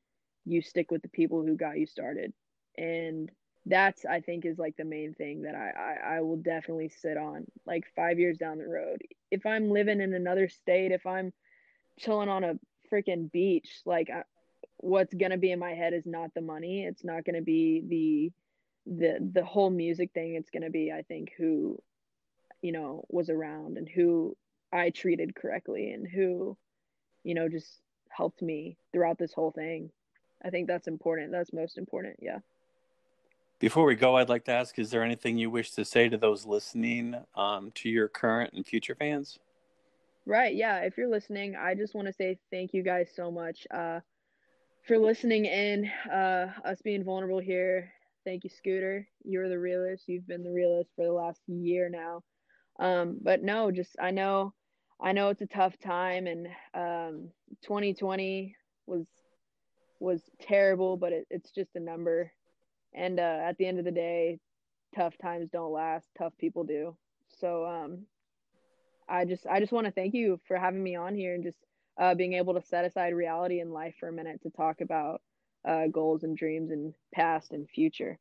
you 0.46 0.62
stick 0.62 0.92
with 0.92 1.02
the 1.02 1.10
people 1.10 1.44
who 1.44 1.56
got 1.56 1.78
you 1.78 1.88
started. 1.88 2.34
And 2.78 3.32
that's 3.70 4.06
I 4.06 4.22
think 4.22 4.46
is 4.46 4.58
like 4.58 4.78
the 4.78 4.86
main 4.86 5.14
thing 5.14 5.44
that 5.44 5.56
I, 5.56 5.72
I 5.78 6.18
I 6.18 6.22
will 6.22 6.38
definitely 6.38 6.90
sit 6.90 7.18
on 7.18 7.46
like 7.66 7.86
five 7.96 8.20
years 8.20 8.38
down 8.38 8.58
the 8.58 8.68
road. 8.68 9.02
If 9.32 9.46
I'm 9.46 9.70
living 9.72 10.02
in 10.02 10.14
another 10.14 10.48
state, 10.48 10.92
if 10.92 11.06
I'm 11.06 11.34
chilling 12.00 12.30
on 12.30 12.44
a 12.44 12.60
freaking 12.92 13.32
beach, 13.32 13.82
like 13.86 14.10
I, 14.10 14.24
what's 14.78 15.14
gonna 15.14 15.38
be 15.38 15.52
in 15.52 15.60
my 15.60 15.74
head 15.74 15.94
is 15.94 16.06
not 16.06 16.34
the 16.34 16.42
money. 16.42 16.86
It's 16.86 17.04
not 17.04 17.26
gonna 17.26 17.42
be 17.42 17.84
the 17.88 18.32
the 18.94 19.30
the 19.34 19.46
whole 19.46 19.70
music 19.70 20.12
thing. 20.14 20.36
It's 20.36 20.50
gonna 20.50 20.70
be 20.70 20.92
I 20.92 21.02
think 21.04 21.34
who 21.38 21.82
you 22.62 22.72
know 22.72 23.06
was 23.10 23.30
around 23.30 23.78
and 23.78 23.88
who 23.90 24.36
I 24.72 24.90
treated 24.92 25.36
correctly 25.36 25.92
and 25.92 26.08
who 26.08 26.58
you 27.24 27.36
know 27.36 27.50
just 27.50 27.82
helped 28.10 28.42
me 28.42 28.78
throughout 28.94 29.18
this 29.18 29.34
whole 29.34 29.52
thing. 29.52 29.92
I 30.44 30.50
think 30.50 30.68
that's 30.68 30.88
important. 30.88 31.32
That's 31.32 31.52
most 31.54 31.78
important. 31.78 32.18
Yeah. 32.22 32.40
Before 33.60 33.86
we 33.86 33.96
go 33.96 34.18
i'd 34.18 34.30
like 34.30 34.46
to 34.46 34.52
ask 34.52 34.78
is 34.80 34.90
there 34.92 35.04
anything 35.04 35.38
you 35.38 35.50
wish 35.50 35.72
to 35.72 35.84
say 35.84 36.08
to 36.10 36.18
those 36.18 36.46
listening 36.46 37.16
um, 37.36 37.72
to 37.76 37.90
your 37.90 38.08
current 38.08 38.54
and 38.54 38.66
future 38.66 38.96
fans 38.96 39.40
Right. 40.28 40.56
Yeah. 40.56 40.80
If 40.80 40.98
you're 40.98 41.10
listening, 41.10 41.56
I 41.56 41.74
just 41.74 41.96
want 41.96 42.08
to 42.08 42.14
say 42.14 42.38
thank 42.52 42.74
you 42.74 42.84
guys 42.84 43.10
so 43.16 43.32
much 43.32 43.66
uh, 43.72 44.02
for 44.86 44.98
listening 44.98 45.46
in, 45.46 45.90
uh, 46.12 46.48
us 46.66 46.82
being 46.82 47.06
vulnerable 47.06 47.40
here. 47.40 47.94
Thank 48.26 48.44
you, 48.44 48.50
Scooter. 48.50 49.08
You're 49.24 49.48
the 49.48 49.58
realist. 49.58 50.04
You've 50.08 50.28
been 50.28 50.44
the 50.44 50.52
realist 50.52 50.90
for 50.98 51.06
the 51.06 51.14
last 51.14 51.40
year 51.48 51.88
now. 51.90 52.24
Um, 52.78 53.18
but 53.22 53.42
no, 53.42 53.72
just 53.72 53.96
I 54.02 54.12
know, 54.12 54.54
I 55.00 55.14
know 55.14 55.30
it's 55.30 55.42
a 55.42 55.48
tough 55.48 55.80
time, 55.80 56.28
and 56.28 56.48
um, 56.74 57.30
2020 57.64 58.54
was 58.86 59.06
was 60.02 60.22
terrible, 60.42 60.98
but 60.98 61.14
it, 61.14 61.26
it's 61.30 61.52
just 61.52 61.70
a 61.76 61.80
number. 61.80 62.34
And 62.94 63.20
uh, 63.20 63.40
at 63.44 63.58
the 63.58 63.66
end 63.66 63.80
of 63.80 63.86
the 63.86 63.92
day, 63.92 64.40
tough 64.96 65.18
times 65.22 65.50
don't 65.52 65.72
last. 65.72 66.08
Tough 66.18 66.34
people 66.40 66.64
do. 66.64 66.96
So 67.40 67.66
um, 67.66 68.00
I 69.08 69.26
just 69.26 69.46
I 69.48 69.60
just 69.60 69.72
want 69.72 69.86
to 69.86 69.92
thank 69.92 70.14
you 70.14 70.40
for 70.48 70.58
having 70.58 70.82
me 70.82 70.96
on 70.96 71.16
here 71.16 71.36
and 71.36 71.44
just 71.44 71.58
uh, 72.00 72.16
being 72.16 72.34
able 72.34 72.54
to 72.54 72.62
set 72.62 72.86
aside 72.86 73.14
reality 73.14 73.60
and 73.60 73.74
life 73.74 73.96
for 74.00 74.10
a 74.10 74.14
minute 74.14 74.42
to 74.44 74.50
talk 74.50 74.82
about 74.82 75.22
uh, 75.68 75.88
goals 75.88 76.24
and 76.24 76.38
dreams 76.38 76.72
and 76.72 76.94
past 77.14 77.52
and 77.52 77.70
future. 77.70 78.18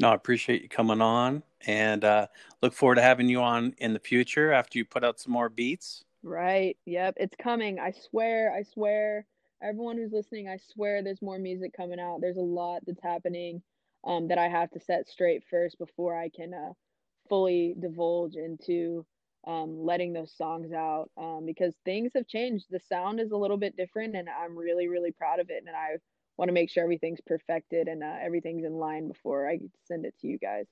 No, 0.00 0.10
I 0.10 0.14
appreciate 0.14 0.62
you 0.62 0.68
coming 0.68 1.02
on 1.02 1.42
and 1.66 2.04
uh, 2.04 2.26
look 2.62 2.72
forward 2.72 2.94
to 2.96 3.02
having 3.02 3.28
you 3.28 3.42
on 3.42 3.74
in 3.78 3.92
the 3.92 3.98
future 3.98 4.52
after 4.52 4.78
you 4.78 4.84
put 4.84 5.04
out 5.04 5.20
some 5.20 5.32
more 5.32 5.48
beats. 5.48 6.04
Right. 6.22 6.76
Yep. 6.86 7.14
It's 7.18 7.36
coming. 7.36 7.78
I 7.78 7.92
swear. 7.92 8.54
I 8.54 8.62
swear. 8.62 9.26
Everyone 9.62 9.96
who's 9.96 10.12
listening, 10.12 10.48
I 10.48 10.58
swear 10.72 11.02
there's 11.02 11.22
more 11.22 11.38
music 11.38 11.72
coming 11.76 12.00
out. 12.00 12.20
There's 12.20 12.36
a 12.36 12.40
lot 12.40 12.82
that's 12.86 13.02
happening 13.02 13.62
um, 14.04 14.28
that 14.28 14.38
I 14.38 14.48
have 14.48 14.70
to 14.70 14.80
set 14.80 15.08
straight 15.08 15.42
first 15.50 15.78
before 15.78 16.16
I 16.16 16.30
can 16.30 16.54
uh, 16.54 16.72
fully 17.28 17.74
divulge 17.78 18.36
into 18.36 19.04
um, 19.46 19.84
letting 19.84 20.12
those 20.12 20.32
songs 20.36 20.72
out 20.72 21.10
um, 21.16 21.44
because 21.46 21.74
things 21.84 22.12
have 22.14 22.26
changed. 22.26 22.66
The 22.70 22.80
sound 22.80 23.20
is 23.20 23.32
a 23.32 23.36
little 23.36 23.56
bit 23.56 23.76
different, 23.76 24.16
and 24.16 24.28
I'm 24.28 24.56
really, 24.56 24.88
really 24.88 25.12
proud 25.12 25.40
of 25.40 25.50
it. 25.50 25.64
And 25.66 25.74
I 25.74 25.96
want 26.36 26.48
to 26.48 26.52
make 26.54 26.70
sure 26.70 26.82
everything's 26.82 27.20
perfected 27.26 27.88
and 27.88 28.02
uh, 28.02 28.16
everything's 28.22 28.64
in 28.64 28.72
line 28.72 29.08
before 29.08 29.48
I 29.48 29.58
send 29.86 30.06
it 30.06 30.14
to 30.20 30.26
you 30.26 30.38
guys. 30.38 30.66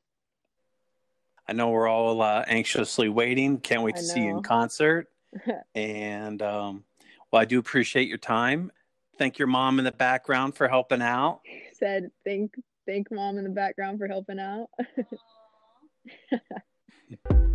I 1.46 1.54
know 1.54 1.70
we're 1.70 1.88
all 1.88 2.20
uh, 2.20 2.44
anxiously 2.46 3.08
waiting. 3.08 3.58
Can't 3.58 3.82
wait 3.82 3.96
to 3.96 4.02
see 4.02 4.20
you 4.20 4.30
in 4.30 4.42
concert. 4.42 5.08
and 5.74 6.42
um, 6.42 6.84
well, 7.30 7.40
I 7.40 7.46
do 7.46 7.58
appreciate 7.58 8.08
your 8.08 8.18
time. 8.18 8.70
Thank 9.18 9.38
your 9.38 9.48
mom 9.48 9.78
in 9.78 9.84
the 9.84 9.92
background 9.92 10.54
for 10.54 10.68
helping 10.68 11.02
out. 11.02 11.40
Said 11.72 12.10
thank 12.24 12.54
thank 12.86 13.10
mom 13.10 13.36
in 13.38 13.44
the 13.44 13.50
background 13.50 13.98
for 13.98 14.06
helping 14.06 14.38
out. 14.38 14.68